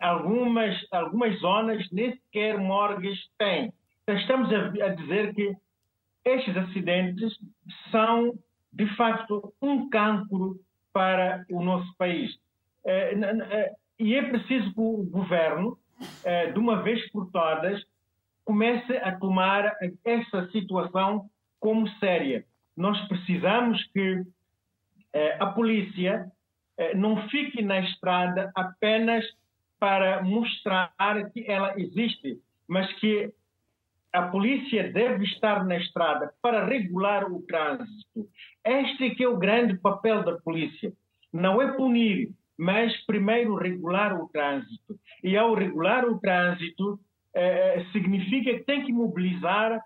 Algumas, 0.00 0.76
algumas 0.90 1.38
zonas 1.40 1.86
nem 1.90 2.12
sequer 2.12 2.58
morgues 2.58 3.18
têm. 3.38 3.72
Então, 4.02 4.16
estamos 4.16 4.52
a, 4.52 4.86
a 4.86 4.88
dizer 4.90 5.34
que 5.34 5.54
estes 6.24 6.56
acidentes 6.56 7.36
são, 7.90 8.34
de 8.72 8.86
facto, 8.96 9.52
um 9.60 9.88
cancro 9.90 10.60
para 10.92 11.44
o 11.50 11.62
nosso 11.62 11.94
país. 11.96 12.30
E 13.98 14.14
é 14.14 14.22
preciso 14.22 14.72
que 14.72 14.80
o 14.80 15.04
governo, 15.04 15.78
de 16.52 16.58
uma 16.58 16.82
vez 16.82 17.10
por 17.10 17.30
todas, 17.30 17.82
comece 18.44 18.96
a 18.98 19.16
tomar 19.16 19.76
essa 20.04 20.48
situação 20.50 21.28
como 21.58 21.88
séria. 21.98 22.44
Nós 22.76 23.00
precisamos 23.08 23.82
que 23.92 24.22
a 25.38 25.46
polícia 25.46 26.30
não 26.96 27.28
fique 27.28 27.62
na 27.62 27.80
estrada 27.80 28.50
apenas 28.54 29.24
para 29.78 30.22
mostrar 30.22 30.92
que 31.32 31.44
ela 31.50 31.78
existe, 31.78 32.38
mas 32.68 32.90
que 32.94 33.32
a 34.12 34.22
polícia 34.22 34.92
deve 34.92 35.24
estar 35.24 35.64
na 35.64 35.76
estrada 35.76 36.32
para 36.42 36.66
regular 36.66 37.24
o 37.32 37.42
trânsito. 37.42 38.28
Este 38.64 39.06
é 39.06 39.10
que 39.10 39.24
é 39.24 39.28
o 39.28 39.38
grande 39.38 39.76
papel 39.78 40.22
da 40.22 40.36
polícia. 40.36 40.92
Não 41.32 41.60
é 41.62 41.72
punir, 41.72 42.30
mas 42.58 42.94
primeiro 43.06 43.56
regular 43.56 44.20
o 44.20 44.28
trânsito. 44.28 44.98
E 45.24 45.36
ao 45.36 45.54
regular 45.54 46.04
o 46.04 46.20
trânsito, 46.20 47.00
eh, 47.34 47.84
significa 47.92 48.52
que 48.52 48.64
tem 48.64 48.84
que 48.84 48.92
mobilizar 48.92 49.82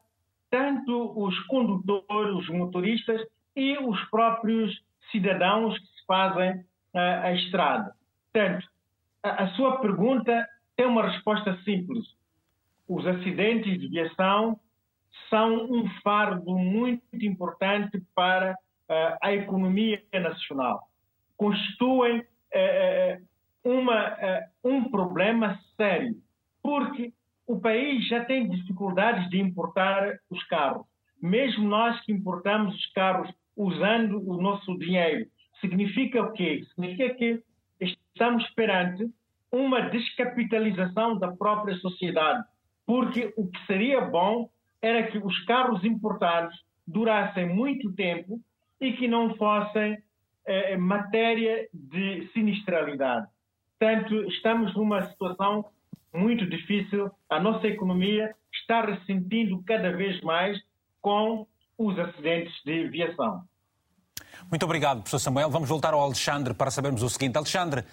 tanto 0.50 1.12
os 1.16 1.38
condutores, 1.46 2.34
os 2.36 2.48
motoristas 2.48 3.20
e 3.54 3.78
os 3.78 4.02
próprios 4.10 4.76
cidadãos 5.10 5.78
que 5.78 5.86
se 5.86 6.06
fazem 6.06 6.64
a 6.98 7.32
estrada. 7.34 7.94
Portanto, 8.32 8.66
a, 9.22 9.44
a 9.44 9.48
sua 9.50 9.80
pergunta 9.80 10.46
tem 10.76 10.86
uma 10.86 11.08
resposta 11.08 11.56
simples 11.64 12.04
os 12.88 13.04
acidentes 13.06 13.80
de 13.80 13.88
viação 13.88 14.58
são 15.28 15.64
um 15.64 15.88
fardo 16.02 16.56
muito 16.56 17.02
importante 17.20 18.00
para 18.14 18.52
uh, 18.52 19.18
a 19.20 19.32
economia 19.32 20.02
nacional. 20.12 20.88
Constituem 21.36 22.20
uh, 22.20 23.24
uma, 23.64 24.12
uh, 24.12 24.68
um 24.68 24.88
problema 24.90 25.58
sério, 25.76 26.14
porque 26.62 27.12
o 27.46 27.58
país 27.58 28.06
já 28.08 28.24
tem 28.24 28.48
dificuldades 28.48 29.28
de 29.30 29.40
importar 29.40 30.18
os 30.30 30.42
carros. 30.44 30.86
Mesmo 31.20 31.68
nós 31.68 32.00
que 32.02 32.12
importamos 32.12 32.74
os 32.74 32.86
carros 32.92 33.28
usando 33.56 34.22
o 34.28 34.40
nosso 34.40 34.78
dinheiro, 34.78 35.26
significa 35.60 36.22
o 36.22 36.32
quê? 36.32 36.64
Significa 36.74 37.14
que 37.14 37.42
estamos 37.80 38.48
perante 38.50 39.08
uma 39.50 39.82
descapitalização 39.82 41.18
da 41.18 41.32
própria 41.32 41.76
sociedade 41.76 42.44
porque 42.86 43.34
o 43.36 43.48
que 43.48 43.66
seria 43.66 44.00
bom 44.00 44.48
era 44.80 45.10
que 45.10 45.18
os 45.18 45.44
carros 45.44 45.84
importados 45.84 46.54
durassem 46.86 47.48
muito 47.48 47.92
tempo 47.92 48.40
e 48.80 48.92
que 48.92 49.08
não 49.08 49.34
fossem 49.34 49.98
eh, 50.46 50.76
matéria 50.76 51.68
de 51.74 52.28
sinistralidade. 52.32 53.26
Portanto, 53.78 54.14
estamos 54.28 54.74
numa 54.74 55.02
situação 55.02 55.64
muito 56.14 56.46
difícil, 56.46 57.10
a 57.28 57.40
nossa 57.40 57.66
economia 57.66 58.34
está 58.52 58.82
ressentindo 58.82 59.62
cada 59.64 59.90
vez 59.90 60.20
mais 60.20 60.58
com 61.02 61.46
os 61.76 61.98
acidentes 61.98 62.54
de 62.64 62.86
aviação. 62.86 63.42
Muito 64.50 64.62
obrigado, 64.64 64.98
professor 64.98 65.18
Samuel. 65.18 65.50
Vamos 65.50 65.68
voltar 65.68 65.92
ao 65.92 66.00
Alexandre 66.00 66.54
para 66.54 66.70
sabermos 66.70 67.02
o 67.02 67.08
seguinte. 67.08 67.36
Alexandre, 67.36 67.84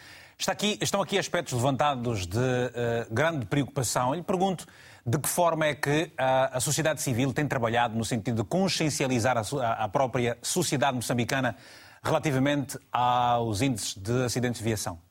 aqui, 0.48 0.78
estão 0.82 1.02
aqui 1.02 1.18
aspectos 1.18 1.54
levantados 1.54 2.28
de 2.28 2.38
uh, 2.38 3.12
grande 3.12 3.46
preocupação. 3.46 4.10
Eu 4.10 4.16
lhe 4.16 4.24
pergunto 4.24 4.66
de 5.06 5.18
que 5.18 5.28
forma 5.28 5.66
é 5.66 5.76
que 5.76 6.12
a, 6.18 6.58
a 6.58 6.60
sociedade 6.60 7.02
civil 7.02 7.34
tem 7.34 7.48
trabalhado 7.48 7.96
no 7.96 8.06
sentido 8.06 8.44
de 8.44 8.48
consciencializar 8.48 9.38
a, 9.38 9.72
a 9.84 9.90
própria 9.90 10.38
sociedade 10.42 10.96
moçambicana 10.96 11.58
relativamente 12.04 12.78
aos 12.92 13.62
índices 13.62 13.96
de 13.96 14.24
acidentes 14.26 14.60
de 14.60 14.66
viação. 14.66 15.02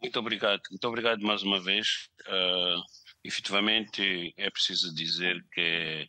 Muito 0.00 0.18
obrigado. 0.18 0.62
Muito 0.70 0.88
obrigado 0.88 1.20
mais 1.20 1.42
uma 1.42 1.60
vez. 1.60 2.08
Uh, 2.26 2.82
efetivamente, 3.22 4.34
é 4.36 4.50
preciso 4.50 4.94
dizer 4.94 5.44
que 5.52 6.08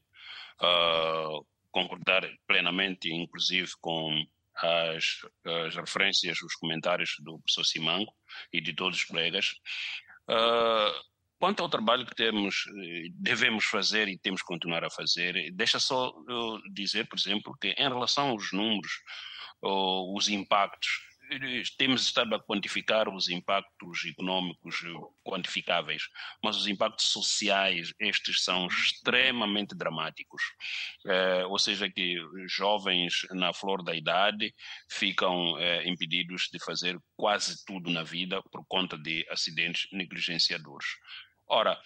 uh, 0.61 1.45
concordar 1.71 2.27
plenamente, 2.47 3.11
inclusive, 3.11 3.71
com 3.79 4.25
as, 4.55 5.25
as, 5.67 5.75
referências, 5.75 6.41
os 6.41 6.55
comentários 6.55 7.15
do 7.19 7.39
professor 7.39 7.65
Simango 7.65 8.13
e 8.51 8.61
de 8.61 8.73
todos 8.73 8.99
os 8.99 9.03
colegas. 9.03 9.55
Uh, 10.29 10.93
quanto 11.39 11.63
ao 11.63 11.69
trabalho 11.69 12.05
que 12.05 12.15
temos, 12.15 12.65
devemos 13.15 13.65
fazer 13.65 14.07
e 14.07 14.17
temos 14.17 14.41
que 14.41 14.47
continuar 14.47 14.83
a 14.83 14.91
fazer, 14.91 15.51
deixa 15.53 15.79
só 15.79 16.13
dizer, 16.71 17.07
por 17.07 17.17
exemplo, 17.17 17.57
que 17.59 17.69
em 17.69 17.89
relação 17.89 18.29
aos 18.29 18.51
números, 18.51 18.91
os 19.63 20.27
impactos 20.27 21.10
temos 21.77 22.03
estado 22.03 22.35
a 22.35 22.39
quantificar 22.39 23.07
os 23.07 23.29
impactos 23.29 24.05
econômicos 24.05 24.81
quantificáveis, 25.23 26.03
mas 26.43 26.57
os 26.57 26.67
impactos 26.67 27.07
sociais, 27.07 27.93
estes 27.99 28.43
são 28.43 28.67
extremamente 28.67 29.75
dramáticos. 29.75 30.41
É, 31.07 31.45
ou 31.45 31.57
seja, 31.57 31.89
que 31.89 32.17
jovens 32.47 33.25
na 33.31 33.53
flor 33.53 33.83
da 33.83 33.95
idade 33.95 34.53
ficam 34.89 35.57
é, 35.57 35.87
impedidos 35.87 36.49
de 36.51 36.59
fazer 36.63 36.99
quase 37.15 37.63
tudo 37.65 37.89
na 37.89 38.03
vida 38.03 38.41
por 38.51 38.65
conta 38.67 38.97
de 38.97 39.25
acidentes 39.29 39.87
negligenciadores. 39.91 40.87
Ora, 41.47 41.79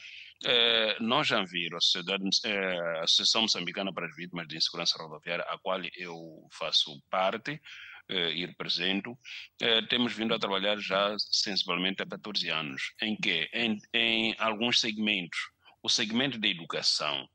nós 0.99 1.27
já 1.27 1.43
viram 1.43 1.77
a, 1.77 2.99
a 2.99 3.03
Associação 3.03 3.43
Moçambicana 3.43 3.91
para 3.91 4.05
as 4.05 4.15
Vítimas 4.15 4.47
de 4.47 4.57
Insegurança 4.57 5.01
Rodoviária, 5.01 5.43
a 5.47 5.57
qual 5.57 5.79
eu 5.95 6.47
faço 6.51 7.01
parte, 7.09 7.59
eh, 8.09 8.33
e 8.33 8.45
represento, 8.45 9.17
eh, 9.61 9.81
temos 9.87 10.13
vindo 10.13 10.33
a 10.33 10.39
trabalhar 10.39 10.77
já 10.77 11.15
sensivelmente 11.17 12.03
há 12.03 12.05
14 12.05 12.49
anos, 12.49 12.93
em 13.01 13.15
que, 13.15 13.49
em, 13.51 13.79
em 13.93 14.35
alguns 14.37 14.79
segmentos, 14.79 15.39
o 15.81 15.89
segmento 15.89 16.39
da 16.39 16.47
educação, 16.47 17.27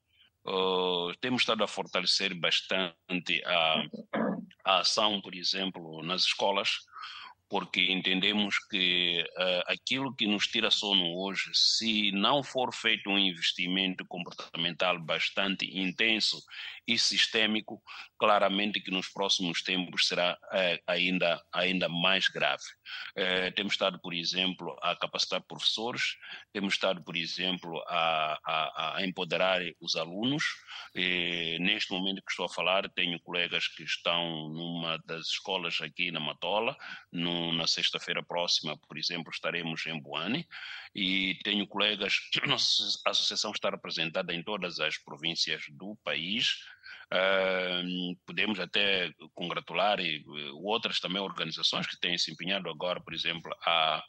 uh, 0.46 1.12
temos 1.20 1.42
estado 1.42 1.62
a 1.62 1.68
fortalecer 1.68 2.34
bastante 2.34 3.42
a, 3.44 3.84
a 4.64 4.78
ação, 4.80 5.20
por 5.20 5.34
exemplo, 5.34 6.02
nas 6.02 6.24
escolas, 6.24 6.78
porque 7.48 7.80
entendemos 7.90 8.56
que 8.68 9.22
uh, 9.22 9.72
aquilo 9.72 10.14
que 10.14 10.26
nos 10.26 10.46
tira 10.46 10.70
sono 10.70 11.16
hoje, 11.16 11.50
se 11.52 12.12
não 12.12 12.44
for 12.44 12.72
feito 12.72 13.10
um 13.10 13.18
investimento 13.18 14.04
comportamental 14.06 15.00
bastante 15.00 15.66
intenso 15.76 16.40
e 16.93 16.99
sistêmico, 16.99 17.82
claramente 18.18 18.80
que 18.80 18.91
nos 18.91 19.09
próximos 19.09 19.62
tempos 19.62 20.09
será 20.09 20.36
uh, 20.45 20.82
ainda, 20.86 21.43
ainda 21.53 21.88
mais 21.88 22.28
grave. 22.28 22.64
Uh, 23.16 23.53
temos 23.55 23.74
estado, 23.74 24.01
por 24.01 24.12
exemplo, 24.12 24.76
a 24.82 24.97
capacitar 24.97 25.43
professores, 25.43 26.16
temos 26.53 26.74
estado, 26.74 27.03
por 27.03 27.16
exemplo, 27.16 27.82
a, 27.86 28.38
a, 28.45 28.97
a 28.97 29.07
empoderar 29.07 29.61
os 29.80 29.97
alunos. 29.97 30.45
Neste 31.61 31.93
momento 31.93 32.22
que 32.22 32.30
estou 32.30 32.47
a 32.47 32.49
falar, 32.49 32.88
tenho 32.91 33.20
colegas 33.20 33.68
que 33.68 33.84
estão 33.84 34.49
numa 34.49 34.99
das 35.05 35.28
escolas 35.28 35.80
aqui 35.80 36.11
na 36.11 36.20
Matola, 36.20 36.76
no 37.12 37.53
na 37.53 37.66
sexta-feira 37.66 38.22
próxima, 38.22 38.76
por 38.76 38.99
exemplo, 38.99 39.30
estaremos 39.30 39.86
em 39.86 40.01
Boane 40.01 40.47
e 40.95 41.38
tenho 41.45 41.66
colegas, 41.66 42.18
a 43.07 43.11
associação 43.11 43.53
está 43.53 43.70
representada 43.70 44.34
em 44.34 44.43
todas 44.43 44.80
as 44.80 44.99
províncias 44.99 45.64
do 45.70 45.97
país, 46.03 46.57
Uh, 47.12 48.16
podemos 48.24 48.61
até 48.61 49.11
congratular 49.34 49.98
e, 49.98 50.22
outras 50.62 51.00
também 51.00 51.20
organizações 51.20 51.86
que 51.86 51.98
têm 51.98 52.16
se 52.16 52.30
empenhado 52.30 52.68
agora, 52.70 53.00
por 53.00 53.12
exemplo, 53.12 53.52
a, 53.66 54.04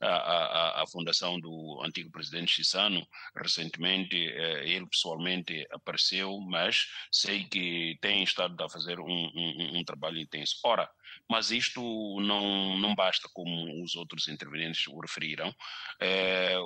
a, 0.00 0.08
a, 0.08 0.82
a 0.82 0.86
fundação 0.86 1.40
do 1.40 1.82
antigo 1.84 2.10
presidente 2.10 2.52
Chissano, 2.52 3.04
recentemente 3.36 4.16
uh, 4.16 4.58
ele 4.62 4.86
pessoalmente 4.86 5.66
apareceu, 5.72 6.38
mas 6.48 6.86
sei 7.10 7.44
que 7.44 7.98
tem 8.00 8.22
estado 8.22 8.62
a 8.62 8.68
fazer 8.68 9.00
um, 9.00 9.30
um, 9.34 9.78
um 9.78 9.84
trabalho 9.84 10.18
intenso. 10.18 10.56
Ora, 10.64 10.88
mas 11.28 11.50
isto 11.50 11.80
não, 12.20 12.76
não 12.78 12.94
basta, 12.94 13.28
como 13.32 13.82
os 13.82 13.94
outros 13.94 14.28
intervenientes 14.28 14.86
o 14.86 14.98
referiram. 15.00 15.54
É, 16.00 16.58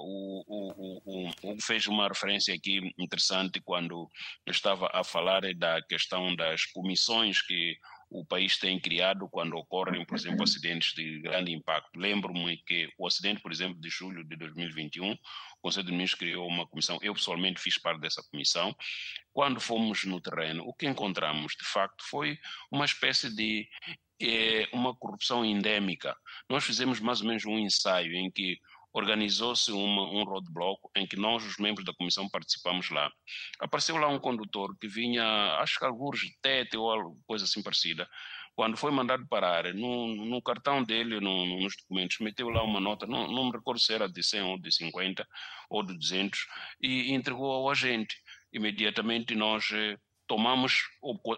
o, 1.48 1.52
o, 1.52 1.52
o, 1.52 1.56
o 1.56 1.60
fez 1.60 1.86
uma 1.86 2.08
referência 2.08 2.54
aqui 2.54 2.92
interessante 2.98 3.60
quando 3.60 4.08
estava 4.46 4.90
a 4.92 5.04
falar 5.04 5.42
da 5.54 5.82
questão 5.82 6.34
das 6.34 6.64
comissões 6.66 7.42
que 7.42 7.76
o 8.10 8.24
país 8.24 8.58
tem 8.58 8.80
criado 8.80 9.28
quando 9.28 9.54
ocorrem, 9.56 10.04
por 10.04 10.16
exemplo, 10.16 10.42
acidentes 10.42 10.94
de 10.94 11.20
grande 11.20 11.52
impacto. 11.52 11.98
Lembro-me 11.98 12.56
que 12.58 12.88
o 12.98 13.06
acidente, 13.06 13.42
por 13.42 13.52
exemplo, 13.52 13.78
de 13.80 13.90
julho 13.90 14.24
de 14.24 14.34
2021, 14.36 15.12
o 15.12 15.18
Conselho 15.60 15.86
de 15.86 15.92
Ministros 15.92 16.18
criou 16.18 16.48
uma 16.48 16.66
comissão, 16.66 16.98
eu 17.02 17.12
pessoalmente 17.12 17.60
fiz 17.60 17.78
parte 17.78 18.00
dessa 18.00 18.22
comissão. 18.30 18.74
Quando 19.32 19.60
fomos 19.60 20.04
no 20.04 20.20
terreno, 20.20 20.64
o 20.66 20.72
que 20.72 20.86
encontramos, 20.86 21.54
de 21.54 21.66
facto, 21.66 22.02
foi 22.04 22.38
uma 22.72 22.86
espécie 22.86 23.34
de 23.34 23.68
é 24.20 24.68
uma 24.72 24.96
corrupção 24.96 25.44
endêmica. 25.44 26.16
Nós 26.48 26.64
fizemos 26.64 26.98
mais 26.98 27.20
ou 27.20 27.28
menos 27.28 27.44
um 27.44 27.56
ensaio 27.56 28.14
em 28.16 28.28
que 28.30 28.58
organizou-se 28.98 29.70
um 29.72 30.24
roadblock 30.24 30.80
em 30.96 31.06
que 31.06 31.16
nós, 31.16 31.44
os 31.44 31.56
membros 31.56 31.84
da 31.84 31.94
comissão, 31.94 32.28
participamos 32.28 32.90
lá. 32.90 33.10
Apareceu 33.60 33.96
lá 33.96 34.08
um 34.08 34.18
condutor 34.18 34.76
que 34.78 34.88
vinha, 34.88 35.24
acho 35.60 35.78
que 35.78 35.84
alguns 35.84 36.20
de 36.20 36.36
tete 36.42 36.76
ou 36.76 36.90
algo, 36.90 37.18
coisa 37.26 37.44
assim 37.44 37.62
parecida. 37.62 38.08
Quando 38.54 38.76
foi 38.76 38.90
mandado 38.90 39.24
parar, 39.28 39.72
no, 39.72 40.08
no 40.08 40.42
cartão 40.42 40.82
dele, 40.82 41.20
no, 41.20 41.46
nos 41.60 41.76
documentos, 41.76 42.18
meteu 42.18 42.48
lá 42.48 42.62
uma 42.64 42.80
nota, 42.80 43.06
não, 43.06 43.28
não 43.28 43.46
me 43.46 43.52
recordo 43.52 43.78
se 43.80 43.94
era 43.94 44.08
de 44.08 44.20
100 44.20 44.42
ou 44.42 44.58
de 44.58 44.72
50 44.72 45.26
ou 45.70 45.84
de 45.84 45.96
200, 45.96 46.40
e 46.80 47.12
entregou 47.12 47.52
ao 47.52 47.70
agente. 47.70 48.16
Imediatamente 48.52 49.36
nós 49.36 49.70
eh, 49.72 49.96
tomamos 50.28 50.82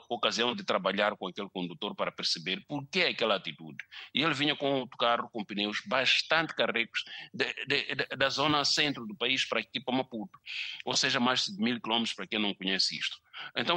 ocasião 0.09 0.55
de 0.55 0.64
trabalhar 0.64 1.16
com 1.16 1.28
aquele 1.28 1.49
condutor 1.49 1.95
para 1.95 2.11
perceber 2.11 2.62
por 2.68 2.86
que 2.88 3.03
aquela 3.03 3.36
atitude. 3.36 3.78
E 4.14 4.22
ele 4.22 4.34
vinha 4.34 4.57
com 4.57 4.80
outro 4.80 4.99
carro 4.99 5.30
com 5.32 5.45
pneus 5.45 5.80
bastante 5.86 6.55
carregos 6.55 7.05
de, 7.32 7.45
de, 7.66 7.95
de, 7.95 8.16
da 8.16 8.28
zona 8.28 8.64
centro 8.64 9.07
do 9.07 9.16
país 9.16 9.47
para 9.49 9.61
aqui 9.61 9.80
para 9.80 9.95
Maputo, 9.95 10.38
ou 10.84 10.97
seja, 10.97 11.20
mais 11.20 11.45
de 11.45 11.62
mil 11.62 11.80
quilômetros 11.80 12.14
para 12.14 12.26
quem 12.26 12.38
não 12.38 12.53
conhece 12.53 12.99
isto. 12.99 13.16
Então, 13.57 13.76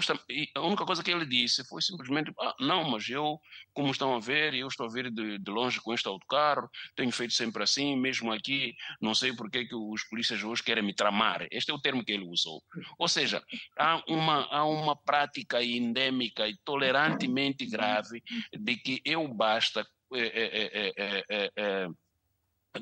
a 0.55 0.61
única 0.61 0.85
coisa 0.85 1.03
que 1.03 1.11
ele 1.11 1.25
disse 1.25 1.63
foi 1.65 1.81
simplesmente: 1.81 2.31
ah, 2.39 2.55
não, 2.59 2.89
mas 2.89 3.07
eu, 3.09 3.39
como 3.73 3.91
estão 3.91 4.15
a 4.15 4.19
ver, 4.19 4.53
eu 4.53 4.67
estou 4.67 4.85
a 4.85 4.89
ver 4.89 5.11
de, 5.11 5.37
de 5.37 5.51
longe 5.51 5.79
com 5.81 5.93
este 5.93 6.07
autocarro, 6.07 6.69
tenho 6.95 7.11
feito 7.11 7.33
sempre 7.33 7.63
assim, 7.63 7.95
mesmo 7.95 8.31
aqui, 8.31 8.75
não 9.01 9.13
sei 9.13 9.33
por 9.33 9.49
que, 9.49 9.65
que 9.65 9.75
os 9.75 10.03
polícias 10.05 10.43
hoje 10.43 10.63
querem 10.63 10.83
me 10.83 10.93
tramar. 10.93 11.47
Este 11.51 11.71
é 11.71 11.73
o 11.73 11.81
termo 11.81 12.03
que 12.03 12.11
ele 12.11 12.25
usou. 12.25 12.61
Ou 12.97 13.07
seja, 13.07 13.43
há 13.77 14.01
uma, 14.07 14.45
há 14.51 14.65
uma 14.65 14.95
prática 14.95 15.63
endêmica 15.63 16.47
e 16.47 16.57
tolerantemente 16.63 17.65
grave 17.65 18.21
de 18.57 18.75
que 18.77 19.01
eu 19.05 19.27
basta. 19.27 19.85
É, 20.15 20.91
é, 20.95 21.53
é, 21.55 21.87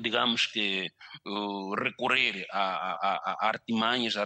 digamos 0.00 0.46
que 0.46 0.90
uh, 1.26 1.74
recorrer 1.74 2.46
a, 2.50 2.60
a, 2.60 3.36
a 3.40 3.48
artimanhas 3.48 4.16
a, 4.16 4.24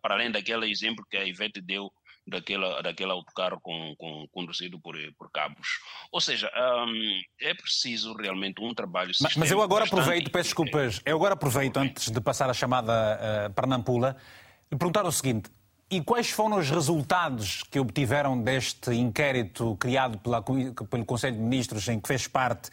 para 0.00 0.14
além 0.14 0.30
daquele 0.30 0.70
exemplo 0.70 1.04
que 1.10 1.16
a 1.16 1.24
Ivete 1.24 1.60
deu 1.60 1.90
daquela, 2.26 2.82
daquele 2.82 3.12
autocarro 3.12 3.60
com, 3.62 3.94
com, 3.96 4.26
conduzido 4.32 4.80
por, 4.80 4.96
por 5.16 5.30
cabos. 5.30 5.68
Ou 6.10 6.20
seja, 6.20 6.50
um, 6.56 7.20
é 7.40 7.54
preciso 7.54 8.14
realmente 8.14 8.60
um 8.60 8.74
trabalho 8.74 9.12
Mas, 9.20 9.36
mas 9.36 9.50
eu 9.50 9.62
agora 9.62 9.84
aproveito, 9.84 10.30
peço 10.30 10.48
desculpas, 10.48 11.00
eu 11.04 11.16
agora 11.16 11.34
aproveito, 11.34 11.76
antes 11.76 12.10
de 12.10 12.20
passar 12.20 12.50
a 12.50 12.54
chamada 12.54 12.92
uh, 13.48 13.52
para 13.54 13.66
Nampula, 13.66 14.16
e 14.70 14.76
perguntar 14.76 15.06
o 15.06 15.12
seguinte, 15.12 15.48
e 15.88 16.02
quais 16.02 16.30
foram 16.30 16.58
os 16.58 16.68
resultados 16.68 17.62
que 17.70 17.78
obtiveram 17.78 18.40
deste 18.42 18.92
inquérito 18.92 19.76
criado 19.76 20.18
pela, 20.18 20.42
pelo 20.42 21.04
Conselho 21.04 21.36
de 21.36 21.42
Ministros 21.42 21.86
em 21.86 22.00
que 22.00 22.08
fez 22.08 22.26
parte 22.26 22.70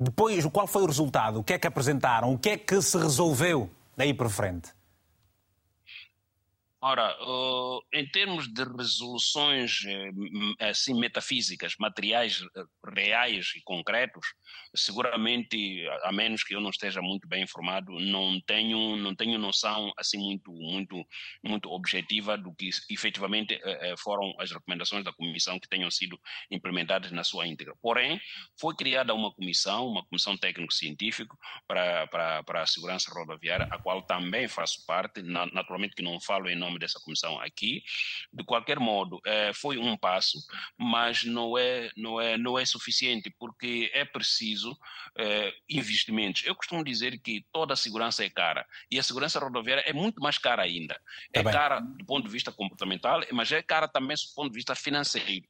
depois, 0.00 0.46
qual 0.46 0.66
foi 0.66 0.82
o 0.82 0.86
resultado? 0.86 1.40
O 1.40 1.44
que 1.44 1.52
é 1.52 1.58
que 1.58 1.66
apresentaram? 1.66 2.32
O 2.32 2.38
que 2.38 2.50
é 2.50 2.56
que 2.56 2.80
se 2.80 2.96
resolveu 2.96 3.68
daí 3.94 4.14
para 4.14 4.30
frente? 4.30 4.70
Ora, 6.82 7.14
uh, 7.22 7.82
em 7.92 8.06
termos 8.08 8.48
de 8.48 8.64
resoluções 8.64 9.82
uh, 9.84 10.64
assim 10.64 10.98
metafísicas, 10.98 11.74
materiais 11.78 12.40
uh, 12.40 12.90
reais 12.94 13.52
e 13.54 13.60
concretos, 13.62 14.26
seguramente, 14.74 15.86
a 16.04 16.10
menos 16.10 16.42
que 16.42 16.54
eu 16.54 16.60
não 16.60 16.70
esteja 16.70 17.02
muito 17.02 17.28
bem 17.28 17.42
informado, 17.42 18.00
não 18.00 18.40
tenho 18.40 18.96
não 18.96 19.14
tenho 19.14 19.38
noção 19.38 19.92
assim 19.98 20.16
muito 20.16 20.50
muito 20.52 21.04
muito 21.44 21.70
objetiva 21.70 22.38
do 22.38 22.54
que 22.54 22.70
efetivamente 22.88 23.60
eh, 23.62 23.94
foram 23.98 24.32
as 24.38 24.50
recomendações 24.50 25.04
da 25.04 25.12
comissão 25.12 25.58
que 25.60 25.68
tenham 25.68 25.90
sido 25.90 26.18
implementadas 26.50 27.12
na 27.12 27.24
sua 27.24 27.46
íntegra. 27.46 27.74
Porém, 27.82 28.18
foi 28.58 28.74
criada 28.74 29.14
uma 29.14 29.32
comissão, 29.32 29.86
uma 29.86 30.04
comissão 30.06 30.36
técnico-científica 30.36 31.36
para, 31.66 32.06
para 32.06 32.42
para 32.42 32.62
a 32.62 32.66
segurança 32.66 33.12
rodoviária, 33.12 33.66
a 33.70 33.78
qual 33.78 34.02
também 34.02 34.48
faço 34.48 34.84
parte, 34.86 35.22
naturalmente 35.22 35.94
que 35.94 36.02
não 36.02 36.20
falo 36.20 36.48
em 36.48 36.56
nome 36.56 36.69
nome 36.70 36.78
dessa 36.78 37.00
comissão 37.00 37.40
aqui. 37.40 37.82
De 38.32 38.44
qualquer 38.44 38.78
modo, 38.78 39.20
é, 39.26 39.52
foi 39.52 39.76
um 39.76 39.96
passo, 39.96 40.38
mas 40.78 41.24
não 41.24 41.58
é, 41.58 41.90
não 41.96 42.20
é, 42.20 42.38
não 42.38 42.58
é 42.58 42.64
suficiente, 42.64 43.34
porque 43.38 43.90
é 43.92 44.04
preciso 44.04 44.78
é, 45.18 45.52
investimentos. 45.68 46.42
Eu 46.44 46.54
costumo 46.54 46.84
dizer 46.84 47.18
que 47.18 47.44
toda 47.52 47.74
a 47.74 47.76
segurança 47.76 48.24
é 48.24 48.30
cara, 48.30 48.66
e 48.90 48.98
a 48.98 49.02
segurança 49.02 49.38
rodoviária 49.38 49.82
é 49.86 49.92
muito 49.92 50.20
mais 50.22 50.38
cara 50.38 50.62
ainda. 50.62 50.94
Tá 51.32 51.40
é 51.40 51.42
bem. 51.42 51.52
cara 51.52 51.80
do 51.80 52.04
ponto 52.04 52.26
de 52.26 52.32
vista 52.32 52.52
comportamental, 52.52 53.20
mas 53.32 53.50
é 53.52 53.62
cara 53.62 53.88
também 53.88 54.16
do 54.16 54.34
ponto 54.34 54.50
de 54.50 54.56
vista 54.56 54.74
financeiro. 54.74 55.46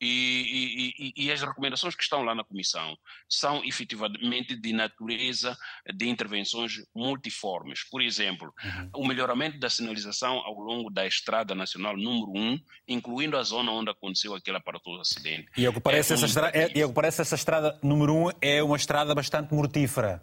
E, 0.00 0.92
e, 0.98 1.12
e, 1.16 1.24
e 1.26 1.32
as 1.32 1.42
recomendações 1.42 1.94
que 1.94 2.02
estão 2.02 2.22
lá 2.22 2.34
na 2.34 2.44
comissão 2.44 2.96
são 3.28 3.64
efetivamente 3.64 4.56
de 4.56 4.72
natureza 4.72 5.56
de 5.94 6.08
intervenções 6.08 6.82
multiformes. 6.94 7.84
Por 7.88 8.00
exemplo, 8.00 8.54
uhum. 8.62 8.90
o 8.96 9.06
melhoramento 9.06 9.58
da 9.58 9.70
sinalização 9.70 10.38
ao 10.38 10.59
longo 10.60 10.90
da 10.90 11.06
Estrada 11.06 11.54
Nacional 11.54 11.96
número 11.96 12.32
1, 12.34 12.60
incluindo 12.88 13.36
a 13.36 13.42
zona 13.42 13.72
onde 13.72 13.90
aconteceu 13.90 14.34
aquele 14.34 14.56
aparatoso 14.56 15.00
acidente. 15.00 15.48
E 15.56 15.66
ao 15.66 15.72
que 15.72 15.80
parece, 15.80 16.12
é 16.12 16.16
essa, 16.16 16.26
estrada, 16.26 16.58
é, 16.58 16.66
e 16.66 16.86
que 16.86 16.92
parece 16.92 17.22
essa 17.22 17.34
estrada 17.34 17.78
número 17.82 18.14
1 18.14 18.30
é 18.40 18.62
uma 18.62 18.76
estrada 18.76 19.14
bastante 19.14 19.54
mortífera 19.54 20.22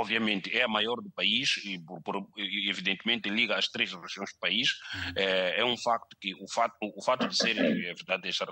obviamente 0.00 0.56
é 0.56 0.62
a 0.64 0.68
maior 0.68 0.96
do 0.96 1.10
país 1.10 1.56
e 1.64 1.78
por, 1.78 2.02
por, 2.02 2.26
evidentemente 2.36 3.28
liga 3.28 3.56
as 3.56 3.68
três 3.68 3.92
regiões 3.92 4.32
do 4.32 4.38
país 4.40 4.68
uhum. 4.94 5.12
é, 5.16 5.60
é, 5.60 5.64
um 5.64 5.76
facto 5.76 6.16
que 6.20 6.34
o 6.34 6.48
fato 6.52 6.74
o 6.80 7.02
fato 7.02 7.28
de 7.28 7.36
ser 7.36 7.58
é 7.58 7.94
verdade 7.94 8.28
esta, 8.28 8.46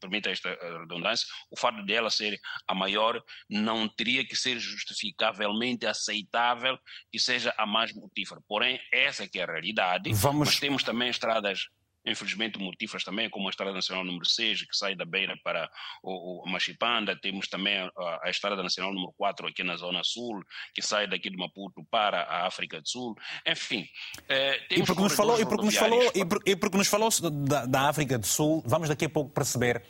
permita 0.00 0.30
esta 0.30 0.50
redundância 0.80 1.26
o 1.50 1.58
fato 1.58 1.84
dela 1.84 2.10
ser 2.10 2.38
a 2.68 2.74
maior 2.74 3.22
não 3.48 3.88
teria 3.88 4.24
que 4.24 4.36
ser 4.36 4.58
justificavelmente 4.58 5.86
aceitável 5.86 6.78
que 7.10 7.18
seja 7.18 7.54
a 7.58 7.66
mais 7.66 7.92
mortífera 7.94 8.40
porém 8.46 8.80
essa 8.92 9.28
que 9.28 9.38
é 9.38 9.42
a 9.42 9.46
realidade 9.46 10.12
Vamos... 10.14 10.48
mas 10.48 10.60
temos 10.60 10.82
também 10.82 11.08
estradas 11.08 11.66
infelizmente 12.04 12.58
mortíferas 12.58 13.04
também, 13.04 13.30
como 13.30 13.46
a 13.46 13.50
Estrada 13.50 13.72
Nacional 13.72 14.04
número 14.04 14.24
6, 14.24 14.62
que 14.62 14.76
sai 14.76 14.94
da 14.94 15.04
Beira 15.04 15.36
para 15.42 15.70
o, 16.02 16.42
o 16.42 16.50
Machipanda, 16.50 17.16
temos 17.16 17.48
também 17.48 17.76
a, 17.78 17.90
a, 18.24 18.30
Estrada 18.30 18.62
Nacional 18.62 18.92
número 18.92 19.12
4 19.16 19.46
aqui 19.46 19.62
na 19.62 19.76
Zona 19.76 20.02
Sul, 20.02 20.42
que 20.74 20.82
sai 20.82 21.06
daqui 21.06 21.30
de 21.30 21.36
Maputo 21.36 21.84
para 21.90 22.22
a 22.22 22.46
África 22.46 22.80
do 22.80 22.88
Sul, 22.88 23.14
enfim. 23.46 23.86
Eh, 24.28 24.60
e 24.70 24.82
porque 24.82 25.02
nos 25.02 25.14
falou, 25.14 25.40
e 25.40 25.46
porque 25.46 25.64
nos 25.64 25.76
falou, 25.76 26.12
e, 26.14 26.24
por, 26.24 26.42
e 26.44 26.56
porque 26.56 26.76
nos 26.76 26.88
falou 26.88 27.08
da, 27.30 27.66
da, 27.66 27.88
África 27.88 28.18
do 28.18 28.26
Sul, 28.26 28.62
vamos 28.66 28.88
daqui 28.88 29.04
a 29.04 29.10
pouco 29.10 29.30
perceber 29.30 29.82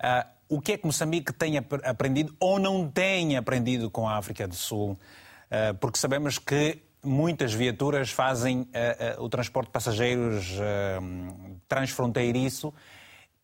uh, 0.00 0.28
o 0.48 0.60
que 0.60 0.72
é 0.72 0.78
que 0.78 0.86
Moçambique 0.86 1.32
tem 1.32 1.58
aprendido 1.58 2.34
ou 2.40 2.58
não 2.58 2.90
tem 2.90 3.36
aprendido 3.36 3.90
com 3.90 4.08
a 4.08 4.16
África 4.16 4.48
do 4.48 4.54
Sul, 4.54 4.92
uh, 4.92 5.74
porque 5.78 5.98
sabemos 5.98 6.38
que 6.38 6.82
muitas 7.04 7.52
viaturas 7.52 8.10
fazem 8.10 8.60
uh, 8.60 9.20
uh, 9.20 9.24
o 9.24 9.28
transporte 9.28 9.66
de 9.66 9.72
passageiros 9.72 10.52
uh, 10.52 11.60
transfronteiriço 11.68 12.72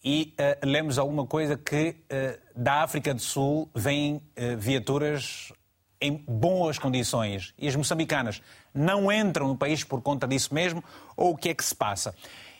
e 0.05 0.33
lemos 0.65 0.97
alguma 0.97 1.27
coisa 1.27 1.57
que 1.57 1.97
da 2.55 2.85
África 2.85 3.13
do 3.13 3.21
Sul 3.21 3.69
vêm 3.75 4.23
viaturas 4.57 5.53
em 6.01 6.17
boas 6.17 6.79
condições 6.79 7.53
e 7.59 7.67
as 7.67 7.75
moçambicanas 7.75 8.41
não 8.73 9.11
entram 9.11 9.49
no 9.49 9.57
país 9.57 9.83
por 9.83 10.01
conta 10.01 10.29
disso 10.29 10.55
mesmo 10.55 10.85
ou 11.17 11.33
o 11.33 11.37
que 11.37 11.49
é 11.49 11.55
que 11.55 11.65
se 11.65 11.75
passa? 11.75 12.15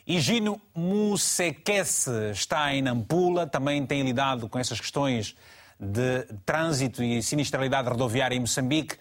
Higino 0.05 0.61
Musekesse 0.75 2.11
está 2.33 2.75
em 2.75 2.83
Nampula, 2.83 3.47
também 3.47 3.87
tem 3.87 4.03
lidado 4.03 4.49
com 4.49 4.59
essas 4.59 4.81
questões 4.81 5.37
de 5.79 6.25
trânsito 6.45 7.05
e 7.05 7.23
sinistralidade 7.23 7.89
rodoviária 7.89 8.35
em 8.35 8.41
Moçambique. 8.41 8.97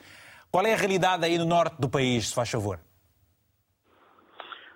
Qual 0.51 0.65
é 0.65 0.73
a 0.73 0.77
realidade 0.77 1.25
aí 1.25 1.37
no 1.37 1.45
norte 1.45 1.75
do 1.79 1.89
país, 1.89 2.29
se 2.29 2.35
faz 2.35 2.49
favor? 2.49 2.79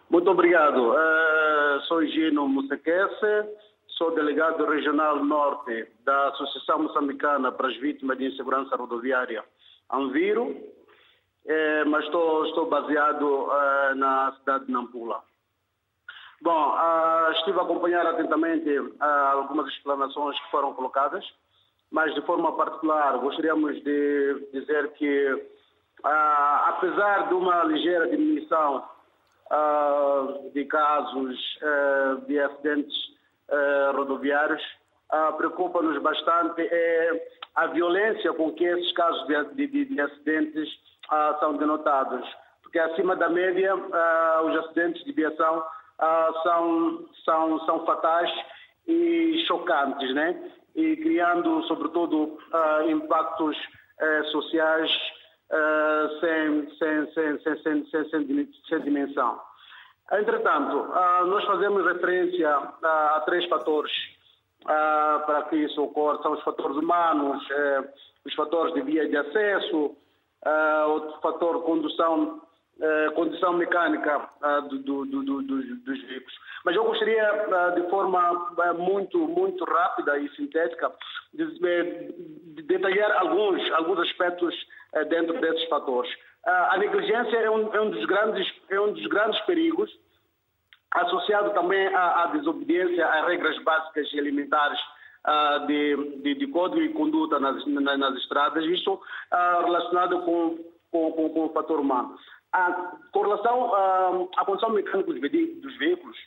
Muito 0.10 0.30
obrigado. 0.30 0.92
Uh, 0.92 1.82
sou 1.88 2.06
Gino 2.06 2.48
Musequece, 2.48 3.50
sou 3.98 4.14
delegado 4.14 4.66
regional 4.66 5.24
norte 5.24 5.88
da 6.04 6.28
Associação 6.30 6.84
Moçambicana 6.84 7.52
para 7.52 7.70
as 7.70 7.78
Vítimas 7.78 8.18
de 8.18 8.26
Insegurança 8.26 8.76
Rodoviária, 8.76 9.44
Anviro, 9.90 10.56
eh, 11.46 11.84
mas 11.86 12.04
estou, 12.06 12.46
estou 12.46 12.66
baseado 12.68 13.24
uh, 13.24 13.96
na 13.96 14.36
cidade 14.40 14.66
de 14.66 14.72
Nampula. 14.72 15.22
Bom, 16.42 16.76
uh, 16.76 17.32
estive 17.34 17.60
a 17.60 17.64
acompanhar 17.64 18.06
atentamente 18.06 18.70
algumas 19.00 19.68
explanações 19.74 20.38
que 20.40 20.52
foram 20.52 20.74
colocadas, 20.74 21.26
mas 21.90 22.14
de 22.16 22.22
forma 22.24 22.56
particular 22.56 23.18
gostaríamos 23.18 23.82
de 23.84 24.50
dizer 24.54 24.92
que 24.94 25.51
ah, 26.04 26.66
apesar 26.70 27.28
de 27.28 27.34
uma 27.34 27.64
ligeira 27.64 28.08
diminuição 28.08 28.84
ah, 29.50 30.28
de 30.54 30.66
casos 30.66 31.60
ah, 31.62 32.18
de 32.28 32.40
acidentes 32.40 33.12
rodoviários, 33.96 34.64
preocupa-nos 35.36 36.02
bastante 36.02 36.62
é 36.62 37.28
a 37.54 37.68
violência 37.68 38.32
com 38.32 38.54
que 38.54 38.64
esses 38.64 38.94
casos 38.94 39.28
de, 39.28 39.68
de, 39.68 39.86
de 39.86 40.00
acidentes 40.00 40.70
são 41.42 41.58
denotados. 41.58 42.26
Porque 42.64 42.80
acima 42.80 43.14
da 43.14 43.28
média, 43.28 43.76
os 43.76 44.58
acidentes 44.60 45.04
de 45.04 45.12
viação 45.12 45.66
são, 46.44 47.10
são, 47.26 47.60
são 47.66 47.86
fatais 47.86 48.32
e 48.88 49.44
chocantes, 49.48 50.16
né? 50.16 50.50
E 50.74 50.96
criando, 50.96 51.62
sobretudo, 51.64 52.40
impactos 52.88 53.58
eh, 54.00 54.24
sociais 54.32 54.90
sem, 56.20 56.70
sem, 56.78 57.14
sem, 57.14 57.40
sem, 57.40 57.86
sem, 57.86 58.10
sem, 58.68 58.80
dimensão. 58.82 59.40
Entretanto, 60.12 60.78
uh, 60.78 61.26
nós 61.26 61.44
fazemos 61.46 61.86
referência 61.86 62.50
a 62.50 63.24
três 63.26 63.48
fatores 63.48 63.92
para 64.64 65.44
que 65.50 65.56
isso 65.56 65.82
ocorra. 65.82 66.22
São 66.22 66.34
os 66.34 66.44
fatores 66.44 66.78
humanos, 66.78 67.44
eh, 67.50 67.84
os 68.26 68.34
fatores 68.36 68.74
de 68.76 68.82
via 68.82 69.10
de 69.10 69.18
acesso, 69.18 69.96
outro 70.88 71.20
fator, 71.20 71.64
condução 71.64 72.42
condição 73.16 73.54
mecânica 73.54 74.30
do, 74.70 74.80
do, 74.80 75.06
do, 75.06 75.42
dos, 75.44 76.02
veículos. 76.04 76.34
Mas 76.66 76.76
eu 76.76 76.84
gostaria, 76.84 77.24
de 77.76 77.90
forma 77.90 78.54
muito, 78.78 79.18
muito 79.20 79.64
rápida 79.66 80.18
e 80.18 80.30
sintética, 80.36 80.92
de, 81.34 81.46
de 82.56 82.62
detalhar 82.64 83.12
alguns, 83.20 83.72
alguns 83.74 84.00
aspectos 84.00 84.56
eh, 84.94 85.06
dentro 85.06 85.40
desses 85.40 85.68
fatores. 85.70 86.12
A 86.44 86.78
negligência 86.78 87.38
é 87.38 87.50
um, 87.50 87.74
é 87.74 87.82
um, 87.82 87.92
dos, 87.92 88.04
grandes, 88.06 88.52
é 88.70 88.80
um 88.80 88.92
dos 88.94 89.06
grandes 89.08 89.40
perigos, 89.42 89.90
associado 90.92 91.52
também 91.52 91.88
à, 91.96 92.24
à 92.24 92.26
desobediência 92.28 93.08
às 93.08 93.28
regras 93.28 93.58
básicas 93.64 94.12
e 94.12 94.18
elementares 94.18 94.80
uh, 95.28 95.66
de, 95.68 96.20
de, 96.24 96.34
de, 96.36 96.48
código 96.48 96.82
e 96.82 96.90
conduta 96.94 97.40
nas, 97.40 97.66
nas, 97.68 98.00
nas 98.00 98.16
estradas, 98.18 98.66
isso 98.66 98.94
uh, 98.94 99.64
relacionado 99.64 100.20
com, 100.24 100.58
com, 100.92 101.12
com, 101.12 101.30
com, 101.30 101.46
o 101.46 101.54
fator 101.54 101.80
humano. 101.80 102.18
Com 103.12 103.22
relação 103.22 103.70
uh, 103.70 104.30
à 104.36 104.46
condição 104.46 104.70
mecânica 104.72 105.12
dos, 105.12 105.78
veículos, 105.78 106.18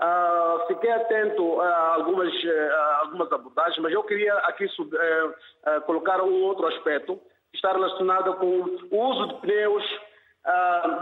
Uh, 0.00 0.64
fiquei 0.68 0.92
atento 0.92 1.60
a 1.60 1.94
algumas, 1.94 2.32
uh, 2.32 3.00
algumas 3.00 3.32
abordagens, 3.32 3.78
mas 3.80 3.92
eu 3.92 4.04
queria 4.04 4.32
aqui 4.32 4.66
uh, 4.66 5.80
colocar 5.86 6.22
um 6.22 6.44
outro 6.44 6.68
aspecto 6.68 7.20
está 7.52 7.72
relacionada 7.72 8.32
com 8.34 8.46
o 8.92 9.10
uso 9.10 9.26
de 9.26 9.34
pneus 9.40 9.84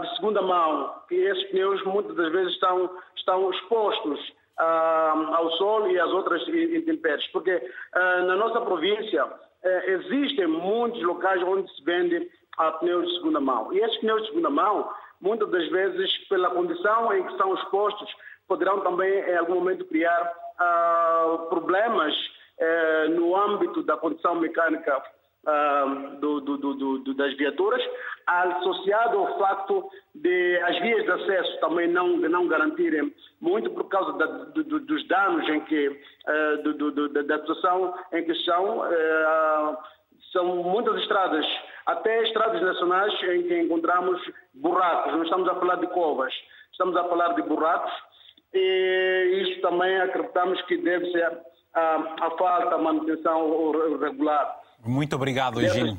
de 0.01 0.15
segunda 0.15 0.41
mão, 0.41 0.95
que 1.07 1.13
esses 1.13 1.43
pneus 1.51 1.81
muitas 1.83 2.15
das 2.15 2.31
vezes 2.31 2.53
estão, 2.53 2.89
estão 3.15 3.51
expostos 3.51 4.33
ao 4.57 5.51
sol 5.51 5.87
e 5.89 5.99
às 5.99 6.09
outras 6.09 6.45
intempéries, 6.49 7.25
porque 7.27 7.61
na 7.93 8.35
nossa 8.35 8.59
província 8.61 9.25
eh, 9.63 9.91
existem 9.91 10.47
muitos 10.47 11.01
locais 11.03 11.41
onde 11.43 11.73
se 11.75 11.83
vende 11.83 12.29
pneus 12.79 13.07
de 13.07 13.15
segunda 13.15 13.39
mão. 13.39 13.73
E 13.73 13.79
esses 13.79 13.97
pneus 13.97 14.21
de 14.21 14.27
segunda 14.29 14.49
mão, 14.49 14.89
muitas 15.21 15.49
das 15.49 15.67
vezes, 15.69 16.17
pela 16.27 16.49
condição 16.49 17.13
em 17.13 17.23
que 17.23 17.37
são 17.37 17.53
expostos, 17.55 18.09
poderão 18.47 18.81
também, 18.81 19.11
em 19.11 19.37
algum 19.37 19.55
momento, 19.55 19.85
criar 19.85 20.33
problemas 21.49 22.13
eh, 22.59 23.07
no 23.09 23.35
âmbito 23.35 23.83
da 23.83 23.95
condição 23.97 24.33
mecânica 24.35 24.97
uh, 25.47 26.15
do, 26.19 26.41
do, 26.41 26.57
do, 26.57 27.13
das 27.13 27.35
viaturas, 27.37 27.81
associado 28.25 29.19
ao 29.19 29.39
facto 29.39 29.89
de 30.15 30.59
as 30.63 30.79
vias 30.79 31.03
de 31.03 31.11
acesso 31.11 31.59
também 31.59 31.87
não, 31.87 32.17
não 32.17 32.47
garantirem 32.47 33.13
muito 33.39 33.69
por 33.69 33.85
causa 33.85 34.13
da, 34.13 34.25
dos 34.25 35.07
danos 35.07 35.47
em 35.49 35.61
que, 35.61 35.87
uh, 35.87 37.23
da 37.23 37.39
situação 37.39 37.93
em 38.11 38.23
que 38.23 38.33
são, 38.43 38.79
uh, 38.79 39.77
são 40.31 40.55
muitas 40.57 40.99
estradas, 41.01 41.45
até 41.87 42.21
estradas 42.23 42.61
nacionais 42.61 43.13
em 43.23 43.43
que 43.43 43.61
encontramos 43.61 44.21
buracos, 44.53 45.13
não 45.13 45.23
estamos 45.23 45.47
a 45.47 45.55
falar 45.55 45.75
de 45.77 45.87
covas, 45.87 46.33
estamos 46.71 46.95
a 46.97 47.03
falar 47.05 47.33
de 47.33 47.41
buracos, 47.43 47.91
e 48.53 49.43
isso 49.43 49.61
também 49.61 49.99
acreditamos 50.01 50.61
que 50.63 50.77
deve 50.77 51.09
ser 51.11 51.25
a, 51.73 51.95
a 52.21 52.31
falta, 52.37 52.75
a 52.75 52.77
manutenção 52.77 53.71
regular. 53.99 54.59
Muito 54.85 55.15
obrigado, 55.15 55.61
Egino. 55.61 55.97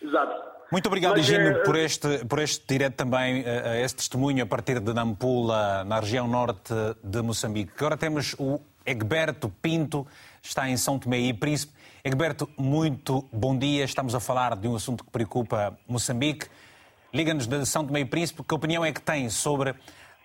Exato. 0.00 0.48
Muito 0.70 0.86
obrigado, 0.86 1.16
Mas, 1.16 1.28
Egino, 1.28 1.48
é... 1.48 1.62
por 1.64 1.76
este, 1.76 2.24
por 2.26 2.38
este 2.38 2.66
direto 2.66 2.94
também, 2.94 3.42
este 3.82 3.96
testemunho 3.96 4.44
a 4.44 4.46
partir 4.46 4.80
de 4.80 4.92
Nampula, 4.92 5.82
na 5.84 5.98
região 5.98 6.28
norte 6.28 6.74
de 7.02 7.22
Moçambique. 7.22 7.72
Agora 7.78 7.96
temos 7.96 8.34
o 8.38 8.60
Egberto 8.88 9.50
Pinto, 9.60 10.06
está 10.42 10.68
em 10.68 10.76
São 10.76 10.98
Tomé 10.98 11.18
e 11.18 11.34
Príncipe. 11.34 11.74
Egberto, 12.02 12.48
muito 12.58 13.28
bom 13.30 13.56
dia. 13.56 13.84
Estamos 13.84 14.14
a 14.14 14.20
falar 14.20 14.56
de 14.56 14.66
um 14.66 14.74
assunto 14.74 15.04
que 15.04 15.10
preocupa 15.10 15.78
Moçambique. 15.86 16.46
Liga-nos 17.12 17.46
de 17.46 17.66
São 17.66 17.86
Tomé 17.86 18.00
e 18.00 18.04
Príncipe. 18.06 18.42
Que 18.42 18.54
opinião 18.54 18.82
é 18.82 18.90
que 18.90 19.02
tem 19.02 19.28
sobre 19.28 19.74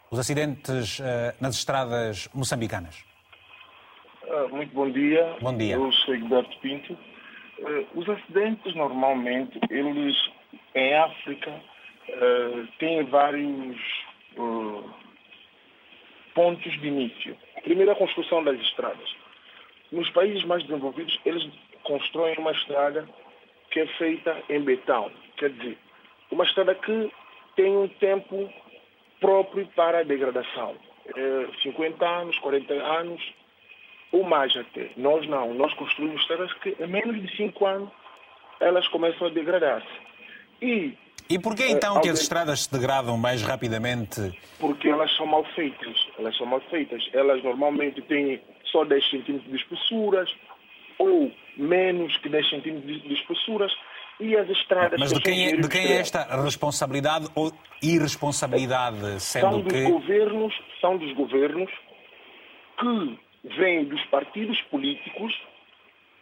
os 0.10 0.18
acidentes 0.18 1.00
uh, 1.00 1.04
nas 1.42 1.56
estradas 1.56 2.30
moçambicanas? 2.34 3.04
Uh, 4.24 4.56
muito 4.56 4.74
bom 4.74 4.90
dia. 4.90 5.36
Bom 5.42 5.58
dia. 5.58 5.76
Eu 5.76 5.92
sou 5.92 6.16
Egberto 6.16 6.58
Pinto. 6.62 6.94
Uh, 6.94 8.00
os 8.00 8.08
acidentes, 8.08 8.74
normalmente, 8.76 9.60
eles 9.70 10.16
em 10.74 10.96
África 10.96 11.52
uh, 11.52 12.68
têm 12.80 13.04
vários 13.04 13.78
uh, 14.38 14.90
pontos 16.34 16.72
de 16.80 16.88
início. 16.88 17.36
Primeiro, 17.64 17.92
a 17.92 17.96
construção 17.96 18.44
das 18.44 18.60
estradas. 18.60 19.16
Nos 19.92 20.10
países 20.12 20.44
mais 20.44 20.64
desenvolvidos, 20.64 21.20
eles 21.26 21.48
constroem 21.84 22.36
uma 22.38 22.52
estrada 22.52 23.08
que 23.72 23.80
é 23.80 23.88
feita 23.88 24.44
em 24.50 24.62
betão. 24.62 25.12
Quer 25.38 25.50
dizer, 25.52 25.78
uma 26.32 26.44
estrada 26.44 26.76
que 26.76 27.12
tem 27.56 27.76
um 27.76 27.88
tempo 27.88 28.52
próprio 29.20 29.66
para 29.76 30.00
a 30.00 30.04
degradação. 30.04 30.76
É 31.16 31.48
50 31.62 32.06
anos, 32.06 32.38
40 32.40 32.74
anos, 32.74 33.34
ou 34.12 34.24
mais 34.24 34.56
até. 34.56 34.92
Nós 34.96 35.28
não, 35.28 35.54
nós 35.54 35.74
construímos 35.74 36.22
estradas 36.22 36.54
que 36.56 36.76
em 36.80 36.88
menos 36.88 37.22
de 37.22 37.36
5 37.36 37.66
anos 37.66 37.90
elas 38.60 38.88
começam 38.90 39.28
a 39.28 39.30
degradar-se. 39.30 39.88
E, 40.62 40.98
e 41.30 41.40
porquê 41.40 41.68
então 41.70 42.00
que 42.02 42.10
as 42.10 42.20
estradas 42.20 42.64
se 42.64 42.72
degradam 42.72 43.18
mais 43.18 43.42
rapidamente? 43.42 44.38
Porque 44.60 44.90
elas 44.90 45.16
são 45.16 45.26
mal 45.26 45.44
feitas. 45.56 45.96
Elas 46.18 46.36
são 46.38 46.46
mal 46.46 46.62
feitas. 46.70 47.04
Elas 47.14 47.44
normalmente 47.44 48.02
têm 48.02 48.42
só 48.66 48.84
10 48.84 49.10
centímetros 49.10 49.50
de 49.50 49.58
espessuras 49.58 50.30
ou 50.98 51.32
menos 51.58 52.16
que 52.18 52.30
10 52.30 52.50
centímetros 52.50 53.02
de 53.02 53.14
espessuras 53.14 53.72
e 54.20 54.36
as 54.38 54.50
estradas... 54.50 55.00
Mas 55.00 55.12
de 55.12 55.22
quem, 55.22 55.48
é, 55.48 55.56
de 55.56 55.68
quem 55.68 55.82
é 55.82 55.98
esta 55.98 56.24
responsabilidade 56.44 57.28
ou 57.36 57.52
irresponsabilidade? 57.82 59.22
Sendo 59.22 59.42
são 59.42 59.62
dos 59.62 59.74
que... 59.74 59.84
governos, 59.84 60.54
são 60.80 60.98
dos 60.98 61.14
governos 61.14 61.72
que 62.80 63.20
vem 63.58 63.86
dos 63.86 64.04
partidos 64.06 64.60
políticos 64.64 65.34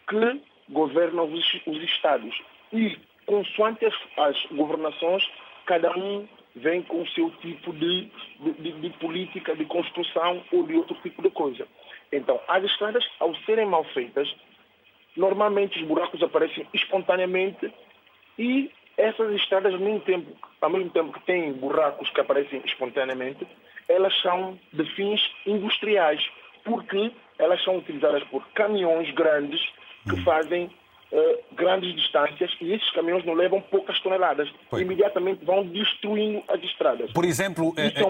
que 0.07 0.41
governam 0.69 1.31
os, 1.31 1.61
os 1.65 1.83
Estados. 1.83 2.33
E, 2.73 2.97
consoante 3.31 3.85
as, 3.85 3.95
as, 4.17 4.45
governações, 4.51 5.23
cada 5.65 5.97
um 5.97 6.27
vem 6.53 6.81
com 6.81 7.01
o 7.01 7.07
seu 7.11 7.31
tipo 7.39 7.71
de, 7.71 8.11
de, 8.59 8.71
de, 8.73 8.89
política, 8.97 9.55
de 9.55 9.63
construção 9.63 10.43
ou 10.51 10.63
de 10.63 10.75
outro 10.75 10.95
tipo 11.01 11.21
de 11.21 11.29
coisa. 11.29 11.65
Então, 12.11 12.41
as 12.49 12.61
estradas, 12.65 13.07
ao 13.21 13.33
serem 13.45 13.65
mal 13.65 13.85
feitas, 13.85 14.27
normalmente 15.15 15.79
os 15.79 15.87
buracos 15.87 16.21
aparecem 16.21 16.67
espontaneamente 16.73 17.73
e 18.37 18.69
essas 18.97 19.33
estradas, 19.33 19.73
ao 19.73 19.79
mesmo 19.79 20.01
tempo, 20.01 20.35
ao 20.59 20.69
mesmo 20.69 20.89
tempo 20.89 21.13
que 21.13 21.25
têm 21.25 21.53
buracos 21.53 22.09
que 22.09 22.19
aparecem 22.19 22.61
espontaneamente, 22.65 23.47
elas 23.87 24.13
são 24.21 24.59
de 24.73 24.83
fins 24.93 25.21
industriais 25.45 26.21
porque 26.65 27.11
elas 27.39 27.63
são 27.63 27.77
utilizadas 27.77 28.25
por 28.25 28.45
caminhões 28.49 29.09
grandes 29.11 29.61
que 30.03 30.15
hum. 30.15 30.23
fazem 30.25 30.69
uh, 31.11 31.55
grandes 31.55 31.95
distâncias 31.95 32.51
e 32.61 32.73
esses 32.73 32.91
caminhões 32.91 33.25
não 33.25 33.33
levam 33.33 33.61
poucas 33.61 33.99
toneladas. 34.01 34.49
Foi. 34.69 34.81
Imediatamente 34.81 35.43
vão 35.45 35.65
destruindo 35.65 36.43
as 36.47 36.61
estradas. 36.63 37.11
Por 37.11 37.25
exemplo, 37.25 37.73
então, 37.77 38.09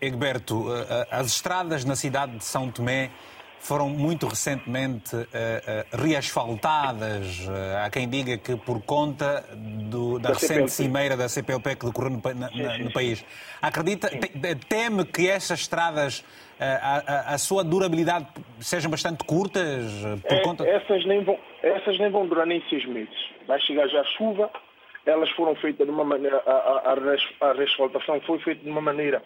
Egberto, 0.00 0.66
as 1.10 1.28
estradas 1.28 1.84
na 1.84 1.96
cidade 1.96 2.36
de 2.36 2.44
São 2.44 2.70
Tomé 2.70 3.10
foram 3.62 3.88
muito 3.88 4.26
recentemente 4.26 5.14
uh, 5.14 5.20
uh, 5.20 6.02
reasfaltadas. 6.02 7.38
Uh, 7.46 7.84
há 7.84 7.88
quem 7.90 8.08
diga 8.08 8.36
que 8.36 8.56
por 8.56 8.82
conta 8.82 9.44
do, 9.54 10.18
da, 10.18 10.30
da, 10.30 10.34
recente 10.34 10.48
CPLP. 10.48 10.70
cimeira 10.70 11.16
da 11.16 11.28
CPLP 11.28 11.76
que 11.76 11.86
decorreu 11.86 12.10
no, 12.10 12.20
na, 12.34 12.48
sim, 12.48 12.56
sim, 12.56 12.82
no 12.82 12.92
país. 12.92 13.24
Acredita, 13.62 14.10
teme 14.68 15.04
que 15.04 15.28
essas 15.28 15.60
estradas, 15.60 16.24
a, 16.62 17.02
a, 17.30 17.34
a, 17.34 17.38
sua 17.38 17.64
durabilidade 17.64 18.26
sejam 18.60 18.90
bastante 18.90 19.24
curtas? 19.24 19.90
Por 20.22 20.36
é, 20.36 20.42
conta... 20.42 20.66
essas, 20.66 21.04
nem 21.04 21.22
vão, 21.24 21.38
essas 21.62 21.98
nem 21.98 22.10
vão 22.10 22.26
durar 22.26 22.46
nem 22.46 22.62
seis 22.68 22.84
meses. 22.86 23.14
Vai 23.46 23.60
chegar 23.60 23.88
já 23.88 24.00
a 24.00 24.04
chuva, 24.04 24.50
elas 25.04 25.30
foram 25.30 25.54
feitas 25.56 25.86
de 25.86 25.92
uma 25.92 26.04
maneira, 26.04 26.42
a, 26.46 26.92
a, 27.42 27.50
a 27.50 27.52
resfaltação 27.52 28.20
foi 28.22 28.38
feita 28.38 28.62
de 28.62 28.70
uma 28.70 28.80
maneira 28.80 29.22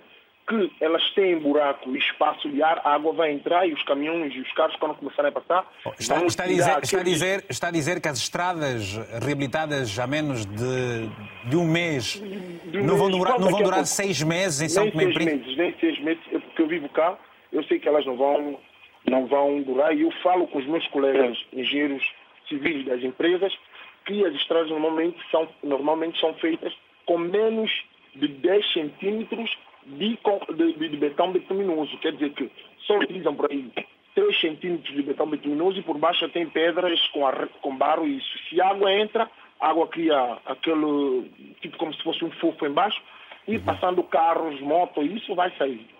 que 0.48 0.70
elas 0.80 1.02
têm 1.14 1.38
buraco 1.40 1.94
e 1.94 1.98
espaço 1.98 2.48
de 2.48 2.62
ar, 2.62 2.80
a 2.84 2.94
água 2.94 3.12
vai 3.12 3.32
entrar 3.32 3.66
e 3.66 3.72
os 3.72 3.82
caminhões 3.82 4.32
e 4.32 4.40
os 4.40 4.52
carros, 4.52 4.76
quando 4.76 4.94
começarem 4.94 5.30
a 5.30 5.32
passar. 5.32 5.66
Está, 5.98 6.24
está, 6.24 6.44
a, 6.44 6.46
dizer, 6.46 6.78
está, 6.82 7.00
a, 7.00 7.02
dizer, 7.02 7.44
está 7.48 7.68
a 7.68 7.70
dizer 7.72 8.00
que 8.00 8.08
as 8.08 8.18
estradas 8.18 8.96
reabilitadas 9.20 9.98
há 9.98 10.06
menos 10.06 10.46
de, 10.46 11.10
de 11.48 11.56
um 11.56 11.66
mês 11.66 12.22
de 12.64 12.80
não, 12.80 12.96
vão 12.96 13.10
durar, 13.10 13.40
não 13.40 13.50
vão 13.50 13.62
durar 13.62 13.84
seis 13.84 14.22
meses 14.22 14.60
em 14.62 14.68
São 14.68 14.88
Tomé 14.88 15.04
e 15.04 15.14
Príncipe? 15.14 15.36
Meses, 15.36 15.56
nem 15.56 15.74
seis 15.80 16.00
meses, 16.00 16.22
eu 16.66 16.68
vivo 16.68 16.88
cá, 16.88 17.16
eu 17.52 17.62
sei 17.64 17.78
que 17.78 17.88
elas 17.88 18.04
não 18.04 18.16
vão, 18.16 18.58
não 19.06 19.26
vão 19.26 19.62
durar 19.62 19.96
e 19.96 20.02
eu 20.02 20.10
falo 20.22 20.46
com 20.48 20.58
os 20.58 20.66
meus 20.66 20.86
colegas 20.88 21.38
engenheiros 21.52 22.04
civis 22.48 22.84
das 22.84 23.02
empresas 23.02 23.56
que 24.04 24.24
as 24.24 24.34
estradas 24.34 24.70
normalmente 24.70 25.18
são, 25.30 25.48
normalmente 25.62 26.20
são 26.20 26.34
feitas 26.34 26.72
com 27.06 27.18
menos 27.18 27.70
de 28.14 28.28
10 28.28 28.72
centímetros 28.72 29.56
de, 29.84 30.18
de, 30.54 30.88
de 30.88 30.96
betão 30.96 31.32
bituminoso. 31.32 31.96
Quer 31.98 32.12
dizer 32.12 32.30
que 32.30 32.50
só 32.80 32.98
utilizam 32.98 33.34
por 33.34 33.50
aí 33.50 33.70
3 34.14 34.40
centímetros 34.40 34.94
de 34.94 35.02
betão 35.02 35.26
bituminoso 35.26 35.78
e 35.78 35.82
por 35.82 35.98
baixo 35.98 36.28
tem 36.30 36.48
pedras 36.48 37.00
com, 37.08 37.26
a, 37.26 37.46
com 37.60 37.76
barro 37.76 38.06
e 38.06 38.18
isso. 38.18 38.38
Se 38.48 38.60
a 38.60 38.68
água 38.70 38.92
entra, 38.92 39.30
a 39.60 39.68
água 39.68 39.86
cria 39.88 40.38
aquele 40.46 41.30
tipo 41.60 41.76
como 41.76 41.94
se 41.94 42.02
fosse 42.02 42.24
um 42.24 42.30
fofo 42.32 42.66
embaixo 42.66 43.00
e 43.46 43.56
uhum. 43.56 43.64
passando 43.64 44.02
carros, 44.02 44.60
motos, 44.60 45.04
isso 45.06 45.34
vai 45.34 45.50
sair. 45.56 45.95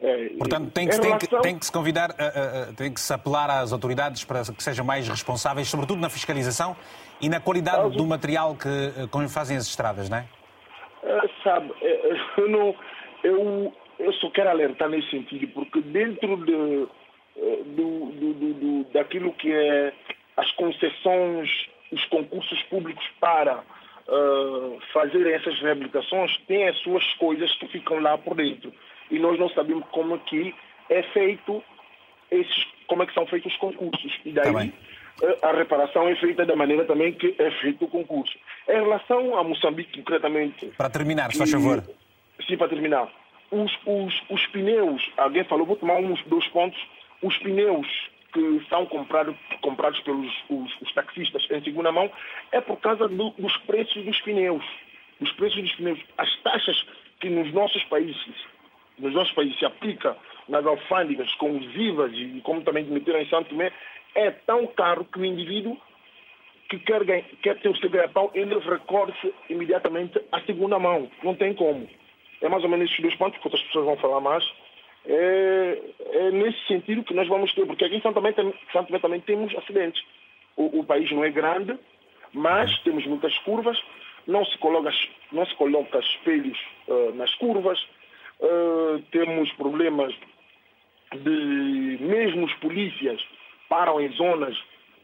É, 0.00 0.28
Portanto, 0.38 0.70
tem 0.72 0.86
que, 0.86 0.94
relação... 0.94 1.18
tem, 1.18 1.28
que, 1.28 1.42
tem 1.42 1.58
que, 1.58 1.66
se 1.66 1.72
convidar, 1.72 2.10
uh, 2.10 2.70
uh, 2.70 2.74
tem 2.74 2.92
que 2.92 3.00
se 3.00 3.12
apelar 3.12 3.50
às 3.50 3.72
autoridades 3.72 4.24
para 4.24 4.42
que 4.42 4.62
sejam 4.62 4.84
mais 4.84 5.08
responsáveis, 5.08 5.68
sobretudo 5.68 6.00
na 6.00 6.10
fiscalização 6.10 6.76
e 7.20 7.28
na 7.28 7.40
qualidade 7.40 7.96
do 7.96 8.06
material 8.06 8.54
que 8.54 8.68
fazem 9.28 9.56
as 9.56 9.66
estradas, 9.66 10.10
não 10.10 10.18
é? 10.18 10.26
sabe, 11.42 11.72
eu 12.36 12.48
não, 12.48 12.74
eu, 13.22 13.72
eu 13.98 14.12
só 14.14 14.30
quero 14.30 14.50
alertar 14.50 14.88
nesse 14.88 15.10
sentido, 15.10 15.48
porque 15.48 15.80
dentro 15.80 16.44
de, 16.44 16.88
eh, 17.36 17.62
do, 17.64 18.06
do, 18.12 18.54
do, 18.54 18.84
daquilo 18.92 19.32
que 19.34 19.52
é 19.52 19.92
as 20.36 20.50
concessões, 20.52 21.48
os 21.92 22.04
concursos 22.06 22.62
públicos 22.64 23.04
para 23.20 23.60
uh, 24.08 24.78
fazerem 24.92 25.32
essas 25.32 25.58
reabilitações, 25.60 26.36
tem 26.46 26.68
as 26.68 26.76
suas 26.78 27.04
coisas 27.14 27.50
que 27.56 27.68
ficam 27.68 28.00
lá 28.00 28.18
por 28.18 28.34
dentro. 28.34 28.72
E 29.10 29.18
nós 29.18 29.38
não 29.38 29.48
sabemos 29.50 29.84
como 29.90 30.18
que 30.20 30.54
é 30.88 31.02
feito 31.02 31.62
esses, 32.30 32.66
como 32.86 33.02
é 33.02 33.06
que 33.06 33.14
são 33.14 33.26
feitos 33.26 33.52
os 33.52 33.58
concursos. 33.58 34.12
E 34.24 34.32
daí 34.32 34.52
tá 34.52 34.64
eh, 35.22 35.38
a 35.42 35.52
reparação 35.52 36.08
é 36.08 36.16
feita 36.16 36.44
da 36.44 36.56
maneira 36.56 36.84
também 36.84 37.12
que 37.12 37.34
é 37.38 37.50
feito 37.50 37.84
o 37.84 37.88
concurso. 37.88 38.36
Em 38.68 38.74
relação 38.74 39.36
a 39.36 39.44
Moçambique, 39.44 39.98
concretamente. 39.98 40.66
Para 40.76 40.90
terminar, 40.90 41.32
se 41.32 41.38
faz 41.38 41.50
favor. 41.50 41.82
Sim, 42.46 42.56
para 42.56 42.68
terminar. 42.68 43.08
Os, 43.50 43.72
os, 43.86 44.22
os 44.28 44.46
pneus, 44.48 45.10
alguém 45.16 45.44
falou, 45.44 45.66
vou 45.66 45.76
tomar 45.76 45.96
uns 45.96 46.22
dois 46.24 46.46
pontos. 46.48 46.78
Os 47.22 47.36
pneus 47.38 47.86
que 48.32 48.66
são 48.68 48.84
comprados, 48.86 49.34
comprados 49.62 49.98
pelos 50.00 50.30
os, 50.50 50.80
os 50.82 50.92
taxistas 50.92 51.46
em 51.50 51.62
segunda 51.62 51.90
mão 51.90 52.10
é 52.52 52.60
por 52.60 52.76
causa 52.78 53.08
do, 53.08 53.30
dos 53.30 53.56
preços 53.58 54.04
dos 54.04 54.20
pneus. 54.20 54.64
Os 55.20 55.32
preços 55.32 55.62
dos 55.62 55.72
pneus. 55.72 55.98
As 56.18 56.36
taxas 56.42 56.86
que 57.20 57.30
nos 57.30 57.50
nossos 57.54 57.82
países, 57.84 58.34
nos 58.98 59.14
nossos 59.14 59.32
países 59.32 59.58
se 59.58 59.64
aplica 59.64 60.16
nas 60.48 60.64
alfândegas 60.64 61.32
com 61.34 61.56
os 61.56 61.74
IVAs 61.74 62.12
e 62.14 62.40
como 62.42 62.62
também 62.62 62.84
meteram 62.84 63.20
em 63.20 63.28
Santo 63.28 63.50
Tomé, 63.50 63.72
é 64.14 64.30
tão 64.30 64.66
caro 64.68 65.04
que 65.04 65.18
o 65.18 65.24
indivíduo 65.24 65.76
que 66.68 66.78
quer, 66.78 67.04
quer 67.42 67.60
ter 67.60 67.68
o 67.68 67.76
seu 67.76 67.90
ganha-pão, 67.90 68.30
ele 68.34 68.58
recorre 68.58 69.12
imediatamente 69.48 70.20
à 70.32 70.40
segunda 70.40 70.78
mão. 70.78 71.10
Não 71.22 71.34
tem 71.34 71.54
como. 71.54 71.88
É 72.40 72.48
mais 72.48 72.62
ou 72.64 72.68
menos 72.68 72.90
esses 72.90 73.00
dois 73.00 73.14
pontos 73.16 73.38
que 73.38 73.46
outras 73.46 73.62
pessoas 73.64 73.86
vão 73.86 73.96
falar 73.96 74.20
mais. 74.20 74.44
É, 75.06 75.78
é 76.12 76.30
nesse 76.32 76.58
sentido 76.66 77.04
que 77.04 77.14
nós 77.14 77.28
vamos 77.28 77.52
ter, 77.54 77.64
porque 77.66 77.84
aqui 77.84 77.96
em 77.96 78.00
Santo 78.00 78.14
Tomé, 78.14 78.32
Santo 78.32 78.88
Tomé 78.88 78.98
também 78.98 79.20
temos 79.20 79.54
acidentes. 79.56 80.02
O, 80.56 80.80
o, 80.80 80.84
país 80.84 81.10
não 81.12 81.24
é 81.24 81.30
grande, 81.30 81.78
mas 82.32 82.76
temos 82.80 83.06
muitas 83.06 83.36
curvas, 83.40 83.80
não 84.26 84.44
se 84.44 84.58
coloca, 84.58 84.90
não 85.30 85.46
se 85.46 85.54
coloca 85.54 85.98
espelhos 85.98 86.58
uh, 86.88 87.14
nas 87.14 87.32
curvas, 87.36 87.78
uh, 88.40 89.02
temos 89.10 89.50
problemas 89.52 90.14
de 91.12 91.98
mesmo 92.00 92.46
os 92.46 92.54
polícias 92.54 93.20
param 93.68 94.00
em 94.00 94.10
zonas 94.12 94.56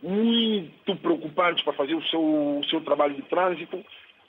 muito 0.02 0.96
preocupantes 0.96 1.62
para 1.62 1.72
fazer 1.74 1.94
o 1.94 2.02
seu, 2.08 2.20
o 2.20 2.64
seu 2.68 2.80
trabalho 2.80 3.14
de 3.14 3.22
trânsito. 3.22 3.76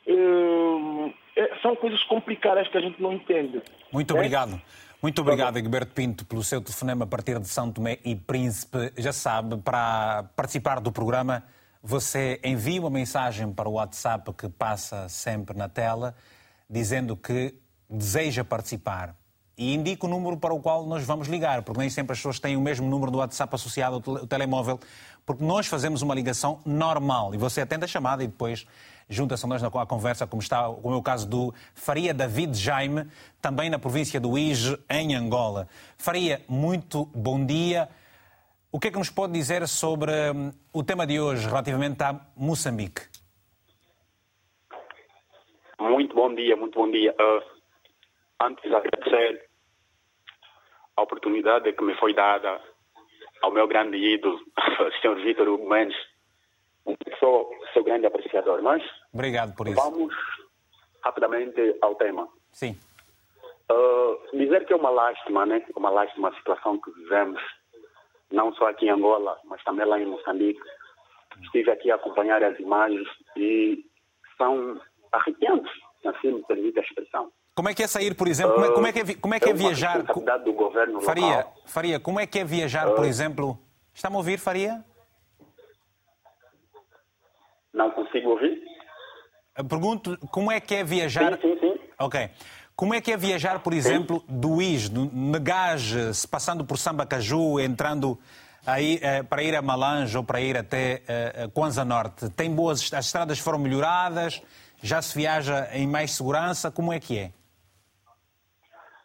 Uh, 0.06 1.12
é, 1.36 1.56
são 1.62 1.76
coisas 1.76 2.04
complicadas 2.04 2.68
que 2.68 2.78
a 2.78 2.82
gente 2.82 3.02
não 3.02 3.14
entende. 3.14 3.62
Muito 3.92 4.14
é? 4.14 4.18
obrigado. 4.18 4.62
Muito 5.02 5.20
obrigado, 5.20 5.58
Egberto 5.58 5.94
Pinto, 5.94 6.26
pelo 6.26 6.44
seu 6.44 6.62
telefonema 6.62 7.04
a 7.04 7.08
partir 7.08 7.38
de 7.38 7.48
São 7.48 7.70
Tomé 7.70 8.00
e 8.06 8.16
Príncipe. 8.16 8.94
Já 8.98 9.12
sabe, 9.12 9.58
para 9.58 10.30
participar 10.34 10.80
do 10.80 10.94
programa, 10.94 11.44
você 11.82 12.40
envia 12.42 12.80
uma 12.80 12.90
mensagem 12.90 13.52
para 13.52 13.68
o 13.68 13.74
WhatsApp 13.74 14.32
que 14.34 14.48
passa 14.48 15.10
sempre 15.10 15.58
na 15.58 15.68
tela, 15.68 16.16
dizendo 16.70 17.18
que 17.18 17.54
deseja 17.94 18.44
participar. 18.44 19.16
E 19.56 19.74
indica 19.74 20.08
o 20.08 20.10
número 20.10 20.36
para 20.36 20.54
o 20.54 20.60
qual 20.60 20.86
nós 20.86 21.04
vamos 21.04 21.28
ligar, 21.28 21.62
porque 21.62 21.80
nem 21.80 21.90
sempre 21.90 22.14
as 22.14 22.18
pessoas 22.18 22.40
têm 22.40 22.58
o 22.58 22.62
mesmo 22.62 22.90
número 22.90 23.12
do 23.12 23.20
WhatsApp 23.20 23.54
associado 23.54 24.02
ao 24.04 24.26
telemóvel, 24.26 24.80
porque 25.26 25.44
nós 25.44 25.68
fazemos 25.68 26.02
uma 26.02 26.16
ligação 26.16 26.60
normal 26.66 27.36
e 27.36 27.38
você 27.38 27.62
atende 27.62 27.86
a 27.86 27.88
chamada 27.88 28.24
e 28.24 28.28
depois 28.28 28.66
junta-se 29.08 29.46
a 29.46 29.48
nós 29.48 29.62
na 29.62 29.70
conversa, 29.70 30.26
como 30.26 30.42
está 30.42 30.68
como 30.68 30.96
é 30.96 30.98
o 30.98 31.04
caso 31.04 31.28
do 31.28 31.54
Faria 31.76 32.14
David 32.14 32.58
Jaime, 32.58 33.06
também 33.40 33.70
na 33.70 33.78
província 33.78 34.20
do 34.20 34.38
Ige, 34.38 34.78
em 34.90 35.14
Angola. 35.14 35.68
Faria, 35.98 36.42
muito 36.48 37.06
bom 37.14 37.46
dia. 37.46 37.88
O 38.72 38.80
que 38.80 38.88
é 38.88 38.92
que 38.92 38.98
nos 38.98 39.12
pode 39.12 39.34
dizer 39.34 39.68
sobre 39.68 40.12
hum, 40.32 40.52
o 40.74 40.84
tema 40.84 41.06
de 41.06 41.20
hoje 41.20 41.48
relativamente 41.48 42.02
a 42.02 42.20
Moçambique? 42.36 43.04
Muito 45.80 46.16
bom 46.16 46.34
dia, 46.34 46.56
muito 46.56 46.80
bom 46.80 46.90
dia. 46.90 47.12
Uh, 47.12 47.53
antes 48.44 48.64
de 48.64 48.76
agradecer 48.76 49.50
a 50.96 51.02
oportunidade 51.02 51.74
que 51.74 51.84
me 51.84 51.96
foi 51.96 52.14
dada 52.14 52.62
ao 53.42 53.52
meu 53.52 53.68
grande 53.68 53.98
ídolo, 53.98 54.40
Sr. 55.02 55.16
Vítor 55.24 55.48
Hugo 55.48 55.68
Mendes, 55.68 55.98
sou 57.20 57.52
seu 57.74 57.84
grande 57.84 58.06
apreciador. 58.06 58.62
Mas 58.62 58.84
Obrigado 59.14 59.56
por 59.56 59.68
isso. 59.68 59.76
Vamos 59.76 60.14
rapidamente 61.04 61.78
ao 61.82 61.96
tema. 61.96 62.28
Sim. 62.52 62.78
Uh, 63.72 64.38
dizer 64.38 64.66
que 64.66 64.74
é 64.74 64.76
uma 64.76 64.90
lástima, 64.90 65.46
né? 65.46 65.66
Uma 65.76 65.90
lástima 65.90 66.30
a 66.30 66.36
situação 66.36 66.80
que 66.80 66.92
vivemos, 66.92 67.42
não 68.32 68.54
só 68.54 68.68
aqui 68.68 68.86
em 68.86 68.92
Angola, 68.92 69.40
mas 69.46 69.64
também 69.64 69.86
lá 69.86 70.00
em 70.00 70.06
Moçambique. 70.06 70.62
Estive 71.42 71.72
aqui 71.72 71.90
a 71.90 71.96
acompanhar 71.96 72.44
as 72.44 72.60
imagens 72.60 73.08
e 73.36 73.84
são 74.38 74.80
arrepiantes, 75.12 75.72
assim 76.06 76.34
me 76.34 76.44
permite 76.44 76.80
a 76.80 76.84
expressão. 76.84 77.32
Como 77.56 77.70
é 77.70 77.74
que 77.74 77.84
é 77.84 77.88
sair, 77.88 78.16
por 78.16 78.28
exemplo, 78.28 78.56
como 78.56 78.66
é, 78.66 78.72
como 78.72 78.88
é 78.88 78.92
que 78.92 79.00
é, 79.00 79.16
como 79.16 79.34
é, 79.36 79.40
que 79.40 79.48
é, 79.48 79.52
é 79.52 79.54
viajar? 79.54 80.02
do 80.02 80.54
governo 80.54 81.02
Faria, 81.02 81.38
local. 81.38 81.56
Faria, 81.66 82.00
como 82.00 82.20
é 82.20 82.26
que 82.26 82.40
é 82.40 82.44
viajar, 82.44 82.90
por 82.92 83.06
exemplo? 83.06 83.60
Está-me 83.94 84.16
a 84.16 84.18
ouvir, 84.18 84.40
Faria? 84.40 84.84
Não 87.72 87.92
consigo 87.92 88.30
ouvir. 88.30 88.60
Pergunto 89.70 90.18
como 90.32 90.52
é 90.52 90.60
que 90.60 90.74
é 90.74 90.84
viajar. 90.84 91.34
Sim, 91.36 91.42
sim, 91.42 91.60
sim. 91.60 91.80
Ok. 92.00 92.30
Como 92.76 92.96
é 92.96 93.02
que 93.02 93.12
é 93.12 93.18
viajar, 93.18 93.60
por 93.60 93.72
exemplo, 93.72 94.24
sim. 94.28 94.40
do 94.40 94.60
IS, 94.60 94.90
do 94.90 95.06
Negage, 95.14 95.96
passando 96.30 96.66
por 96.66 96.80
Sambacaju, 96.80 97.60
entrando 97.60 98.18
aí, 98.66 99.00
eh, 99.00 99.22
para 99.22 99.44
ir 99.44 99.56
a 99.56 99.62
Malange 99.62 100.18
ou 100.18 100.24
para 100.24 100.42
ir 100.42 100.58
até 100.58 101.04
eh, 101.08 101.50
Kwanza 101.54 101.86
Norte? 101.86 102.32
Tem 102.32 102.50
boas. 102.50 102.92
As 102.92 103.06
estradas 103.06 103.38
foram 103.38 103.60
melhoradas? 103.60 104.42
Já 104.82 105.04
se 105.04 105.16
viaja 105.16 105.70
em 105.72 105.86
mais 105.86 106.14
segurança? 106.14 106.72
Como 106.72 106.92
é 106.92 107.00
que 107.00 107.20
é? 107.20 107.32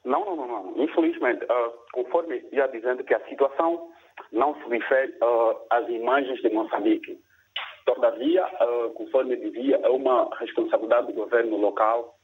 Não, 0.08 0.24
não, 0.24 0.36
não. 0.36 0.46
não. 0.46 0.82
Infelizmente, 0.82 1.44
uh, 1.44 1.72
conforme 1.92 2.42
já 2.52 2.66
dizendo 2.66 3.04
que 3.04 3.14
a 3.14 3.20
situação 3.28 3.90
não 4.32 4.54
se 4.54 4.68
refere 4.68 5.12
uh, 5.22 5.56
às 5.70 5.86
imagens 5.88 6.40
de 6.40 6.48
Moçambique. 6.50 7.18
Todavia, 7.84 8.46
uh, 8.46 8.90
conforme 8.90 9.36
dizia, 9.36 9.80
é 9.82 9.88
uma 9.88 10.28
responsabilidade 10.38 11.08
do 11.08 11.12
governo 11.12 11.58
local 11.58 12.16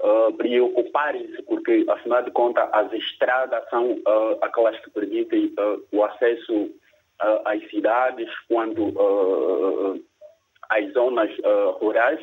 uh, 0.00 0.32
preocuparem-se, 0.34 1.40
porque, 1.42 1.84
afinal 1.88 2.22
de 2.24 2.30
contas, 2.32 2.68
as 2.72 2.92
estradas 2.92 3.68
são 3.70 3.92
uh, 3.92 4.38
aquelas 4.40 4.78
que 4.80 4.90
permitem 4.90 5.54
o 5.92 6.04
acesso 6.04 6.70
às 7.44 7.68
cidades, 7.68 8.28
quando 8.46 8.94
às 10.68 10.92
zonas 10.92 11.28
rurais, 11.80 12.20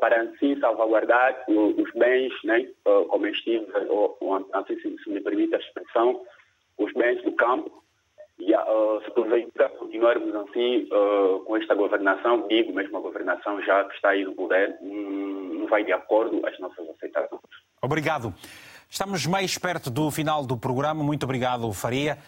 para 0.00 0.22
assim 0.22 0.58
salvaguardar 0.58 1.44
os 1.48 1.92
bens 1.92 2.32
né, 2.44 2.66
comestíveis, 3.08 3.88
ou, 3.88 4.16
ou 4.20 4.46
assim 4.52 4.78
se, 4.80 4.96
se 5.02 5.10
me 5.10 5.20
permite 5.20 5.54
a 5.54 5.58
expressão, 5.58 6.20
os 6.78 6.92
bens 6.92 7.22
do 7.22 7.32
campo, 7.32 7.82
e 8.38 8.54
uh, 8.54 9.02
se 9.02 9.10
porventura 9.12 9.68
continuarmos 9.70 10.34
assim 10.34 10.88
uh, 10.92 11.40
com 11.40 11.56
esta 11.56 11.74
governação, 11.74 12.46
digo 12.48 12.72
mesmo 12.72 12.98
a 12.98 13.00
governação 13.00 13.62
já 13.62 13.84
que 13.84 13.94
está 13.94 14.10
aí 14.10 14.24
no 14.24 14.34
poder, 14.34 14.76
um, 14.82 15.60
não 15.60 15.66
vai 15.66 15.84
de 15.84 15.92
acordo 15.92 16.46
às 16.46 16.58
nossas 16.58 16.88
aceitações. 16.90 17.40
Obrigado. 17.80 18.34
Estamos 18.90 19.26
mais 19.26 19.56
perto 19.56 19.90
do 19.90 20.10
final 20.10 20.44
do 20.44 20.56
programa. 20.56 21.02
Muito 21.02 21.24
obrigado, 21.24 21.72
Faria. 21.72 22.18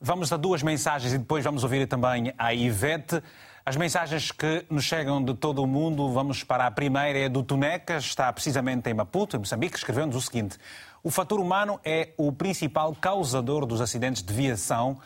Vamos 0.00 0.32
a 0.32 0.36
duas 0.36 0.62
mensagens 0.62 1.12
e 1.12 1.18
depois 1.18 1.44
vamos 1.44 1.62
ouvir 1.62 1.86
também 1.86 2.34
a 2.36 2.52
Ivete. 2.52 3.22
As 3.64 3.76
mensagens 3.76 4.32
que 4.32 4.66
nos 4.68 4.82
chegam 4.82 5.22
de 5.22 5.34
todo 5.34 5.62
o 5.62 5.68
mundo, 5.68 6.10
vamos 6.10 6.42
para 6.42 6.66
a 6.66 6.70
primeira, 6.70 7.16
é 7.16 7.28
do 7.28 7.44
Tunecas, 7.44 8.02
está 8.02 8.32
precisamente 8.32 8.90
em 8.90 8.94
Maputo, 8.94 9.36
em 9.36 9.38
Moçambique, 9.38 9.76
escreveu-nos 9.76 10.16
o 10.16 10.20
seguinte: 10.20 10.58
O 11.00 11.12
fator 11.12 11.38
humano 11.38 11.78
é 11.84 12.08
o 12.16 12.32
principal 12.32 12.92
causador 12.92 13.64
dos 13.64 13.80
acidentes 13.80 14.20
de 14.20 14.34
viação. 14.34 14.98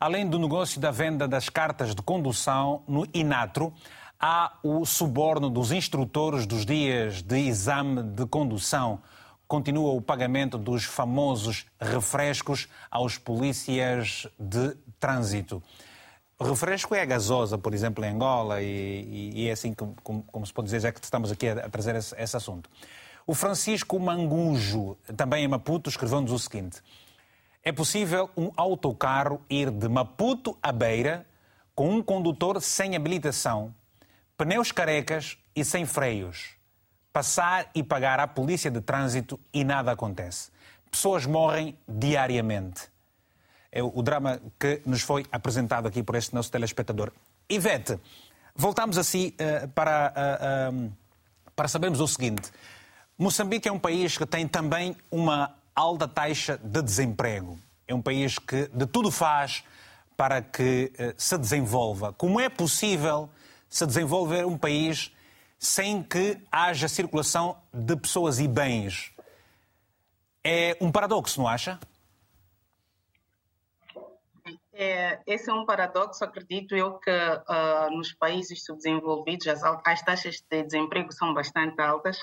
Além 0.00 0.28
do 0.28 0.40
negócio 0.40 0.80
da 0.80 0.90
venda 0.90 1.28
das 1.28 1.48
cartas 1.48 1.94
de 1.94 2.02
condução 2.02 2.82
no 2.88 3.06
Inatro, 3.14 3.72
há 4.18 4.54
o 4.60 4.84
suborno 4.84 5.48
dos 5.48 5.70
instrutores 5.70 6.46
dos 6.46 6.66
dias 6.66 7.22
de 7.22 7.38
exame 7.38 8.02
de 8.02 8.26
condução. 8.26 9.00
Continua 9.46 9.92
o 9.92 10.02
pagamento 10.02 10.58
dos 10.58 10.82
famosos 10.82 11.64
refrescos 11.80 12.66
aos 12.90 13.18
polícias 13.18 14.26
de 14.36 14.76
trânsito. 14.98 15.62
Refresco 16.42 16.94
é 16.94 17.02
a 17.02 17.04
gasosa, 17.04 17.58
por 17.58 17.74
exemplo, 17.74 18.02
em 18.04 18.08
Angola, 18.08 18.62
e, 18.62 19.30
e 19.34 19.48
é 19.48 19.52
assim 19.52 19.74
como, 19.74 19.94
como, 20.02 20.22
como, 20.22 20.46
se 20.46 20.52
pode 20.52 20.66
dizer, 20.66 20.80
já 20.80 20.90
que 20.90 21.04
estamos 21.04 21.30
aqui 21.30 21.48
a, 21.48 21.66
a 21.66 21.68
trazer 21.68 21.94
esse, 21.94 22.14
esse 22.18 22.36
assunto. 22.36 22.70
O 23.26 23.34
Francisco 23.34 24.00
Mangujo, 24.00 24.96
também 25.16 25.44
em 25.44 25.48
Maputo, 25.48 25.90
escreveu-nos 25.90 26.32
o 26.32 26.38
seguinte: 26.38 26.80
é 27.62 27.70
possível 27.70 28.30
um 28.34 28.50
autocarro 28.56 29.42
ir 29.50 29.70
de 29.70 29.86
Maputo 29.86 30.56
a 30.62 30.72
Beira 30.72 31.26
com 31.74 31.90
um 31.90 32.02
condutor 32.02 32.60
sem 32.62 32.96
habilitação, 32.96 33.74
pneus 34.36 34.72
carecas 34.72 35.36
e 35.54 35.62
sem 35.62 35.84
freios. 35.84 36.56
Passar 37.12 37.70
e 37.74 37.82
pagar 37.82 38.18
à 38.18 38.26
polícia 38.26 38.70
de 38.70 38.80
trânsito 38.80 39.38
e 39.52 39.62
nada 39.62 39.92
acontece. 39.92 40.50
Pessoas 40.90 41.26
morrem 41.26 41.76
diariamente. 41.86 42.88
É 43.72 43.82
o 43.82 44.02
drama 44.02 44.40
que 44.58 44.82
nos 44.84 45.02
foi 45.02 45.24
apresentado 45.30 45.86
aqui 45.86 46.02
por 46.02 46.16
este 46.16 46.34
nosso 46.34 46.50
telespectador. 46.50 47.12
Ivete, 47.48 47.98
voltamos 48.54 48.98
assim 48.98 49.28
uh, 49.28 49.68
para, 49.68 50.12
uh, 50.72 50.92
para 51.54 51.68
sabermos 51.68 52.00
o 52.00 52.08
seguinte. 52.08 52.50
Moçambique 53.16 53.68
é 53.68 53.72
um 53.72 53.78
país 53.78 54.18
que 54.18 54.26
tem 54.26 54.48
também 54.48 54.96
uma 55.10 55.54
alta 55.74 56.08
taxa 56.08 56.58
de 56.62 56.82
desemprego. 56.82 57.58
É 57.86 57.94
um 57.94 58.02
país 58.02 58.38
que 58.38 58.68
de 58.72 58.86
tudo 58.86 59.10
faz 59.10 59.62
para 60.16 60.42
que 60.42 60.92
se 61.16 61.36
desenvolva. 61.38 62.12
Como 62.12 62.40
é 62.40 62.48
possível 62.48 63.28
se 63.68 63.86
desenvolver 63.86 64.46
um 64.46 64.56
país 64.56 65.12
sem 65.58 66.02
que 66.02 66.38
haja 66.50 66.88
circulação 66.88 67.56
de 67.72 67.96
pessoas 67.96 68.38
e 68.38 68.48
bens? 68.48 69.12
É 70.42 70.76
um 70.80 70.90
paradoxo, 70.90 71.40
não 71.40 71.48
acha? 71.48 71.78
É, 74.82 75.20
esse 75.26 75.50
é 75.50 75.52
um 75.52 75.66
paradoxo, 75.66 76.24
acredito 76.24 76.74
eu, 76.74 76.94
que 76.94 77.10
uh, 77.10 77.90
nos 77.90 78.14
países 78.14 78.64
subdesenvolvidos 78.64 79.46
as, 79.46 79.62
as 79.62 80.00
taxas 80.00 80.42
de 80.50 80.62
desemprego 80.62 81.12
são 81.12 81.34
bastante 81.34 81.82
altas 81.82 82.18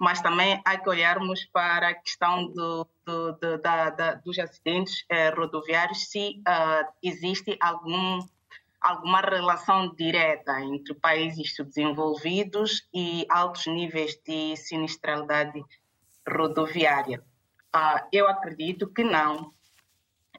mas 0.00 0.20
também 0.20 0.60
há 0.64 0.76
que 0.76 0.88
olharmos 0.88 1.44
para 1.46 1.88
a 1.88 1.94
questão 1.94 2.46
do, 2.46 2.86
do, 3.04 3.32
do, 3.32 3.58
da, 3.58 3.90
da, 3.90 4.14
dos 4.14 4.38
acidentes 4.38 5.04
eh, 5.08 5.30
rodoviários, 5.30 6.10
se 6.10 6.40
uh, 6.40 6.92
existe 7.02 7.56
algum, 7.60 8.18
alguma 8.80 9.20
relação 9.20 9.94
direta 9.94 10.60
entre 10.60 10.94
países 10.94 11.54
subdesenvolvidos 11.54 12.88
e 12.92 13.24
altos 13.30 13.66
níveis 13.66 14.18
de 14.26 14.56
sinistralidade 14.56 15.62
rodoviária. 16.28 17.22
Uh, 17.74 18.06
eu 18.12 18.28
acredito 18.28 18.88
que 18.88 19.04
não. 19.04 19.52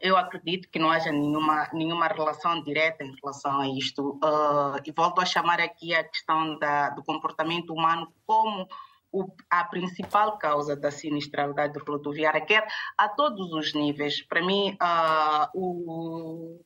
Eu 0.01 0.17
acredito 0.17 0.69
que 0.69 0.77
não 0.77 0.89
haja 0.91 1.11
nenhuma, 1.11 1.69
nenhuma 1.73 2.07
relação 2.07 2.61
direta 2.61 3.03
em 3.03 3.15
relação 3.21 3.61
a 3.61 3.67
isto. 3.67 4.19
Uh, 4.23 4.81
e 4.85 4.91
volto 4.91 5.21
a 5.21 5.25
chamar 5.25 5.59
aqui 5.59 5.95
a 5.95 6.03
questão 6.03 6.57
da, 6.59 6.89
do 6.89 7.03
comportamento 7.03 7.73
humano 7.73 8.11
como 8.25 8.67
o, 9.15 9.25
a 9.49 9.63
principal 9.63 10.37
causa 10.37 10.75
da 10.75 10.91
sinistralidade 10.91 11.79
rodoviária, 11.79 12.41
quer 12.41 12.67
a 12.97 13.07
todos 13.07 13.53
os 13.53 13.73
níveis. 13.73 14.21
Para 14.21 14.45
mim, 14.45 14.71
uh, 14.73 15.47
o, 15.53 16.59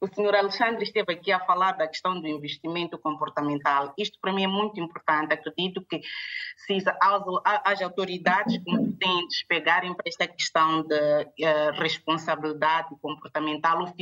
o 0.00 0.08
senhor 0.12 0.34
Alexandre 0.34 0.82
esteve 0.82 1.12
aqui 1.12 1.30
a 1.30 1.38
falar 1.38 1.72
da 1.72 1.86
questão 1.86 2.20
do 2.20 2.26
investimento 2.26 2.98
comportamental. 2.98 3.94
Isto 3.96 4.18
para 4.20 4.32
mim 4.32 4.42
é 4.42 4.48
muito 4.48 4.80
importante. 4.80 5.34
Acredito 5.34 5.84
que 5.88 6.00
se 6.56 6.78
as, 7.00 7.22
as 7.64 7.80
autoridades 7.80 8.58
competentes 8.64 9.44
pegarem 9.46 9.94
para 9.94 10.08
esta 10.08 10.26
questão 10.26 10.82
de 10.82 10.94
uh, 10.94 11.70
responsabilidade 11.78 12.88
comportamental 13.00 13.80
ou 13.80 13.94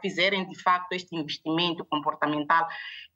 fizerem 0.00 0.48
de 0.48 0.62
facto 0.62 0.92
este 0.92 1.14
investimento 1.14 1.84
comportamental 1.84 2.66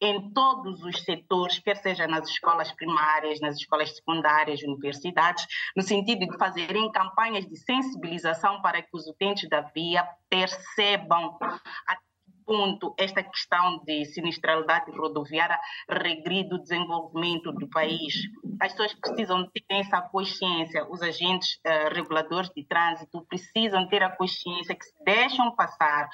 em 0.00 0.30
todos 0.32 0.82
os 0.84 1.02
setores, 1.02 1.58
quer 1.58 1.76
seja 1.76 2.06
nas 2.06 2.28
escolas 2.28 2.70
primárias, 2.72 3.40
nas 3.40 3.56
escolas 3.56 3.96
secundárias, 3.96 4.17
secundárias, 4.18 4.62
universidades, 4.62 5.46
no 5.76 5.82
sentido 5.82 6.26
de 6.26 6.36
fazerem 6.36 6.90
campanhas 6.90 7.46
de 7.46 7.56
sensibilização 7.56 8.60
para 8.60 8.82
que 8.82 8.88
os 8.92 9.06
utentes 9.06 9.48
da 9.48 9.60
via 9.60 10.06
percebam 10.28 11.38
a 11.86 11.96
ponto 12.44 12.94
esta 12.98 13.22
questão 13.22 13.84
de 13.84 14.06
sinistralidade 14.06 14.90
rodoviária 14.92 15.58
regride 15.86 16.54
o 16.54 16.58
desenvolvimento 16.58 17.52
do 17.52 17.68
país. 17.68 18.14
As 18.58 18.72
pessoas 18.72 18.94
precisam 18.94 19.46
ter 19.50 19.62
essa 19.68 20.00
consciência, 20.00 20.86
os 20.90 21.02
agentes 21.02 21.56
uh, 21.56 21.94
reguladores 21.94 22.50
de 22.56 22.64
trânsito 22.64 23.26
precisam 23.28 23.86
ter 23.88 24.02
a 24.02 24.16
consciência 24.16 24.74
que 24.74 24.84
se 24.84 25.04
deixam 25.04 25.54
passar 25.54 26.08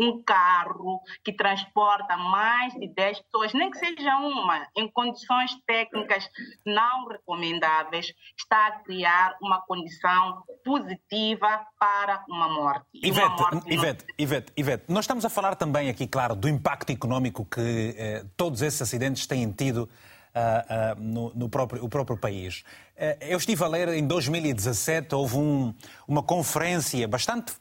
um 0.00 0.22
carro 0.22 1.02
que 1.22 1.32
transporta 1.32 2.16
mais 2.16 2.72
de 2.72 2.88
10 2.88 3.20
pessoas, 3.20 3.52
nem 3.52 3.70
que 3.70 3.78
seja 3.78 4.16
uma, 4.16 4.66
em 4.74 4.90
condições 4.90 5.54
técnicas 5.66 6.26
não 6.64 7.06
recomendáveis, 7.06 8.12
está 8.38 8.68
a 8.68 8.70
criar 8.80 9.36
uma 9.42 9.60
condição 9.60 10.42
positiva 10.64 11.66
para 11.78 12.24
uma 12.28 12.48
morte. 12.48 12.86
Ivete, 12.94 13.26
uma 13.26 13.36
morte 13.36 13.72
Ivete, 13.72 14.04
não... 14.08 14.14
Ivete, 14.24 14.52
Ivete, 14.56 14.84
nós 14.88 15.04
estamos 15.04 15.24
a 15.24 15.28
falar 15.28 15.54
também 15.54 15.90
aqui, 15.90 16.06
claro, 16.06 16.34
do 16.34 16.48
impacto 16.48 16.90
económico 16.90 17.44
que 17.44 17.94
eh, 17.98 18.24
todos 18.36 18.62
esses 18.62 18.80
acidentes 18.80 19.26
têm 19.26 19.50
tido 19.52 19.88
Uh, 20.30 20.96
uh, 20.96 21.02
no, 21.02 21.32
no, 21.34 21.48
próprio, 21.48 21.84
o 21.84 21.88
próprio 21.88 22.16
país. 22.16 22.62
Uh, 22.96 23.18
eu 23.20 23.36
estive 23.36 23.64
a 23.64 23.66
ler 23.66 23.88
em 23.88 24.06
2017, 24.06 25.12
houve 25.12 25.36
um, 25.36 25.74
uma 26.06 26.22
conferência 26.22 27.08
bastante 27.08 27.52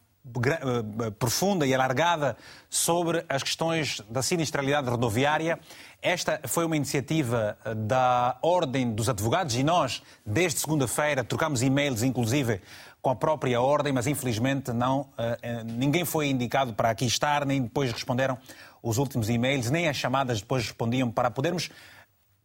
profunda 1.18 1.66
e 1.66 1.74
alargada 1.74 2.38
sobre 2.70 3.26
as 3.28 3.44
questões 3.44 4.02
da 4.10 4.22
sinistralidade 4.22 4.90
rodoviária. 4.90 5.60
Esta 6.02 6.40
foi 6.48 6.66
uma 6.66 6.78
iniciativa 6.78 7.58
eh, 7.66 7.76
da 7.76 8.38
Ordem 8.42 8.92
dos 8.92 9.10
Advogados 9.10 9.56
e 9.56 9.64
nós, 9.64 10.02
desde 10.26 10.60
segunda-feira, 10.60 11.24
trocamos 11.24 11.62
e-mails, 11.62 12.04
inclusive, 12.04 12.62
com 13.02 13.10
a 13.10 13.16
própria 13.16 13.60
Ordem, 13.62 13.92
mas 13.92 14.08
infelizmente 14.08 14.72
não, 14.72 15.10
eh, 15.18 15.64
ninguém 15.66 16.06
foi 16.06 16.28
indicado 16.28 16.74
para 16.74 16.90
aqui 16.90 17.06
estar, 17.06 17.46
nem 17.46 17.64
depois 17.64 17.92
responderam 17.92 18.38
os 18.82 18.98
últimos 18.98 19.30
e-mails, 19.30 19.70
nem 19.70 19.90
as 19.90 19.98
chamadas 19.98 20.40
depois 20.40 20.64
respondiam 20.64 21.12
para 21.12 21.30
podermos 21.30 21.70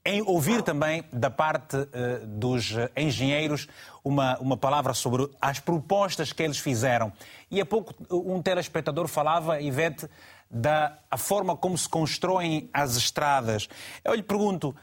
em 0.04 0.20
ouvir 0.22 0.62
também 0.62 1.02
da 1.12 1.30
parte 1.30 1.76
uh, 1.76 2.26
dos 2.26 2.74
engenheiros 2.94 3.66
uma, 4.04 4.38
uma 4.38 4.56
palavra 4.56 4.92
sobre 4.92 5.28
as 5.40 5.58
propostas 5.58 6.32
que 6.32 6.42
eles 6.42 6.58
fizeram. 6.58 7.12
E 7.50 7.60
há 7.60 7.64
pouco 7.64 7.94
um 8.10 8.42
telespectador 8.42 9.08
falava, 9.08 9.60
Ivete, 9.60 10.08
da 10.50 10.98
a 11.10 11.16
forma 11.16 11.56
como 11.56 11.76
se 11.76 11.88
constroem 11.88 12.68
as 12.72 12.96
estradas. 12.96 13.68
Eu 14.04 14.14
lhe 14.14 14.22
pergunto, 14.22 14.74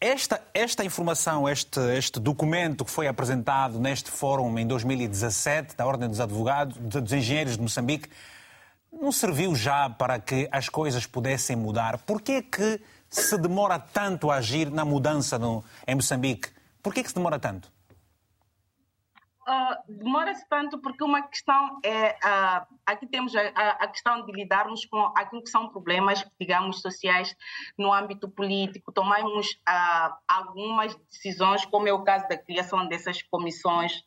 esta, 0.00 0.42
esta 0.52 0.84
informação, 0.84 1.48
este, 1.48 1.78
este 1.96 2.18
documento 2.18 2.84
que 2.84 2.90
foi 2.90 3.06
apresentado 3.06 3.78
neste 3.78 4.10
fórum 4.10 4.58
em 4.58 4.66
2017, 4.66 5.76
da 5.76 5.86
Ordem 5.86 6.08
dos 6.08 6.18
Advogados, 6.18 6.76
dos 6.76 7.12
Engenheiros 7.12 7.56
de 7.56 7.62
Moçambique, 7.62 8.08
não 8.92 9.12
serviu 9.12 9.54
já 9.54 9.88
para 9.88 10.18
que 10.18 10.48
as 10.50 10.68
coisas 10.68 11.06
pudessem 11.06 11.54
mudar? 11.54 11.98
Por 11.98 12.20
que 12.20 12.42
que 12.42 12.80
se 13.12 13.36
demora 13.36 13.78
tanto 13.78 14.30
a 14.30 14.36
agir 14.36 14.70
na 14.70 14.84
mudança 14.84 15.38
no, 15.38 15.62
em 15.86 15.94
Moçambique? 15.94 16.48
Por 16.82 16.94
que, 16.94 17.02
que 17.02 17.08
se 17.10 17.14
demora 17.14 17.38
tanto? 17.38 17.70
Uh, 19.42 19.74
demora-se 19.88 20.48
tanto 20.48 20.78
porque 20.78 21.02
uma 21.02 21.20
questão 21.22 21.80
é 21.84 22.10
uh, 22.12 22.64
aqui 22.86 23.08
temos 23.08 23.34
a, 23.34 23.40
a, 23.40 23.88
questão 23.88 24.24
de 24.24 24.30
lidarmos 24.30 24.86
com 24.86 25.00
aquilo 25.16 25.42
que 25.42 25.50
são 25.50 25.68
problemas 25.68 26.24
digamos 26.40 26.80
sociais 26.80 27.34
no 27.76 27.92
âmbito 27.92 28.28
político 28.28 28.92
tomamos 28.92 29.48
uh, 29.68 30.14
algumas 30.28 30.94
decisões 31.10 31.64
como 31.64 31.88
é 31.88 31.92
o 31.92 32.04
caso 32.04 32.28
da 32.28 32.38
criação 32.38 32.86
dessas 32.86 33.20
comissões 33.22 34.04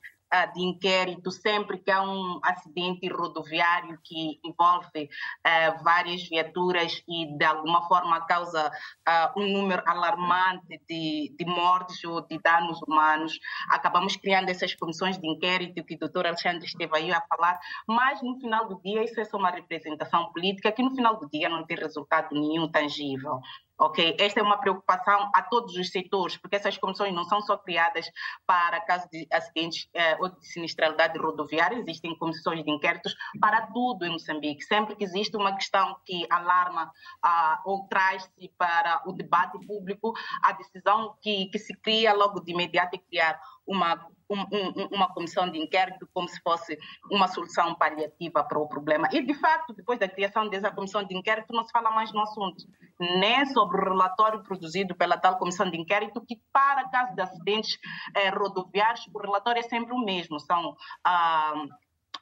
de 0.54 0.62
inquérito 0.62 1.32
sempre 1.32 1.78
que 1.78 1.92
há 1.92 2.02
um 2.02 2.40
acidente 2.44 3.08
rodoviário 3.08 3.98
que 4.04 4.40
envolve 4.44 5.04
uh, 5.04 5.84
várias 5.84 6.28
viaturas 6.28 7.02
e 7.08 7.38
de 7.38 7.46
alguma 7.46 7.88
forma 7.88 8.20
causa 8.26 8.68
uh, 8.68 9.40
um 9.40 9.48
número 9.48 9.82
alarmante 9.86 10.82
de, 10.90 11.34
de 11.38 11.46
mortes 11.46 12.04
ou 12.04 12.22
de 12.22 12.40
danos 12.40 12.82
humanos. 12.82 13.40
Acabamos 13.70 14.16
criando 14.16 14.50
essas 14.50 14.74
comissões 14.76 15.18
de 15.18 15.28
inquérito 15.28 15.84
que 15.84 15.96
o 15.96 16.00
doutor 16.00 16.28
Alexandre 16.28 16.66
esteve 16.66 16.96
aí 16.98 17.12
a 17.12 17.22
falar, 17.30 17.60
mas 17.88 18.22
no 18.22 18.40
final 18.40 18.68
do 18.68 18.82
dia 18.82 19.04
isso 19.04 19.20
é 19.20 19.26
só 19.26 19.38
uma 19.38 19.52
representação 19.52 20.32
política 20.32 20.72
que 20.72 20.84
no 20.84 20.96
final 20.96 21.20
do 21.20 21.30
dia 21.30 21.50
não 21.50 21.66
tem 21.66 21.78
resultado 21.78 22.34
nenhum 22.34 22.70
tangível. 22.70 23.40
Ok, 23.78 24.16
esta 24.18 24.40
é 24.40 24.44
uma 24.44 24.58
preocupação 24.58 25.30
a 25.34 25.42
todos 25.42 25.76
os 25.76 25.90
setores, 25.90 26.38
porque 26.38 26.56
essas 26.56 26.78
comissões 26.78 27.14
não 27.14 27.26
são 27.26 27.42
só 27.42 27.58
criadas 27.58 28.10
para 28.48 28.80
casos 28.80 29.10
de 29.10 29.28
acidentes 29.30 29.90
eh, 29.94 30.16
ou 30.18 30.30
de 30.30 30.48
sinistralidade 30.48 31.20
rodoviária, 31.20 31.78
existem 31.78 32.18
comissões 32.18 32.64
de 32.64 32.72
inquéritos 32.72 33.14
para 33.38 33.68
tudo 33.68 34.06
em 34.06 34.12
Moçambique. 34.12 34.64
Sempre 34.64 34.96
que 34.96 35.04
existe 35.04 35.36
uma 35.36 35.54
questão 35.54 35.98
que 36.06 36.26
alarma 36.30 36.90
ah, 37.22 37.62
ou 37.66 37.86
traz-se 37.90 38.50
para 38.58 39.02
o 39.06 39.12
debate 39.12 39.60
público, 39.68 40.14
a 40.42 40.54
decisão 40.54 41.18
que, 41.22 41.48
que 41.48 41.60
se 41.60 41.76
cria 41.82 42.14
logo 42.14 42.40
de 42.40 42.54
imediato 42.54 42.96
é 42.96 42.98
criar 42.98 43.38
uma 43.68 44.08
um, 44.30 44.42
um, 44.42 44.88
uma 44.92 45.08
comissão 45.14 45.50
de 45.50 45.60
inquérito 45.60 46.08
como 46.14 46.28
se 46.28 46.40
fosse 46.42 46.78
uma 47.12 47.28
solução 47.28 47.76
paliativa 47.76 48.44
para 48.44 48.60
o 48.60 48.68
problema. 48.68 49.08
E, 49.12 49.22
de 49.22 49.34
facto, 49.34 49.74
depois 49.74 50.00
da 50.00 50.08
criação 50.08 50.50
dessa 50.50 50.72
comissão 50.72 51.04
de 51.04 51.16
inquérito, 51.16 51.54
não 51.54 51.64
se 51.64 51.72
fala 51.72 51.92
mais 51.92 52.12
no 52.12 52.22
assunto, 52.22 52.66
nem 53.00 53.46
sobre 53.48 53.78
o 53.78 53.84
relatório 53.84 54.44
produzido 54.44 54.96
pela 54.96 55.18
tal 55.18 55.38
comissão 55.38 55.70
de 55.70 55.78
inquérito, 55.78 56.22
que, 56.26 56.40
para 56.52 56.90
casos 56.90 57.16
de 57.16 57.22
acidentes 57.22 57.78
eh, 58.16 58.30
rodoviários, 58.30 59.08
o 59.14 59.20
relatório 59.20 59.60
é 59.60 59.64
sempre 59.64 59.94
o 59.94 60.00
mesmo. 60.00 60.40
São. 60.40 60.76
Ah, 61.04 61.54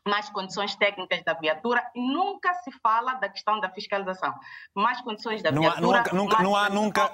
mais 0.05 0.29
condições 0.29 0.75
técnicas 0.75 1.23
da 1.23 1.33
viatura 1.33 1.81
e 1.95 2.01
nunca 2.01 2.53
se 2.55 2.71
fala 2.81 3.13
da 3.13 3.29
questão 3.29 3.61
da 3.61 3.69
fiscalização. 3.69 4.33
Mais 4.75 4.99
condições 4.99 5.41
da 5.41 5.49
não 5.49 5.61
viatura. 5.61 6.01
Há, 6.01 6.13
nunca, 6.13 6.43
não 6.43 6.55
há 6.55 6.69
nunca, 6.69 7.11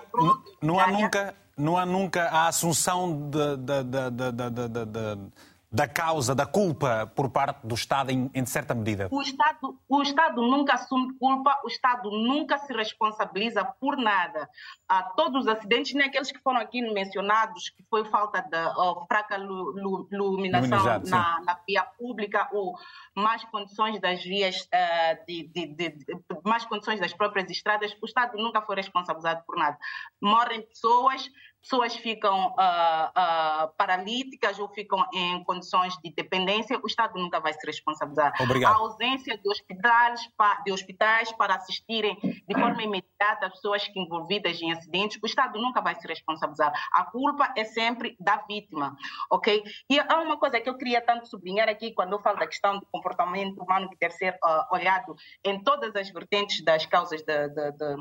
não 0.60 0.80
há 0.80 0.88
nunca, 0.88 1.36
não 1.60 1.78
há 1.78 1.86
nunca 1.86 2.24
a 2.30 2.47
assunção 2.47 3.30
de, 3.30 3.57
de, 3.57 3.84
de, 3.84 5.32
da 5.72 5.88
causa, 5.88 6.34
da 6.34 6.47
culpa 6.47 7.12
por 7.16 7.30
parte 7.30 7.66
do 7.66 7.76
Estado 7.76 8.10
em, 8.10 8.30
em, 8.34 8.45
certa 8.45 8.74
medida? 8.74 9.07
O 9.12 9.22
Estado, 9.22 9.80
o 9.88 10.01
Estado 10.01 10.41
nunca 10.41 10.74
assume 10.74 11.14
culpa, 11.20 11.60
o 11.64 11.68
Estado 11.68 12.10
nunca 12.10 12.57
se 12.57 12.74
responsabiliza 12.74 13.64
por 13.80 13.95
nada. 13.95 14.49
A 14.88 15.03
todos 15.03 15.41
os 15.41 15.47
acidentes, 15.47 15.93
nem 15.93 16.07
aqueles 16.07 16.32
que 16.32 16.39
foram 16.39 16.60
aqui 16.60 16.82
mencionados, 16.82 17.70
que 17.70 17.84
foi 17.88 18.03
falta 18.05 18.41
de 18.41 18.57
uh, 18.57 19.05
fraca 19.07 19.38
iluminação 19.38 20.84
na, 21.05 21.41
na, 21.41 21.60
via 21.68 21.84
pública 21.84 22.49
ou 22.51 22.76
más 23.16 23.43
condições 23.45 23.99
das 24.01 24.24
vias, 24.24 24.62
uh, 24.62 25.26
de, 25.28 25.47
de, 25.49 25.68
de, 25.68 25.89
de, 25.89 26.24
más 26.43 26.66
condições 26.66 26.99
das 26.99 27.14
próprias 27.14 27.47
estradas, 27.49 27.95
o 28.01 28.05
Estado 28.05 28.38
nunca 28.38 28.60
foi 28.62 28.76
responsabilizado 28.76 29.43
por 29.45 29.55
nada. 29.55 29.78
Morrem 30.20 30.64
pessoas, 30.64 31.30
pessoas 31.62 31.95
ficam 31.95 32.47
uh, 32.47 32.51
uh, 32.51 33.74
paralíticas 33.78 34.60
ou 34.60 34.68
ficam 34.70 35.05
em 35.14 35.43
condições 35.43 35.93
de 36.03 36.12
dependência, 36.12 36.80
o 36.84 36.88
Estado 36.88 37.20
nunca 37.20 37.39
vai 37.39 37.53
se 37.53 37.66
responsabilizar. 37.66 38.34
Obrigado. 38.39 38.74
A 38.74 38.78
ausência 38.78 39.38
de 39.38 39.49
hospitais, 39.49 40.22
de 40.66 40.72
hospitais 40.72 41.32
para 41.34 41.55
assistirem 41.55 42.18
de 42.22 42.53
forma 42.53 42.82
imediata 42.84 43.47
as 43.47 43.53
pessoas 43.53 43.88
que 43.88 43.99
envolvidas 43.99 44.62
em 44.62 44.72
acidentes, 44.72 45.20
o 45.22 45.26
Estado 45.26 45.60
nunca 45.60 45.82
vai 45.82 45.95
se 45.95 46.07
responsabilizar. 46.07 46.72
A 46.93 47.03
culpa 47.05 47.53
é 47.55 47.64
sempre 47.64 48.16
da 48.20 48.38
vítima, 48.47 48.95
ok? 49.30 49.64
E 49.89 49.99
há 49.99 50.22
uma 50.22 50.38
coisa 50.38 50.60
que 50.60 50.70
eu 50.70 50.78
queria 50.78 51.01
tanto 51.01 51.28
sublinhar 51.28 51.70
aqui 51.70 51.93
quando 51.93 52.14
eu 52.14 52.22
falo 52.22 52.39
da 52.39 52.47
questão 52.47 52.80
do 52.80 52.88
comportamento 52.91 53.62
humano 53.62 53.89
que 53.89 53.97
deve 53.99 54.14
ser 54.14 54.34
uh, 54.43 54.74
olhado 54.74 55.16
em 55.43 55.62
todas 55.64 55.95
as 55.95 56.10
vertentes 56.10 56.64
das 56.64 56.86
causas 56.86 57.24
da, 57.24 57.47
da, 57.47 57.72
da, 57.72 57.95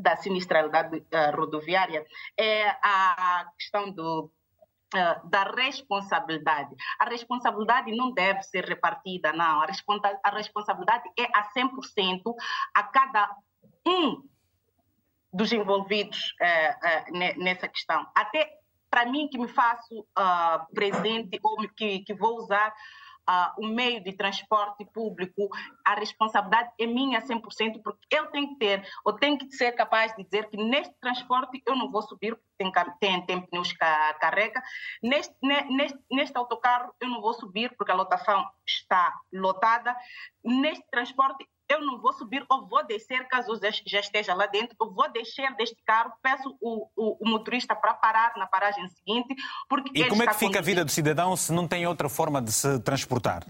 da 0.00 0.16
sinistralidade 0.16 0.96
uh, 0.96 1.36
rodoviária 1.36 2.04
é 2.38 2.68
a 2.82 3.46
questão 3.58 3.90
do 3.90 4.30
Uh, 4.92 5.28
da 5.28 5.44
responsabilidade. 5.44 6.74
A 6.98 7.04
responsabilidade 7.04 7.94
não 7.94 8.12
deve 8.12 8.42
ser 8.42 8.64
repartida, 8.64 9.32
não. 9.32 9.62
A, 9.62 9.66
responsa 9.66 10.18
a 10.24 10.30
responsabilidade 10.30 11.08
é 11.16 11.26
a 11.32 11.44
100% 11.52 12.34
a 12.74 12.82
cada 12.82 13.30
um 13.86 14.28
dos 15.32 15.52
envolvidos 15.52 16.34
uh, 16.40 17.06
uh, 17.14 17.38
nessa 17.38 17.68
questão. 17.68 18.04
Até 18.16 18.52
para 18.90 19.06
mim, 19.06 19.28
que 19.28 19.38
me 19.38 19.46
faço 19.46 20.04
presente 20.74 21.38
ou 21.40 21.56
que, 21.76 22.00
que 22.00 22.12
vou 22.12 22.38
usar 22.38 22.74
uh, 23.30 23.64
o 23.64 23.68
meio 23.68 24.02
de 24.02 24.12
transporte 24.12 24.84
público, 24.92 25.48
a 25.86 25.94
responsabilidade 25.94 26.70
é 26.78 26.86
minha 26.86 27.22
100%, 27.22 27.80
porque 27.82 28.00
eu 28.10 28.26
tenho 28.26 28.48
que 28.48 28.56
ter, 28.56 28.84
ou 29.04 29.12
tenho 29.12 29.38
que 29.38 29.50
ser 29.52 29.72
capaz 29.72 30.14
de 30.16 30.24
dizer 30.24 30.48
que 30.48 30.56
neste 30.56 30.94
transporte 31.00 31.62
eu 31.66 31.76
não 31.76 31.90
vou 31.90 32.02
subir, 32.02 32.34
porque 32.34 32.70
tem, 33.00 33.24
tem, 33.24 33.40
pneus 33.46 33.72
carrega, 33.72 34.62
neste, 35.02 35.34
neste, 35.42 35.98
neste 36.10 36.36
autocarro 36.36 36.92
eu 37.00 37.08
não 37.08 37.20
vou 37.20 37.32
subir, 37.32 37.74
porque 37.76 37.92
a 37.92 37.94
lotação 37.94 38.44
está 38.66 39.14
lotada, 39.32 39.96
neste 40.44 40.84
transporte 40.90 41.48
eu 41.70 41.80
não 41.80 42.00
vou 42.00 42.12
subir 42.12 42.44
ou 42.48 42.66
vou 42.66 42.84
descer, 42.84 43.26
caso 43.28 43.58
já 43.86 44.00
esteja 44.00 44.34
lá 44.34 44.46
dentro, 44.46 44.76
eu 44.80 44.90
vou 44.90 45.08
descer 45.12 45.54
deste 45.54 45.76
carro, 45.86 46.12
peço 46.20 46.56
o, 46.60 46.88
o, 46.96 47.16
o 47.24 47.28
motorista 47.28 47.76
para 47.76 47.94
parar 47.94 48.32
na 48.36 48.46
paragem 48.46 48.88
seguinte, 48.88 49.36
porque 49.68 49.90
E 49.94 50.08
como 50.08 50.22
é 50.22 50.26
que 50.26 50.34
fica 50.34 50.58
a 50.58 50.62
vida 50.62 50.84
do 50.84 50.90
cidadão 50.90 51.36
se 51.36 51.52
não 51.52 51.68
tem 51.68 51.86
outra 51.86 52.08
forma 52.08 52.42
de 52.42 52.52
se 52.52 52.80
transportar? 52.80 53.46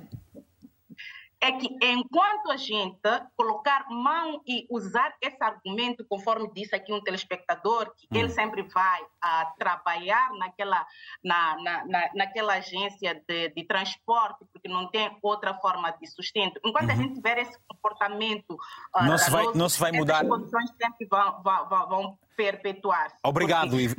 É 1.40 1.52
que 1.52 1.68
enquanto 1.82 2.50
a 2.50 2.56
gente 2.56 3.00
colocar 3.34 3.86
mão 3.88 4.42
e 4.46 4.66
usar 4.70 5.14
esse 5.22 5.42
argumento, 5.42 6.04
conforme 6.08 6.50
disse 6.52 6.74
aqui 6.74 6.92
um 6.92 7.00
telespectador, 7.00 7.92
que 7.96 8.06
hum. 8.12 8.20
ele 8.20 8.28
sempre 8.28 8.62
vai 8.62 9.00
a 9.22 9.46
trabalhar 9.58 10.30
naquela, 10.38 10.86
na, 11.24 11.56
na, 11.62 11.86
na, 11.86 12.10
naquela 12.14 12.54
agência 12.54 13.14
de, 13.26 13.48
de, 13.48 13.64
transporte, 13.64 14.44
porque 14.52 14.68
não 14.68 14.90
tem 14.90 15.16
outra 15.22 15.54
forma 15.54 15.90
de 15.92 16.06
sustento. 16.08 16.60
Enquanto 16.64 16.86
uhum. 16.86 16.92
a 16.92 16.96
gente 16.96 17.14
tiver 17.14 17.38
esse 17.38 17.58
comportamento... 17.66 18.54
Uh, 18.94 19.04
não, 19.04 19.18
se 19.18 19.30
vai, 19.30 19.46
não 19.54 19.68
se 19.68 19.80
vai 19.80 19.92
mudar... 19.92 20.22
As 20.22 20.28
condições 20.28 20.70
sempre 20.80 21.06
vão, 21.06 21.42
vão, 21.42 21.88
vão 21.88 22.18
perpetuar-se. 22.36 23.16
Obrigado, 23.24 23.80
Ivo 23.80 23.96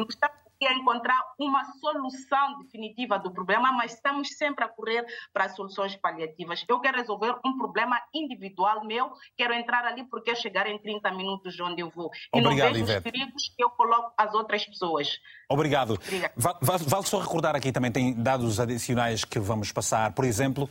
a 0.68 0.74
encontrar 0.74 1.18
uma 1.40 1.64
solução 1.80 2.60
definitiva 2.64 3.18
do 3.18 3.32
problema, 3.32 3.72
mas 3.72 3.94
estamos 3.94 4.30
sempre 4.38 4.64
a 4.64 4.68
correr 4.68 5.06
para 5.34 5.50
soluções 5.50 5.96
paliativas. 5.96 6.64
Eu 6.68 6.80
quero 6.80 6.98
resolver 6.98 7.36
um 7.46 7.58
problema 7.58 8.00
individual 8.14 8.86
meu, 8.86 9.12
quero 9.38 9.54
entrar 9.54 9.86
ali 9.86 10.04
porque 10.06 10.32
eu 10.32 10.36
chegar 10.36 10.68
em 10.68 10.78
30 10.78 11.12
minutos 11.12 11.60
onde 11.60 11.82
eu 11.82 11.90
vou. 11.90 12.10
E 12.34 12.40
Obrigado, 12.40 12.68
não 12.68 12.74
vejo 12.74 12.84
Ivete. 12.84 12.98
os 12.98 13.04
perigos 13.04 13.54
que 13.56 13.64
eu 13.64 13.70
coloco 13.72 14.14
às 14.18 14.34
outras 14.34 14.66
pessoas. 14.66 15.20
Obrigado. 15.50 16.00
Vale, 16.36 16.84
vale 16.86 17.06
só 17.06 17.20
recordar 17.20 17.56
aqui 17.56 17.72
também, 17.72 17.92
tem 17.92 18.14
dados 18.14 18.60
adicionais 18.60 19.24
que 19.24 19.40
vamos 19.40 19.72
passar. 19.72 20.14
Por 20.14 20.26
exemplo, 20.26 20.70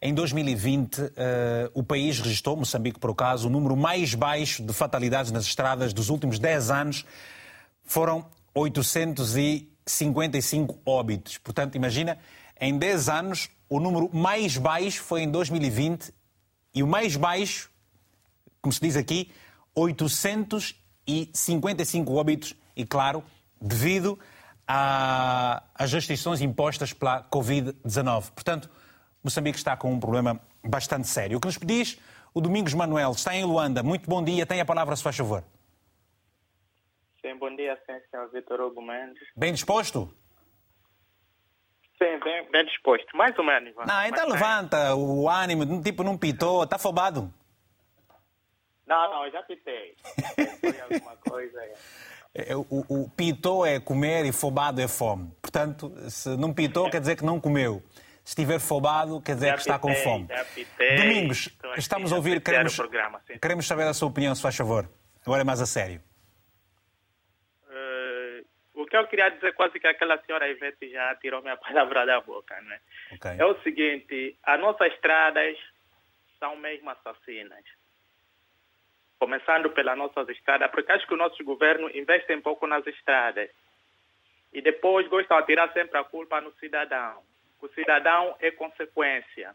em 0.00 0.12
2020, 0.12 0.98
uh, 0.98 1.12
eh, 1.16 1.70
o 1.74 1.82
país 1.82 2.18
registrou, 2.18 2.56
Moçambique 2.56 2.98
por 2.98 3.10
acaso, 3.10 3.46
o 3.46 3.50
número 3.50 3.76
mais 3.76 4.14
baixo 4.14 4.62
de 4.62 4.72
fatalidades 4.72 5.30
nas 5.30 5.44
estradas 5.44 5.92
dos 5.92 6.08
últimos 6.08 6.40
10 6.40 6.70
anos. 6.70 7.06
Foram 7.84 8.26
855 8.54 10.78
óbitos. 10.84 11.38
Portanto, 11.38 11.76
imagina, 11.76 12.18
em 12.60 12.76
10 12.78 13.08
anos, 13.08 13.48
o 13.68 13.80
número 13.80 14.08
mais 14.12 14.56
baixo 14.56 15.02
foi 15.02 15.22
em 15.22 15.30
2020 15.30 16.12
e 16.74 16.82
o 16.82 16.86
mais 16.86 17.16
baixo, 17.16 17.70
como 18.60 18.72
se 18.72 18.80
diz 18.80 18.96
aqui, 18.96 19.30
855 19.74 22.14
óbitos 22.14 22.54
e, 22.76 22.84
claro, 22.84 23.24
devido 23.60 24.18
às 24.66 25.92
restrições 25.92 26.40
impostas 26.40 26.92
pela 26.92 27.22
Covid-19. 27.24 28.30
Portanto, 28.30 28.70
Moçambique 29.22 29.58
está 29.58 29.76
com 29.76 29.92
um 29.92 30.00
problema 30.00 30.40
bastante 30.64 31.06
sério. 31.08 31.38
O 31.38 31.40
que 31.40 31.46
nos 31.46 31.58
diz 31.58 31.98
o 32.34 32.40
Domingos 32.40 32.72
Manuel 32.72 33.12
está 33.12 33.36
em 33.36 33.44
Luanda. 33.44 33.82
Muito 33.82 34.08
bom 34.08 34.24
dia. 34.24 34.46
Tem 34.46 34.60
a 34.60 34.64
palavra, 34.64 34.96
se 34.96 35.02
faz 35.02 35.16
favor. 35.16 35.44
Sim, 37.22 37.36
bom 37.38 37.54
dia, 37.54 37.78
sim, 37.86 37.94
senhor 38.10 38.28
Vitor 38.32 38.60
Hugo 38.60 38.82
Mendes. 38.82 39.22
Bem 39.36 39.52
disposto? 39.52 40.12
Sim, 41.96 42.18
bem, 42.18 42.50
bem 42.50 42.64
disposto. 42.66 43.16
Mais 43.16 43.38
ou 43.38 43.44
menos. 43.44 43.72
Não, 43.76 44.06
então 44.06 44.28
levanta 44.28 44.96
o 44.96 45.30
ânimo, 45.30 45.80
tipo, 45.80 46.02
não 46.02 46.18
pitou, 46.18 46.64
está 46.64 46.74
afobado. 46.76 47.32
Não, 48.84 49.10
não, 49.10 49.30
já 49.30 49.40
pitei. 49.44 49.94
Foi 50.60 50.80
alguma 50.98 51.16
coisa. 51.18 51.62
É. 51.62 51.74
É, 52.34 52.56
o, 52.56 52.66
o 52.70 53.10
pitou 53.10 53.64
é 53.64 53.78
comer 53.78 54.24
e 54.24 54.32
fobado 54.32 54.80
é 54.80 54.88
fome. 54.88 55.30
Portanto, 55.40 55.94
se 56.08 56.30
não 56.36 56.52
pitou, 56.52 56.90
quer 56.90 56.98
dizer 56.98 57.14
que 57.14 57.24
não 57.24 57.38
comeu. 57.38 57.82
Se 58.24 58.30
estiver 58.30 58.58
fobado, 58.58 59.20
quer 59.20 59.34
dizer 59.34 59.48
já 59.48 59.54
que 59.54 59.60
está 59.60 59.78
com 59.78 59.94
fome. 59.94 60.26
Pitei, 60.54 60.96
Domingos, 60.96 61.50
estamos 61.76 62.12
a 62.12 62.16
ouvir, 62.16 62.40
queremos, 62.40 62.74
programa, 62.74 63.20
queremos 63.40 63.66
saber 63.66 63.86
a 63.86 63.94
sua 63.94 64.08
opinião, 64.08 64.34
se 64.34 64.42
faz 64.42 64.56
favor. 64.56 64.88
Agora 65.24 65.42
é 65.42 65.44
mais 65.44 65.60
a 65.60 65.66
sério 65.66 66.00
que 68.92 68.96
eu 68.98 69.06
queria 69.06 69.30
dizer 69.30 69.54
quase 69.54 69.80
que 69.80 69.86
aquela 69.86 70.22
senhora 70.22 70.50
Ivete 70.50 70.90
já 70.90 71.14
tirou 71.16 71.40
minha 71.40 71.56
palavra 71.58 72.04
da 72.04 72.20
boca, 72.20 72.60
né? 72.60 72.78
Okay. 73.12 73.36
É 73.38 73.46
o 73.46 73.58
seguinte, 73.62 74.36
as 74.42 74.60
nossas 74.60 74.92
estradas 74.92 75.56
são 76.38 76.56
mesmo 76.56 76.90
assassinas. 76.90 77.64
Começando 79.18 79.70
pelas 79.70 79.96
nossas 79.96 80.28
estradas, 80.28 80.70
porque 80.70 80.92
acho 80.92 81.06
que 81.06 81.14
o 81.14 81.16
nosso 81.16 81.42
governo 81.42 81.88
investe 81.96 82.34
um 82.34 82.42
pouco 82.42 82.66
nas 82.66 82.86
estradas. 82.86 83.48
E 84.52 84.60
depois 84.60 85.08
gostam 85.08 85.40
de 85.40 85.46
tirar 85.46 85.72
sempre 85.72 85.98
a 85.98 86.04
culpa 86.04 86.40
no 86.42 86.52
cidadão. 86.56 87.22
O 87.62 87.68
cidadão 87.68 88.36
é 88.40 88.50
consequência 88.50 89.54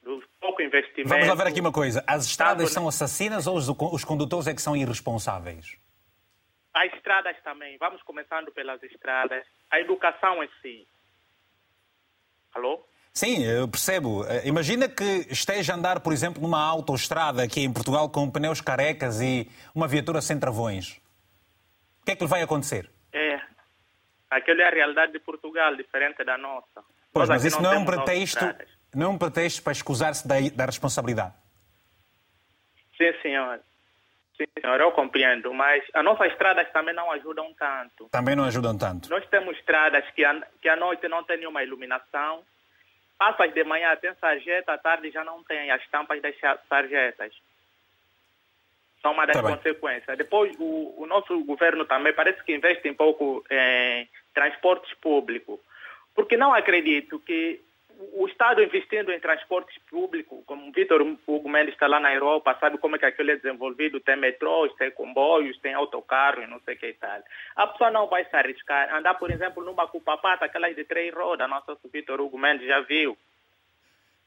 do 0.00 0.22
pouco 0.40 0.62
investimento. 0.62 1.08
Vamos 1.08 1.26
lá 1.26 1.34
ver 1.34 1.48
aqui 1.48 1.60
uma 1.60 1.72
coisa. 1.72 2.04
As 2.06 2.26
estradas 2.26 2.70
são 2.70 2.86
assassinas 2.86 3.48
ou 3.48 3.56
os 3.56 4.04
condutores 4.04 4.46
é 4.46 4.54
que 4.54 4.62
são 4.62 4.76
irresponsáveis? 4.76 5.76
As 6.78 6.92
estradas 6.92 7.36
também, 7.42 7.76
vamos 7.76 8.00
começando 8.04 8.52
pelas 8.52 8.80
estradas. 8.84 9.44
A 9.68 9.80
educação 9.80 10.44
em 10.44 10.48
si. 10.62 10.86
Alô? 12.54 12.86
Sim, 13.12 13.44
eu 13.44 13.66
percebo. 13.66 14.24
Eh, 14.28 14.46
imagina 14.46 14.88
que 14.88 15.26
esteja 15.28 15.72
a 15.72 15.76
andar, 15.76 15.98
por 15.98 16.12
exemplo, 16.12 16.40
numa 16.40 16.62
autoestrada 16.64 17.42
aqui 17.42 17.62
em 17.62 17.72
Portugal 17.72 18.08
com 18.08 18.30
pneus 18.30 18.60
carecas 18.60 19.20
e 19.20 19.50
uma 19.74 19.88
viatura 19.88 20.20
sem 20.20 20.38
travões. 20.38 21.00
O 22.00 22.04
que 22.04 22.12
é 22.12 22.16
que 22.16 22.22
lhe 22.22 22.30
vai 22.30 22.42
acontecer? 22.42 22.88
É. 23.12 23.40
Aquela 24.30 24.62
é 24.62 24.68
a 24.68 24.70
realidade 24.70 25.10
de 25.10 25.18
Portugal, 25.18 25.74
diferente 25.74 26.22
da 26.22 26.38
nossa. 26.38 26.84
Pois, 27.12 27.28
mas 27.28 27.44
isso 27.44 27.60
não, 27.60 27.70
não 27.70 27.76
é 27.76 27.78
um 27.78 27.84
pretexto, 27.84 28.44
não 28.94 29.06
é 29.06 29.08
um 29.08 29.18
pretexto 29.18 29.64
para 29.64 29.72
escusar-se 29.72 30.28
da, 30.28 30.36
da 30.54 30.66
responsabilidade. 30.66 31.34
Sim, 32.96 33.12
senhor. 33.20 33.60
Sim, 34.38 34.46
senhor, 34.60 34.80
eu 34.80 34.92
compreendo, 34.92 35.52
mas 35.52 35.82
as 35.92 36.04
nossas 36.04 36.30
estradas 36.30 36.70
também 36.70 36.94
não 36.94 37.10
ajudam 37.10 37.52
tanto. 37.58 38.08
Também 38.10 38.36
não 38.36 38.44
ajudam 38.44 38.78
tanto. 38.78 39.10
Nós 39.10 39.26
temos 39.26 39.56
estradas 39.58 40.08
que, 40.12 40.24
a, 40.24 40.40
que 40.62 40.68
à 40.68 40.76
noite 40.76 41.08
não 41.08 41.24
tem 41.24 41.38
nenhuma 41.38 41.64
iluminação, 41.64 42.44
passas 43.18 43.52
de 43.52 43.64
manhã 43.64 43.96
tem 43.96 44.14
sarjeta, 44.14 44.74
à 44.74 44.78
tarde 44.78 45.10
já 45.10 45.24
não 45.24 45.42
tem 45.42 45.72
as 45.72 45.84
tampas 45.88 46.22
das 46.22 46.36
sarjetas. 46.68 47.34
São 49.02 49.12
uma 49.12 49.26
das 49.26 49.36
tá 49.36 49.42
consequências. 49.42 50.16
Depois, 50.16 50.54
o, 50.58 51.02
o, 51.02 51.06
nosso 51.06 51.44
governo 51.44 51.84
também 51.84 52.12
parece 52.12 52.42
que 52.44 52.54
investe 52.54 52.88
um 52.88 52.94
pouco 52.94 53.44
em 53.50 54.08
transportes 54.32 54.92
públicos, 54.94 55.58
porque 56.14 56.36
não 56.36 56.54
acredito 56.54 57.18
que 57.18 57.60
o 58.14 58.28
Estado 58.28 58.62
investindo 58.62 59.12
em 59.12 59.18
transportes 59.18 59.76
públicos, 59.90 60.38
como 60.46 60.68
o 60.68 60.72
Vitor 60.72 61.02
Hugo 61.02 61.48
Mendes 61.48 61.74
está 61.74 61.88
lá 61.88 61.98
na 61.98 62.14
Europa, 62.14 62.56
sabe 62.60 62.78
como 62.78 62.94
é 62.94 62.98
que 62.98 63.06
aquilo 63.06 63.32
é 63.32 63.36
desenvolvido, 63.36 64.00
tem 64.00 64.16
metrôs, 64.16 64.72
tem 64.74 64.90
comboios, 64.92 65.58
tem 65.58 65.74
autocarro 65.74 66.42
e 66.42 66.46
não 66.46 66.60
sei 66.60 66.76
o 66.76 66.78
que 66.78 66.86
e 66.86 66.94
tal. 66.94 67.20
A 67.56 67.66
pessoa 67.66 67.90
não 67.90 68.06
vai 68.06 68.24
se 68.24 68.36
arriscar. 68.36 68.94
Andar, 68.94 69.14
por 69.14 69.30
exemplo, 69.30 69.64
numa 69.64 69.88
cupapata, 69.88 70.44
aquelas 70.44 70.76
de 70.76 70.84
três 70.84 71.12
rodas, 71.12 71.50
nosso 71.50 71.76
Vitor 71.92 72.20
Hugo 72.20 72.38
Mendes 72.38 72.68
já 72.68 72.80
viu. 72.80 73.18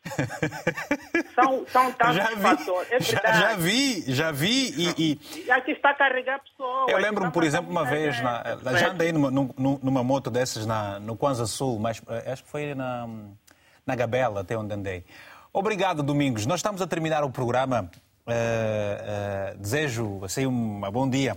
são, 1.35 1.65
são 1.67 1.91
tantos 1.93 2.15
já 2.15 2.27
vi, 2.29 2.41
fatores. 2.41 2.91
É 2.91 2.99
já, 2.99 3.21
já, 3.33 3.55
vi, 3.55 4.01
já 4.11 4.31
vi 4.31 4.73
e, 4.75 4.89
e... 4.97 5.45
e 5.45 5.51
aqui 5.51 5.71
está 5.71 5.91
a 5.91 5.93
carregar 5.93 6.41
pessoas. 6.41 6.91
Eu 6.91 6.97
lembro-me, 6.97 7.31
por 7.31 7.43
exemplo, 7.43 7.69
uma 7.69 7.85
vez, 7.85 8.19
na, 8.21 8.57
já 8.77 8.89
andei 8.89 9.11
numa, 9.11 9.29
numa 9.29 10.03
moto 10.03 10.31
dessas 10.31 10.65
na, 10.65 10.99
no 10.99 11.15
Kwanza 11.15 11.45
Sul, 11.45 11.79
mas 11.79 12.01
eh, 12.09 12.31
acho 12.31 12.43
que 12.43 12.49
foi 12.49 12.73
na 12.73 13.07
na 13.85 13.95
Gabela, 13.95 14.41
até 14.41 14.57
onde 14.57 14.73
andei. 14.73 15.03
Obrigado, 15.53 16.01
Domingos. 16.01 16.45
Nós 16.45 16.59
estamos 16.59 16.81
a 16.81 16.87
terminar 16.87 17.23
o 17.23 17.29
programa. 17.29 17.89
Uh, 18.25 19.53
uh, 19.53 19.57
desejo 19.57 20.23
assim, 20.23 20.45
um 20.45 20.79
bom 20.91 21.09
dia 21.09 21.35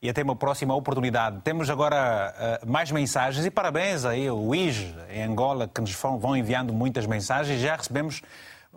e 0.00 0.08
até 0.08 0.22
uma 0.22 0.36
próxima 0.36 0.74
oportunidade. 0.74 1.40
Temos 1.42 1.68
agora 1.68 2.60
uh, 2.62 2.70
mais 2.70 2.90
mensagens 2.90 3.44
e 3.44 3.50
parabéns 3.50 4.04
aí 4.04 4.28
ao 4.28 4.38
WIJ 4.38 4.94
em 5.10 5.24
Angola 5.24 5.68
que 5.68 5.80
nos 5.80 5.92
vão 5.92 6.36
enviando 6.36 6.72
muitas 6.72 7.06
mensagens. 7.06 7.60
Já 7.60 7.76
recebemos 7.76 8.22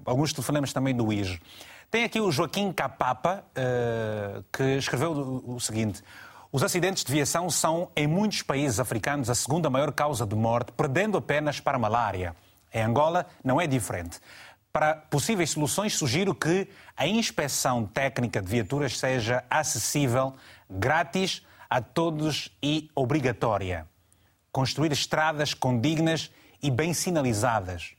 alguns 0.04 0.34
telefonemas 0.34 0.74
também 0.74 0.94
do 0.96 1.06
WIJ. 1.06 1.40
Tem 1.90 2.04
aqui 2.04 2.20
o 2.20 2.32
Joaquim 2.32 2.74
Capapa, 2.74 3.46
que 4.52 4.64
escreveu 4.76 5.44
o 5.46 5.60
seguinte. 5.60 6.04
Os 6.52 6.64
acidentes 6.64 7.06
de 7.06 7.12
viação 7.14 7.50
são, 7.50 7.90
em 7.96 8.08
muitos 8.08 8.42
países 8.42 8.80
africanos, 8.80 9.30
a 9.30 9.36
segunda 9.36 9.70
maior 9.70 9.94
causa 9.94 10.26
de 10.26 10.36
morte, 10.36 10.72
perdendo 10.74 11.18
apenas 11.18 11.60
para 11.60 11.78
a 11.78 11.80
malária. 11.80 12.36
Em 12.76 12.82
Angola, 12.84 13.26
não 13.42 13.62
é 13.62 13.66
diferente. 13.66 14.20
Para 14.74 14.96
possíveis 14.96 15.52
soluções, 15.52 15.96
sugiro 15.96 16.36
que 16.36 16.68
a 16.98 17.08
inspeção 17.08 17.86
técnica 17.86 18.42
de 18.42 18.50
viaturas 18.50 19.00
seja 19.00 19.46
acessível, 19.50 20.34
grátis 20.70 21.42
a 21.70 21.80
todos 21.80 22.52
e 22.62 22.92
obrigatória. 22.94 23.88
Construir 24.52 24.92
estradas 24.92 25.54
condignas 25.54 26.30
e 26.62 26.70
bem 26.70 26.94
sinalizadas. 26.94 27.94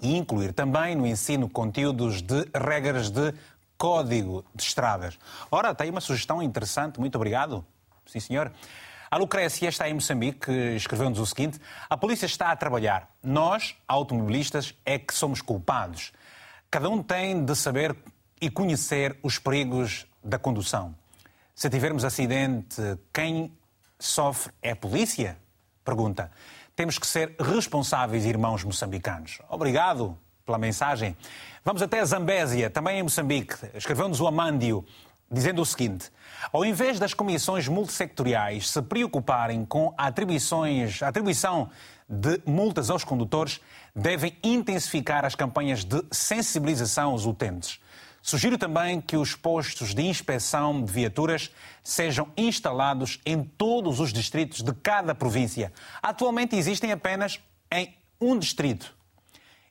E 0.00 0.16
incluir 0.16 0.54
também 0.54 0.96
no 0.96 1.06
ensino 1.06 1.46
conteúdos 1.46 2.22
de 2.22 2.48
regras 2.54 3.10
de 3.10 3.34
código 3.76 4.42
de 4.54 4.62
estradas. 4.62 5.18
Ora, 5.50 5.74
tem 5.74 5.90
uma 5.90 6.00
sugestão 6.00 6.42
interessante, 6.42 6.98
muito 6.98 7.16
obrigado. 7.16 7.62
Sim, 8.06 8.20
senhor. 8.20 8.50
A 9.12 9.18
Lucrécia 9.18 9.68
está 9.68 9.86
em 9.90 9.92
Moçambique, 9.92 10.50
escreveu-nos 10.74 11.18
o 11.18 11.26
seguinte: 11.26 11.60
a 11.90 11.98
polícia 11.98 12.24
está 12.24 12.50
a 12.50 12.56
trabalhar. 12.56 13.10
Nós, 13.22 13.76
automobilistas, 13.86 14.74
é 14.86 14.98
que 14.98 15.12
somos 15.12 15.42
culpados. 15.42 16.12
Cada 16.70 16.88
um 16.88 17.02
tem 17.02 17.44
de 17.44 17.54
saber 17.54 17.94
e 18.40 18.48
conhecer 18.48 19.18
os 19.22 19.38
perigos 19.38 20.06
da 20.24 20.38
condução. 20.38 20.94
Se 21.54 21.68
tivermos 21.68 22.06
acidente, 22.06 22.80
quem 23.12 23.52
sofre 23.98 24.50
é 24.62 24.70
a 24.70 24.76
polícia? 24.76 25.36
Pergunta. 25.84 26.32
Temos 26.74 26.98
que 26.98 27.06
ser 27.06 27.36
responsáveis, 27.38 28.24
irmãos 28.24 28.64
moçambicanos. 28.64 29.40
Obrigado 29.50 30.16
pela 30.46 30.56
mensagem. 30.56 31.14
Vamos 31.62 31.82
até 31.82 32.02
Zambésia, 32.02 32.70
também 32.70 33.00
em 33.00 33.02
Moçambique. 33.02 33.56
Escreveu-nos 33.74 34.22
o 34.22 34.26
Amândio 34.26 34.86
dizendo 35.32 35.62
o 35.62 35.66
seguinte: 35.66 36.10
ao 36.52 36.64
invés 36.64 36.98
das 36.98 37.14
comissões 37.14 37.66
multissectoriais 37.66 38.68
se 38.68 38.82
preocuparem 38.82 39.64
com 39.64 39.94
atribuições, 39.96 41.02
atribuição 41.02 41.70
de 42.08 42.40
multas 42.44 42.90
aos 42.90 43.02
condutores, 43.02 43.60
devem 43.96 44.36
intensificar 44.42 45.24
as 45.24 45.34
campanhas 45.34 45.84
de 45.84 46.02
sensibilização 46.10 47.12
aos 47.12 47.24
utentes. 47.24 47.80
Sugiro 48.20 48.56
também 48.56 49.00
que 49.00 49.16
os 49.16 49.34
postos 49.34 49.94
de 49.94 50.02
inspeção 50.02 50.84
de 50.84 50.92
viaturas 50.92 51.50
sejam 51.82 52.28
instalados 52.36 53.18
em 53.26 53.42
todos 53.42 53.98
os 53.98 54.12
distritos 54.12 54.62
de 54.62 54.72
cada 54.74 55.12
província. 55.12 55.72
Atualmente 56.00 56.54
existem 56.54 56.92
apenas 56.92 57.40
em 57.72 57.92
um 58.20 58.38
distrito. 58.38 58.94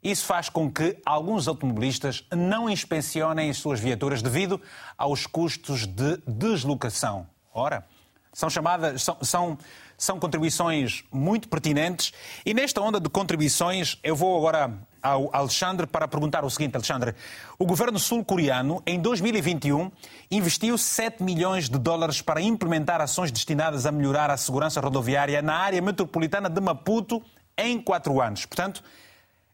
Isso 0.04 0.26
faz 0.26 0.50
com 0.50 0.72
que 0.72 0.98
alguns 1.06 1.48
automobilistas 1.48 2.24
não 2.32 2.70
inspecionem 2.70 3.50
as 3.50 3.58
suas 3.58 3.80
viaturas 3.80 4.22
devido 4.22 4.60
aos 4.98 5.28
custos 5.28 5.86
de 5.86 6.18
deslocação. 6.26 7.28
Ora, 7.54 7.86
são 8.34 8.50
chamadas, 8.50 9.04
são, 9.04 9.18
são, 9.22 9.58
são 9.98 10.20
contribuições 10.20 11.04
muito 11.12 11.48
pertinentes 11.48 12.14
e 12.46 12.54
nesta 12.54 12.82
onda 12.82 13.00
de 13.00 13.10
contribuições 13.10 14.00
eu 14.04 14.16
vou 14.16 14.38
agora 14.38 14.74
ao 15.02 15.30
Alexandre 15.36 15.86
para 15.86 16.08
perguntar 16.08 16.46
o 16.46 16.50
seguinte, 16.50 16.76
Alexandre. 16.76 17.16
O 17.58 17.66
governo 17.66 18.00
sul-coreano, 18.00 18.82
em 18.86 19.00
2021, 19.00 19.92
investiu 20.30 20.78
7 20.78 21.22
milhões 21.24 21.70
de 21.70 21.78
dólares 21.78 22.22
para 22.22 22.42
implementar 22.42 23.02
ações 23.02 23.32
destinadas 23.32 23.86
a 23.86 23.92
melhorar 23.92 24.30
a 24.30 24.38
segurança 24.38 24.80
rodoviária 24.80 25.42
na 25.42 25.56
área 25.56 25.82
metropolitana 25.82 26.50
de 26.50 26.62
Maputo 26.62 27.22
em 27.58 27.82
quatro 27.82 28.22
anos. 28.22 28.46
Portanto, 28.46 28.84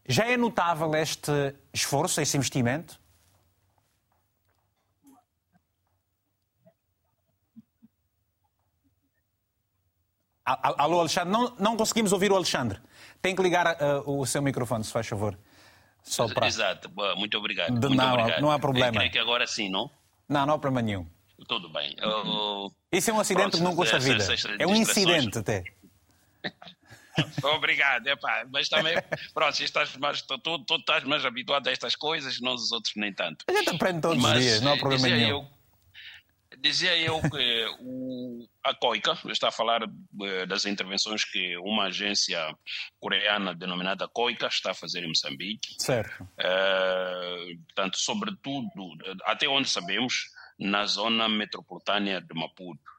já 0.08 0.26
é 0.26 0.36
notável 0.36 0.94
este 0.94 1.30
esforço, 1.72 2.20
este 2.20 2.36
investimento? 2.36 2.98
Alô, 10.44 11.00
Alexandre, 11.00 11.30
não, 11.30 11.54
não 11.58 11.76
conseguimos 11.76 12.10
ouvir 12.10 12.32
o 12.32 12.36
Alexandre. 12.36 12.80
Tem 13.20 13.36
que 13.36 13.42
ligar 13.42 13.66
uh, 13.66 14.20
o 14.20 14.24
seu 14.24 14.40
microfone, 14.40 14.82
se 14.82 14.90
faz 14.90 15.06
favor. 15.06 15.38
Só 16.02 16.26
para... 16.26 16.46
Exato, 16.46 16.90
muito 17.16 17.36
obrigado. 17.36 17.78
De, 17.78 17.88
muito 17.88 17.94
não, 17.94 18.14
obrigado. 18.14 18.40
não 18.40 18.50
há 18.50 18.58
problema. 18.58 18.92
Creio 18.92 19.12
que 19.12 19.18
agora 19.18 19.46
sim, 19.46 19.68
não? 19.68 19.90
Não, 20.26 20.46
não 20.46 20.54
há 20.54 20.58
problema 20.58 20.80
nenhum. 20.80 21.06
Tudo 21.46 21.68
bem. 21.68 21.94
Isso 22.90 23.10
é 23.10 23.14
um 23.14 23.20
acidente 23.20 23.50
Pronto, 23.50 23.58
que 23.58 23.62
não 23.62 23.76
custa 23.76 23.98
vida. 23.98 24.24
é 24.58 24.66
um 24.66 24.74
incidente 24.74 25.38
até. 25.38 25.64
Obrigado, 27.54 28.06
epá, 28.06 28.46
mas 28.52 28.68
também, 28.68 28.94
pronto, 29.34 29.62
estás 29.62 29.96
mais, 29.96 30.22
tu, 30.22 30.38
tu, 30.38 30.58
tu, 30.64 30.76
estás 30.76 31.04
mais 31.04 31.24
habituado 31.24 31.68
a 31.68 31.72
estas 31.72 31.94
coisas, 31.94 32.40
nós 32.40 32.62
os 32.62 32.72
outros 32.72 32.94
nem 32.96 33.12
tanto. 33.12 33.44
A 33.48 33.52
gente 33.52 33.70
aprende 33.70 34.00
todos 34.00 34.22
mas, 34.22 34.38
os 34.38 34.42
dias, 34.42 34.60
não 34.60 34.72
há 34.72 34.76
problema 34.76 35.08
dizia 35.08 35.16
nenhum. 35.16 35.38
Eu, 35.38 35.58
dizia 36.60 36.96
eu 36.96 37.20
que 37.20 37.66
o, 37.80 38.48
a 38.64 38.74
COICA, 38.74 39.18
está 39.26 39.48
a 39.48 39.52
falar 39.52 39.82
uh, 39.84 40.46
das 40.46 40.66
intervenções 40.66 41.24
que 41.24 41.56
uma 41.58 41.84
agência 41.84 42.54
coreana 43.00 43.54
denominada 43.54 44.08
COICA 44.08 44.46
está 44.46 44.72
a 44.72 44.74
fazer 44.74 45.04
em 45.04 45.08
Moçambique. 45.08 45.74
Certo. 45.78 46.22
Uh, 46.22 47.56
portanto, 47.64 47.98
sobretudo, 47.98 48.96
até 49.24 49.48
onde 49.48 49.68
sabemos, 49.68 50.30
na 50.58 50.86
zona 50.86 51.28
metropolitana 51.28 52.20
de 52.20 52.34
Maputo. 52.34 52.97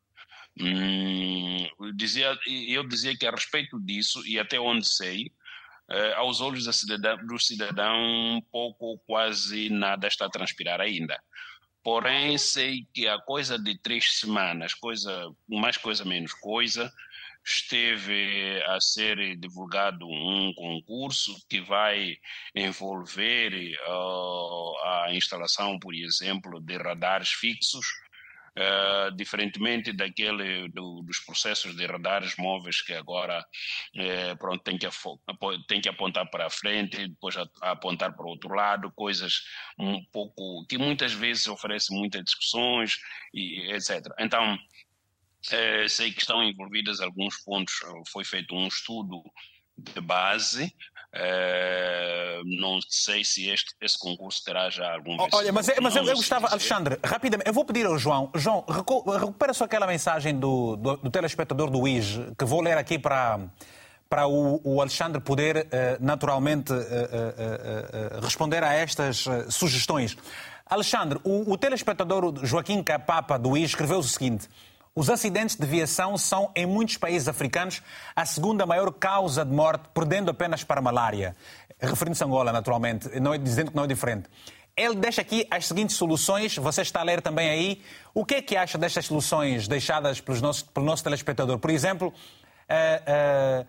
Hum, 0.61 1.67
dizia, 1.95 2.37
eu 2.67 2.85
dizia 2.87 3.17
que 3.17 3.25
a 3.25 3.31
respeito 3.31 3.79
disso, 3.79 4.25
e 4.27 4.37
até 4.37 4.59
onde 4.59 4.87
sei, 4.87 5.31
eh, 5.89 6.13
aos 6.15 6.41
olhos 6.41 6.65
cidadão, 6.77 7.17
do 7.25 7.39
cidadão, 7.39 7.97
um 8.37 8.41
pouco 8.51 8.99
quase 9.07 9.69
nada 9.69 10.07
está 10.07 10.25
a 10.25 10.29
transpirar 10.29 10.81
ainda. 10.81 11.17
Porém, 11.83 12.37
sei 12.37 12.85
que 12.93 13.07
a 13.07 13.17
coisa 13.19 13.57
de 13.57 13.77
três 13.79 14.19
semanas, 14.19 14.73
coisa 14.73 15.31
mais 15.47 15.77
coisa 15.77 16.03
menos 16.03 16.33
coisa, 16.33 16.91
esteve 17.45 18.61
a 18.67 18.79
ser 18.81 19.37
divulgado 19.37 20.05
um 20.05 20.53
concurso 20.53 21.35
que 21.49 21.61
vai 21.61 22.17
envolver 22.53 23.75
uh, 23.87 24.77
a 25.05 25.13
instalação, 25.13 25.79
por 25.79 25.95
exemplo, 25.95 26.59
de 26.59 26.77
radares 26.77 27.29
fixos 27.29 27.87
Uh, 28.59 29.15
diferentemente 29.15 29.93
daquele 29.93 30.67
do, 30.67 31.01
dos 31.03 31.19
processos 31.19 31.73
de 31.77 31.85
radares 31.85 32.35
móveis 32.35 32.81
que 32.81 32.91
agora 32.91 33.39
uh, 33.39 34.37
pronto 34.37 34.61
tem 34.61 34.77
que 34.77 34.85
tem 35.65 35.79
que 35.79 35.87
apontar 35.87 36.29
para 36.29 36.47
a 36.47 36.49
frente 36.49 37.07
depois 37.07 37.37
a, 37.37 37.47
a 37.61 37.71
apontar 37.71 38.13
para 38.13 38.25
o 38.25 38.29
outro 38.29 38.53
lado 38.53 38.91
coisas 38.91 39.45
um 39.77 40.03
pouco 40.11 40.65
que 40.67 40.77
muitas 40.77 41.13
vezes 41.13 41.47
oferecem 41.47 41.97
muitas 41.97 42.21
discussões 42.21 42.97
e 43.33 43.71
etc 43.71 44.05
então 44.19 44.55
uh, 44.55 45.87
sei 45.87 46.11
que 46.11 46.19
estão 46.19 46.43
envolvidas 46.43 46.99
alguns 46.99 47.37
pontos 47.37 47.75
foi 48.11 48.25
feito 48.25 48.53
um 48.53 48.67
estudo 48.67 49.23
de 49.77 50.01
base 50.01 50.75
Uh, 51.15 52.43
não 52.45 52.79
sei 52.87 53.23
se 53.23 53.49
este, 53.49 53.73
esse 53.81 53.97
concurso 53.97 54.43
terá 54.43 54.69
já 54.69 54.93
algum 54.93 55.17
Olha, 55.31 55.51
mas, 55.51 55.67
mas 55.81 55.95
eu, 55.95 56.05
eu 56.05 56.15
gostava, 56.15 56.47
Alexandre, 56.49 56.99
rapidamente, 57.03 57.47
eu 57.47 57.53
vou 57.53 57.65
pedir 57.65 57.85
ao 57.87 57.97
João. 57.97 58.29
João, 58.35 58.63
recupera 58.67 59.53
só 59.53 59.63
aquela 59.63 59.87
mensagem 59.87 60.39
do, 60.39 60.75
do, 60.75 60.97
do 60.97 61.09
telespectador 61.09 61.71
do 61.71 61.87
IS, 61.87 62.19
que 62.37 62.45
vou 62.45 62.61
ler 62.61 62.77
aqui 62.77 62.99
para, 62.99 63.39
para 64.07 64.27
o, 64.27 64.61
o 64.63 64.81
Alexandre 64.81 65.19
poder 65.19 65.57
uh, 65.57 65.67
naturalmente 65.99 66.71
uh, 66.71 68.21
responder 68.21 68.63
a 68.63 68.73
estas 68.73 69.25
sugestões. 69.49 70.15
Alexandre, 70.67 71.19
o, 71.23 71.51
o 71.51 71.57
telespectador 71.57 72.45
Joaquim 72.45 72.83
Capapa 72.83 73.39
do 73.39 73.57
IS 73.57 73.71
escreveu 73.71 73.97
o 73.97 74.03
seguinte. 74.03 74.47
Os 74.95 75.09
acidentes 75.09 75.55
de 75.55 75.65
viação 75.65 76.17
são, 76.17 76.51
em 76.55 76.65
muitos 76.65 76.97
países 76.97 77.27
africanos, 77.27 77.81
a 78.15 78.25
segunda 78.25 78.65
maior 78.65 78.91
causa 78.91 79.45
de 79.45 79.53
morte, 79.53 79.83
perdendo 79.93 80.31
apenas 80.31 80.63
para 80.63 80.79
a 80.79 80.83
malária. 80.83 81.35
Referindo-se 81.79 82.23
a 82.23 82.25
Angola, 82.25 82.51
naturalmente, 82.51 83.19
não 83.19 83.33
é, 83.33 83.37
dizendo 83.37 83.71
que 83.71 83.77
não 83.77 83.85
é 83.85 83.87
diferente. 83.87 84.27
Ele 84.75 84.95
deixa 84.95 85.21
aqui 85.21 85.45
as 85.51 85.67
seguintes 85.67 85.95
soluções, 85.95 86.55
você 86.55 86.81
está 86.81 87.01
a 87.01 87.03
ler 87.03 87.21
também 87.21 87.49
aí. 87.49 87.81
O 88.13 88.25
que 88.25 88.35
é 88.35 88.41
que 88.41 88.55
acha 88.55 88.77
destas 88.77 89.05
soluções 89.05 89.67
deixadas 89.67 90.21
pelos 90.21 90.41
nossos, 90.41 90.63
pelo 90.63 90.85
nosso 90.85 91.03
telespectador? 91.03 91.59
Por 91.59 91.69
exemplo, 91.69 92.07
uh, 92.69 93.61
uh, 93.61 93.67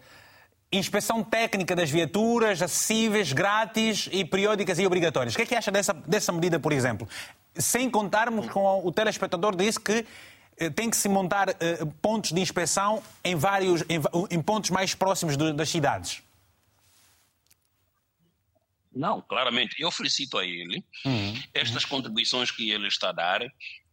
inspeção 0.73 1.23
técnica 1.25 1.75
das 1.75 1.91
viaturas, 1.91 2.63
acessíveis, 2.63 3.33
grátis 3.33 4.09
e 4.13 4.25
periódicas 4.25 4.79
e 4.79 4.87
obrigatórias. 4.87 5.35
O 5.35 5.37
que 5.37 5.43
é 5.43 5.47
que 5.47 5.55
acha 5.57 5.71
dessa, 5.71 5.93
dessa 5.93 6.33
medida, 6.33 6.61
por 6.61 6.73
exemplo? 6.73 7.09
Sem 7.57 7.91
contarmos 7.91 8.49
com 8.49 8.87
o 8.87 8.93
telespectador 8.93 9.57
disse 9.57 9.81
que 9.81 9.93
eh, 9.93 10.07
tem 10.69 10.91
que 10.91 10.97
se 10.97 11.09
montar 11.09 11.49
uh, 11.49 11.87
pontos 12.03 12.33
de 12.33 12.41
inspeção 12.41 13.03
em 13.25 13.37
vários 13.37 13.83
em, 13.83 14.01
em 14.31 14.43
pontos 14.43 14.71
mais 14.71 14.95
próximos 14.95 15.37
de, 15.37 15.53
das 15.53 15.69
cidades. 15.69 16.23
Não, 18.93 19.23
claramente. 19.23 19.81
Eu 19.81 19.91
felicito 19.93 20.37
a 20.37 20.45
ele. 20.45 20.85
Uhum. 21.05 21.41
Estas 21.55 21.85
contribuições 21.85 22.51
que 22.51 22.71
ele 22.71 22.89
está 22.89 23.11
a 23.11 23.13
dar, 23.13 23.41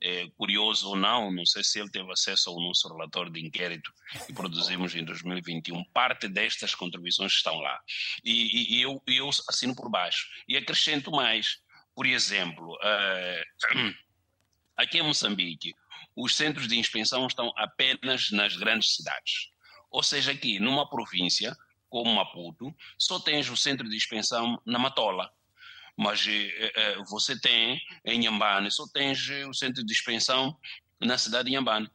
é, 0.02 0.28
curioso 0.36 0.90
ou 0.90 0.96
não, 0.96 1.32
não 1.32 1.46
sei 1.46 1.64
se 1.64 1.80
ele 1.80 1.90
teve 1.90 2.12
acesso 2.12 2.50
ao 2.50 2.60
nosso 2.60 2.92
relatório 2.92 3.32
de 3.32 3.40
inquérito 3.40 3.94
que 4.26 4.34
produzimos 4.34 4.96
em 4.96 5.06
2021. 5.06 5.84
Parte 5.94 6.28
destas 6.28 6.74
contribuições 6.74 7.32
estão 7.32 7.60
lá. 7.60 7.80
E, 8.24 8.32
e, 8.32 8.78
e 8.78 8.82
eu, 8.82 9.00
eu 9.06 9.30
assino 9.48 9.76
por 9.76 9.88
baixo. 9.88 10.28
E 10.48 10.58
acrescento 10.58 11.12
mais 11.12 11.60
por 11.98 12.06
exemplo, 12.06 12.76
uh, 12.76 13.44
aqui 14.78 15.00
em 15.00 15.02
Moçambique, 15.02 15.74
os 16.18 16.36
centros 16.36 16.68
de 16.68 16.78
inspeção 16.78 17.28
estão 17.28 17.54
apenas 17.56 18.32
nas 18.32 18.56
grandes 18.56 18.96
cidades. 18.96 19.52
Ou 19.92 20.02
seja, 20.02 20.32
aqui 20.32 20.60
numa 20.60 20.90
província 20.90 21.56
como 21.88 22.14
Maputo, 22.14 22.76
só 22.98 23.20
tens 23.20 23.50
o 23.50 23.56
centro 23.56 23.88
de 23.88 23.96
inspeção 23.96 24.60
na 24.66 24.80
Matola. 24.80 25.32
Mas 25.96 26.26
eh, 26.28 26.72
eh, 26.76 26.96
você 27.08 27.40
tem 27.40 27.80
em 28.04 28.20
Nhambane, 28.20 28.70
só 28.70 28.86
tens 28.88 29.30
o 29.48 29.54
centro 29.54 29.86
de 29.86 29.94
inspeção 29.94 30.58
na 31.00 31.18
cidade 31.18 31.50
de 31.50 31.56
Nhambane, 31.56 31.90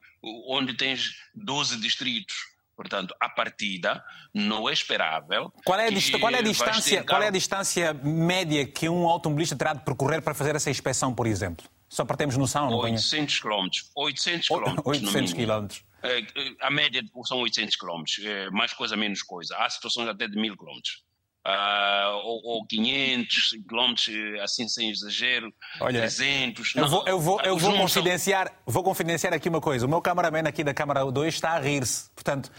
onde 0.49 0.75
tens 0.75 1.15
12 1.35 1.81
distritos. 1.81 2.35
Portanto, 2.75 3.15
a 3.21 3.29
partida 3.29 4.03
não 4.33 4.69
é 4.69 4.73
esperável. 4.73 5.53
Qual 5.65 5.79
é 5.79 5.89
a, 5.89 6.19
qual 6.19 6.33
é 6.33 6.39
a 6.39 6.43
distância, 6.43 7.05
qual 7.05 7.23
é 7.23 7.29
a 7.29 7.31
distância 7.31 7.93
média 7.93 8.67
que 8.67 8.89
um 8.89 9.07
automobilista 9.07 9.55
terá 9.55 9.75
de 9.75 9.85
percorrer 9.85 10.23
para 10.23 10.33
fazer 10.33 10.57
essa 10.57 10.71
inspeção, 10.71 11.15
por 11.15 11.27
exemplo? 11.27 11.69
Só 11.93 12.07
para 12.07 12.17
termos 12.17 12.39
noção, 12.39 12.71
não 12.71 12.79
800 12.79 13.39
quilómetros. 13.39 13.91
800 13.95 14.49
quilómetros. 14.49 14.87
800 14.87 15.33
quilómetros. 15.35 15.85
É, 16.03 16.25
a 16.63 16.71
média 16.71 17.03
são 17.27 17.41
800 17.41 17.77
quilómetros. 17.77 18.19
É, 18.25 18.49
mais 18.49 18.73
coisa, 18.73 18.97
menos 18.97 19.23
coisa. 19.23 19.55
Há 19.59 19.69
situações 19.69 20.09
até 20.09 20.27
de 20.27 20.35
1000 20.35 20.57
quilómetros. 20.57 21.05
Uh, 21.47 22.17
ou, 22.25 22.41
ou 22.45 22.67
500 22.67 23.57
quilómetros, 23.69 24.09
assim 24.41 24.67
sem 24.69 24.89
exagero, 24.91 25.53
Olha, 25.83 26.01
300. 26.01 26.77
Eu 26.77 26.89
vou, 26.89 27.05
eu 27.07 27.21
vou, 27.21 27.41
eu 27.43 27.59
vou 27.59 27.77
confidenciar, 27.77 28.47
são... 28.47 28.57
vou 28.65 28.83
confidenciar 28.83 29.35
aqui 29.35 29.51
uma 29.51 29.61
coisa. 29.61 29.85
O 29.85 29.89
meu 29.89 30.01
cameraman 30.01 30.49
aqui 30.49 30.65
da 30.65 30.73
Câmara 30.73 31.05
2 31.05 31.35
está 31.35 31.51
a 31.51 31.61
rir-se. 31.61 32.09
Portanto, 32.15 32.51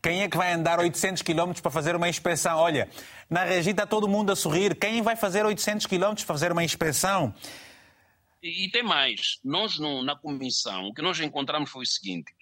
quem 0.00 0.22
é 0.22 0.28
que 0.28 0.36
vai 0.36 0.52
andar 0.52 0.78
800 0.78 1.22
quilómetros 1.22 1.60
para 1.60 1.72
fazer 1.72 1.96
uma 1.96 2.08
inspeção? 2.08 2.56
Olha, 2.58 2.88
na 3.28 3.42
região 3.42 3.72
está 3.72 3.84
todo 3.84 4.06
mundo 4.06 4.30
a 4.30 4.36
sorrir. 4.36 4.76
Quem 4.76 5.02
vai 5.02 5.16
fazer 5.16 5.44
800 5.44 5.86
quilómetros 5.86 6.24
para 6.24 6.36
fazer 6.36 6.52
uma 6.52 6.62
inspeção? 6.62 7.34
E, 8.42 8.64
e 8.64 8.70
tem 8.70 8.82
mais. 8.82 9.38
Nós, 9.44 9.78
no, 9.78 10.02
na 10.02 10.16
comissão, 10.16 10.86
o 10.86 10.94
que 10.94 11.02
nós 11.02 11.18
encontramos 11.20 11.70
foi 11.70 11.82
o 11.82 11.86
seguinte: 11.86 12.32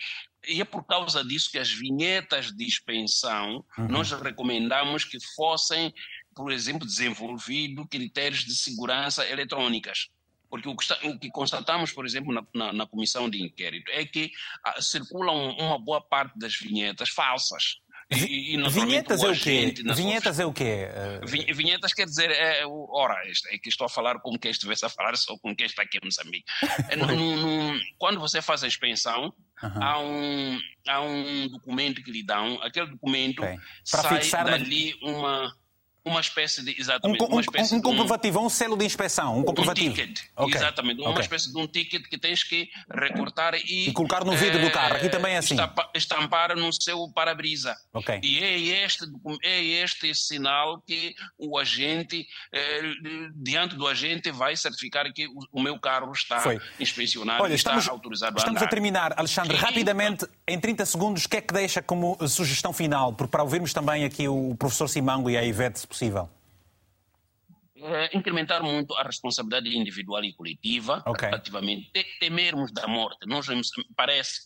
e 0.46 0.60
é 0.60 0.64
por 0.64 0.84
causa 0.84 1.24
disso 1.24 1.50
que 1.50 1.58
as 1.58 1.70
vinhetas 1.70 2.52
de 2.52 2.64
expensão 2.64 3.64
uhum. 3.78 3.88
nós 3.88 4.10
recomendamos 4.12 5.04
que 5.04 5.18
fossem, 5.34 5.92
por 6.34 6.52
exemplo, 6.52 6.86
desenvolvidos 6.86 7.86
critérios 7.90 8.44
de 8.44 8.54
segurança 8.54 9.28
eletrônicas. 9.28 10.08
Porque 10.50 10.68
o 10.68 10.76
que, 10.76 10.84
está, 10.84 10.96
o 11.08 11.18
que 11.18 11.30
constatamos, 11.30 11.90
por 11.90 12.06
exemplo, 12.06 12.32
na, 12.32 12.46
na, 12.54 12.72
na, 12.72 12.86
comissão 12.86 13.28
de 13.28 13.42
inquérito 13.42 13.90
é 13.90 14.04
que 14.04 14.30
ah, 14.62 14.80
circulam 14.80 15.50
uma 15.58 15.78
boa 15.80 16.00
parte 16.00 16.38
das 16.38 16.54
vinhetas 16.54 17.08
falsas. 17.08 17.80
E, 18.16 18.56
e 18.56 18.68
vinhetas 18.70 19.22
é 19.22 19.28
o 19.28 19.36
quê? 19.36 19.74
Vinhetas 19.94 20.38
é 20.40 20.46
o 20.46 20.52
quê? 20.52 20.88
Vinhetas 21.54 21.92
quer 21.92 22.06
dizer, 22.06 22.30
é, 22.30 22.64
ora, 22.66 23.16
é 23.50 23.58
que 23.58 23.68
estou 23.68 23.86
a 23.86 23.88
falar 23.90 24.20
como 24.20 24.38
quem 24.38 24.50
estivesse 24.50 24.84
a 24.84 24.88
falar 24.88 25.16
só 25.16 25.36
com 25.38 25.54
quem 25.54 25.66
está 25.66 25.82
aqui 25.82 25.98
em 25.98 26.06
Moçambique. 26.06 26.44
É, 26.88 26.96
no, 26.96 27.06
no, 27.06 27.80
quando 27.98 28.20
você 28.20 28.40
faz 28.42 28.62
a 28.62 28.68
expensão, 28.68 29.32
Uhum. 29.62 29.82
Há, 29.82 30.00
um, 30.00 30.60
há 30.88 31.00
um 31.00 31.48
documento 31.48 32.02
que 32.02 32.10
lhe 32.10 32.22
dão, 32.24 32.60
aquele 32.60 32.88
documento 32.88 33.38
okay. 33.42 33.56
sai 33.84 34.20
fixar 34.20 34.44
dali 34.44 34.94
uma 35.00 35.54
uma 36.04 36.20
espécie 36.20 36.62
de 36.62 36.78
exatamente 36.78 37.22
um, 37.22 37.26
um, 37.26 37.28
uma 37.30 37.40
espécie 37.40 37.74
um 37.74 37.80
comprovativo, 37.80 38.40
um, 38.40 38.46
um 38.46 38.48
selo 38.50 38.76
de 38.76 38.84
inspeção, 38.84 39.38
um 39.38 39.42
comprovativo. 39.42 39.92
Um 39.92 39.94
ticket, 39.94 40.20
okay. 40.36 40.54
exatamente, 40.54 41.00
uma 41.00 41.10
okay. 41.10 41.22
espécie 41.22 41.50
de 41.50 41.58
um 41.58 41.66
ticket 41.66 42.06
que 42.06 42.18
tens 42.18 42.42
que 42.42 42.68
recortar 42.90 43.54
e, 43.54 43.88
e 43.88 43.92
colocar 43.92 44.22
no 44.24 44.36
vidro 44.36 44.58
é, 44.58 44.64
do 44.64 44.70
carro. 44.70 44.96
Aqui 44.96 45.08
também 45.08 45.34
é 45.34 45.38
assim. 45.38 45.56
Estampar 45.94 46.54
no 46.56 46.70
seu 46.72 47.08
para-brisa. 47.08 47.74
Okay. 47.92 48.20
E 48.22 48.38
é 48.38 48.84
este 48.84 49.06
é 49.42 49.62
este 49.62 50.14
sinal 50.14 50.82
que 50.82 51.14
o 51.38 51.58
agente 51.58 52.26
é, 52.52 52.82
diante 53.34 53.74
do 53.74 53.86
agente 53.86 54.30
vai 54.30 54.54
certificar 54.56 55.10
que 55.12 55.26
o, 55.26 55.38
o 55.52 55.62
meu 55.62 55.78
carro 55.78 56.12
está 56.12 56.40
Foi. 56.40 56.60
inspecionado 56.78 57.42
Olha, 57.42 57.54
estamos, 57.54 57.84
está 57.84 57.92
autorizado 57.92 58.36
estamos 58.36 58.60
a, 58.60 58.64
a 58.64 58.68
terminar, 58.68 59.14
Alexandre, 59.16 59.56
rapidamente, 59.56 60.26
em 60.46 60.60
30 60.60 60.84
segundos, 60.84 61.24
o 61.24 61.28
que 61.28 61.38
é 61.38 61.40
que 61.40 61.54
deixa 61.54 61.80
como 61.80 62.16
sugestão 62.28 62.72
final? 62.72 63.12
Porque 63.14 63.30
para 63.30 63.42
ouvirmos 63.42 63.72
também 63.72 64.04
aqui 64.04 64.28
o 64.28 64.54
professor 64.58 64.88
Simango 64.88 65.30
e 65.30 65.36
a 65.36 65.44
Ivete 65.44 65.80
possível? 65.94 66.28
É, 67.86 68.16
incrementar 68.16 68.62
muito 68.62 68.94
a 68.94 69.02
responsabilidade 69.02 69.68
individual 69.76 70.24
e 70.24 70.32
coletiva, 70.32 71.02
okay. 71.06 71.28
ativamente, 71.28 71.90
temermos 72.18 72.72
da 72.72 72.86
morte. 72.86 73.26
Nós, 73.26 73.46
parece, 73.94 74.40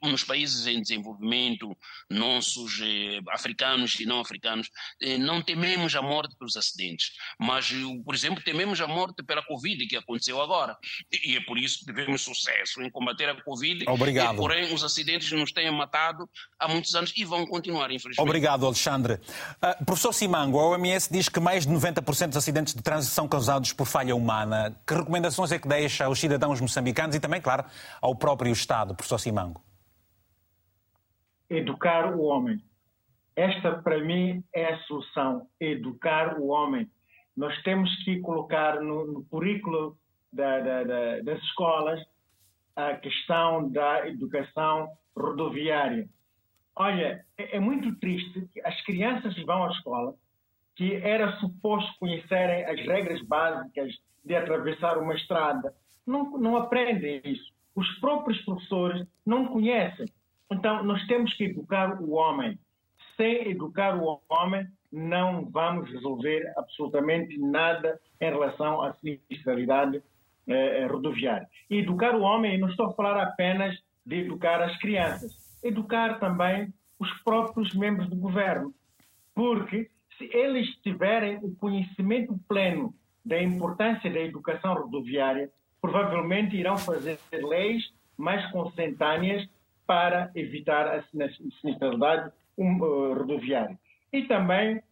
nos 0.00 0.22
países 0.22 0.64
em 0.68 0.80
desenvolvimento, 0.80 1.76
nossos 2.08 2.80
eh, 2.80 3.18
africanos 3.30 3.98
e 3.98 4.06
não 4.06 4.20
africanos, 4.20 4.70
eh, 5.02 5.18
não 5.18 5.42
tememos 5.42 5.96
a 5.96 6.02
morte 6.02 6.36
pelos 6.38 6.56
acidentes, 6.56 7.10
mas, 7.36 7.72
por 8.04 8.14
exemplo, 8.14 8.44
tememos 8.44 8.80
a 8.80 8.86
morte 8.86 9.24
pela 9.24 9.42
Covid, 9.42 9.84
que 9.88 9.96
aconteceu 9.96 10.40
agora. 10.40 10.76
E 11.24 11.36
é 11.36 11.40
por 11.40 11.58
isso 11.58 11.80
que 11.80 11.86
tivemos 11.86 12.22
sucesso 12.22 12.80
em 12.80 12.90
combater 12.90 13.28
a 13.28 13.42
Covid. 13.42 13.86
Obrigado. 13.88 14.34
E, 14.34 14.36
porém, 14.36 14.72
os 14.72 14.84
acidentes 14.84 15.32
nos 15.32 15.50
têm 15.50 15.68
matado 15.72 16.30
há 16.60 16.68
muitos 16.68 16.94
anos 16.94 17.12
e 17.16 17.24
vão 17.24 17.44
continuar, 17.44 17.90
infelizmente. 17.90 18.24
Obrigado, 18.24 18.64
Alexandre. 18.64 19.14
Uh, 19.14 19.84
professor 19.84 20.12
Simango, 20.12 20.60
a 20.60 20.68
OMS 20.68 21.12
diz 21.12 21.28
que 21.28 21.40
mais 21.40 21.66
de 21.66 21.72
90% 21.72 22.28
dos 22.28 22.36
acidentes 22.36 22.67
de 22.76 22.82
trânsito 22.82 23.14
são 23.14 23.28
causados 23.28 23.72
por 23.72 23.86
falha 23.86 24.14
humana. 24.14 24.76
Que 24.86 24.94
recomendações 24.94 25.52
é 25.52 25.58
que 25.58 25.68
deixa 25.68 26.04
aos 26.04 26.18
cidadãos 26.18 26.60
moçambicanos 26.60 27.16
e 27.16 27.20
também, 27.20 27.40
claro, 27.40 27.64
ao 28.00 28.14
próprio 28.14 28.52
Estado, 28.52 28.94
professor 28.94 29.18
Simango? 29.18 29.62
Educar 31.48 32.14
o 32.14 32.22
homem. 32.22 32.62
Esta, 33.34 33.80
para 33.82 33.98
mim, 34.02 34.42
é 34.54 34.74
a 34.74 34.78
solução. 34.80 35.46
Educar 35.60 36.38
o 36.38 36.48
homem. 36.48 36.90
Nós 37.36 37.56
temos 37.62 37.90
que 38.04 38.20
colocar 38.20 38.80
no, 38.80 39.06
no 39.06 39.24
currículo 39.24 39.96
da, 40.32 40.58
da, 40.60 40.84
da, 40.84 41.20
das 41.20 41.42
escolas 41.44 42.00
a 42.74 42.94
questão 42.94 43.68
da 43.70 44.08
educação 44.08 44.88
rodoviária. 45.16 46.08
Olha, 46.76 47.24
é, 47.36 47.56
é 47.56 47.60
muito 47.60 47.94
triste 47.98 48.48
que 48.52 48.60
as 48.60 48.80
crianças 48.84 49.34
vão 49.44 49.64
à 49.64 49.70
escola 49.70 50.14
que 50.78 50.94
era 50.94 51.36
suposto 51.38 51.92
conhecerem 51.98 52.64
as 52.64 52.80
regras 52.86 53.20
básicas 53.22 53.92
de 54.24 54.36
atravessar 54.36 54.96
uma 54.96 55.12
estrada. 55.12 55.74
Não, 56.06 56.38
não 56.38 56.56
aprendem 56.56 57.20
isso. 57.24 57.52
Os 57.74 57.88
próprios 57.98 58.40
professores 58.44 59.04
não 59.26 59.46
conhecem. 59.46 60.06
Então, 60.50 60.84
nós 60.84 61.04
temos 61.08 61.34
que 61.34 61.46
educar 61.46 62.00
o 62.00 62.12
homem. 62.12 62.56
Sem 63.16 63.50
educar 63.50 63.96
o 63.96 64.20
homem, 64.28 64.68
não 64.92 65.46
vamos 65.50 65.90
resolver 65.90 66.52
absolutamente 66.56 67.36
nada 67.36 68.00
em 68.20 68.30
relação 68.30 68.80
à 68.80 68.92
sinistralidade 68.94 70.00
eh, 70.46 70.86
rodoviária. 70.86 71.48
E 71.68 71.78
educar 71.78 72.14
o 72.14 72.22
homem, 72.22 72.56
não 72.56 72.68
estou 72.68 72.86
a 72.86 72.94
falar 72.94 73.20
apenas 73.20 73.76
de 74.06 74.20
educar 74.20 74.62
as 74.62 74.78
crianças, 74.78 75.58
educar 75.64 76.20
também 76.20 76.72
os 77.00 77.12
próprios 77.24 77.74
membros 77.74 78.08
do 78.08 78.14
governo. 78.14 78.72
Porque 79.34 79.90
se 80.18 80.28
eles 80.36 80.68
tiverem 80.82 81.38
o 81.42 81.54
conhecimento 81.54 82.38
pleno 82.48 82.92
da 83.24 83.40
importância 83.40 84.10
da 84.10 84.20
educação 84.20 84.74
rodoviária, 84.74 85.50
provavelmente 85.80 86.56
irão 86.56 86.76
fazer 86.76 87.18
leis 87.32 87.90
mais 88.16 88.44
consentâneas 88.50 89.48
para 89.86 90.30
evitar 90.34 90.86
a 90.88 91.02
sinistralidade 91.04 92.30
uh, 92.56 93.14
rodoviária. 93.14 93.78
E 94.12 94.24
também, 94.24 94.82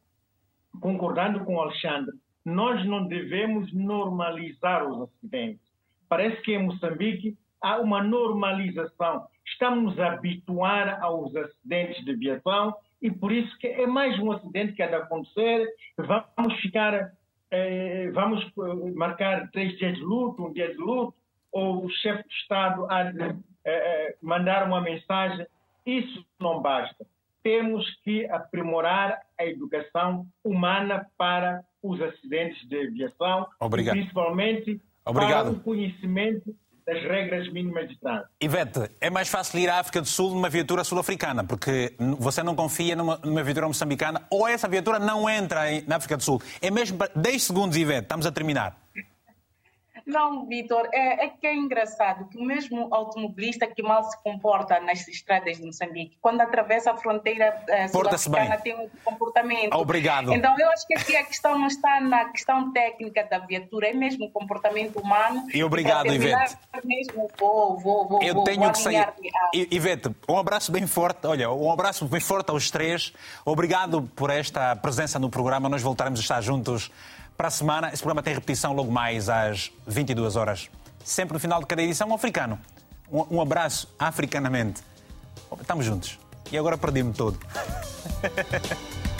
concordando 0.81 1.45
com 1.45 1.57
o 1.57 1.61
Alexandre, 1.61 2.15
nós 2.45 2.87
não 2.87 3.07
devemos 3.07 3.73
normalizar 3.73 4.89
os 4.89 5.09
acidentes. 5.09 5.61
Parece 6.09 6.41
que 6.43 6.55
em 6.55 6.63
Moçambique 6.63 7.37
há 7.61 7.79
uma 7.79 8.03
normalização. 8.03 9.27
Estamos 9.45 9.99
a 9.99 10.13
habituar 10.13 11.03
aos 11.03 11.35
acidentes 11.35 12.05
de 12.05 12.15
viação 12.15 12.75
e 13.07 13.11
por 13.11 13.31
isso 13.31 13.57
que 13.59 13.69
é 13.69 13.87
mais 13.87 14.19
um 14.19 14.33
acidente 14.33 14.73
que 14.73 14.83
há 14.83 14.89
de 14.89 14.97
acontecer. 14.97 15.73
Vamos 15.97 16.61
ficar, 16.61 17.13
eh, 17.53 18.11
vamos 18.13 18.43
eh, 18.45 18.91
marcar 18.97 19.49
três 19.53 19.79
dias 19.79 19.95
de 19.95 20.03
luto, 20.03 20.45
um 20.45 20.53
dia 20.53 20.73
de 20.73 20.77
luto, 20.77 21.15
ou 21.53 21.85
o 21.85 21.89
chefe 21.89 22.29
de 22.29 22.35
Estado 22.35 22.85
há 22.91 23.05
de 23.05 23.23
eh, 23.23 23.37
eh, 23.65 24.17
mandar 24.21 24.67
uma 24.67 24.81
mensagem. 24.81 25.47
Isso 25.87 26.27
não 26.41 26.61
basta. 26.61 27.07
Temos 27.45 27.89
que 28.03 28.27
aprimorar 28.27 29.21
a 29.39 29.47
educação 29.47 30.27
humana 30.43 31.07
para 31.17 31.63
os 31.81 32.03
acidentes 32.03 32.69
de 32.69 32.89
aviação, 32.89 33.47
Obrigado. 33.61 33.95
principalmente 33.95 34.81
Obrigado. 35.05 35.51
para 35.51 35.61
o 35.61 35.63
conhecimento 35.63 36.57
das 36.87 37.03
regras 37.03 37.53
mínimas 37.53 37.89
de 37.89 37.99
trânsito. 37.99 38.29
Ivete, 38.41 38.91
é 39.01 39.11
mais 39.11 39.29
fácil 39.29 39.59
ir 39.59 39.69
à 39.69 39.81
África 39.81 40.01
do 40.01 40.07
Sul 40.07 40.31
numa 40.31 40.49
viatura 40.49 40.85
sul-africana, 40.85 41.43
porque 41.43 41.95
você 42.19 42.43
não 42.43 42.55
confia 42.55 42.95
numa, 42.95 43.19
numa, 43.25 43.43
viatura 43.43 43.67
moçambicana 43.67 44.23
ou 44.31 44.47
essa 44.47 44.69
viatura 44.69 44.99
não 44.99 45.29
entra 45.29 45.63
na 45.87 45.97
África 45.97 46.17
do 46.17 46.23
Sul. 46.23 46.41
É 46.63 46.71
mesmo 46.71 46.99
10 47.15 47.43
segundos, 47.43 47.77
Ivete, 47.77 48.03
estamos 48.03 48.25
a 48.25 48.31
terminar. 48.31 48.86
Não, 50.07 50.47
Vitor, 50.47 50.89
é, 50.93 51.25
é, 51.25 51.29
que 51.29 51.45
é 51.47 51.55
engraçado 51.55 52.29
que 52.29 52.39
mesmo 52.39 52.95
automobilista 52.95 53.67
que 53.67 53.83
mal 53.83 54.05
se 54.05 54.17
comporta 54.23 54.79
nas 54.79 55.07
estradas 55.09 55.57
de 55.57 55.67
Moçambique, 55.67 56.17
quando 56.21 56.41
atravessa 56.43 56.93
a 56.93 56.97
fronteira 56.97 57.61
eh, 57.69 57.89
sul-africana 57.89 58.57
tem 58.59 58.77
um 58.77 58.89
comportamento. 59.05 59.75
Obrigado. 59.75 60.33
Então 60.33 60.55
eu 60.57 60.71
acho 60.71 60.87
que 60.87 60.97
aqui 60.97 61.17
a 61.17 61.25
questão 61.25 61.59
não 61.59 61.67
está 61.67 62.01
na 62.01 62.27
questão 62.27 62.73
técnica 62.73 63.25
da 63.25 63.41
viatura, 63.41 63.89
é 63.89 63.93
mesmo 63.93 64.27
o 64.27 64.31
comportamento 64.31 65.01
humano. 65.01 65.45
E 65.53 65.65
obrigado, 65.65 66.07
e 66.07 66.15
Ivete. 66.15 66.57
Mesmo 66.85 67.29
vou, 67.37 67.77
vou, 67.77 68.09
vou, 68.09 68.23
eu 68.23 68.45
tenho 68.45 68.71
que 68.71 68.79
sair. 68.79 69.13
Ivete, 69.53 70.15
um 70.29 70.39
abraço 70.39 70.71
bem 70.71 70.87
forte, 70.87 71.27
olha, 71.27 71.51
um 71.51 71.73
abraço 71.73 72.05
bem 72.07 72.21
forte 72.21 72.51
aos 72.51 72.71
três. 72.71 73.13
Obrigado 73.45 74.03
por 74.15 74.31
esta 74.31 74.77
presença 74.77 75.19
no 75.19 75.29
programa. 75.29 75.69
Nós 75.69 75.83
voltaremos 75.83 76.21
a 76.21 76.23
estar 76.23 76.41
juntos 76.41 76.93
para 77.37 77.49
a 77.49 77.51
semana. 77.51 77.89
Esse 77.89 78.03
programa 78.03 78.23
tem 78.23 78.35
repetição 78.35 78.73
logo 78.73 78.91
mais 78.91 79.29
às 79.29 79.71
22 79.87 80.37
horas. 80.37 80.71
Sempre 81.05 81.35
no 81.35 81.41
final 81.41 81.61
de 81.61 81.67
cada 81.67 81.83
edição, 81.83 82.09
um 82.09 82.15
africano. 82.15 82.59
Um, 83.11 83.37
um 83.37 83.41
abraço 83.41 83.89
africanamente. 83.99 84.83
Estamos 85.61 85.85
juntos. 85.85 86.19
E 86.51 86.59
agora 86.59 86.77
perdi-me 86.79 87.13
todo. 87.13 87.39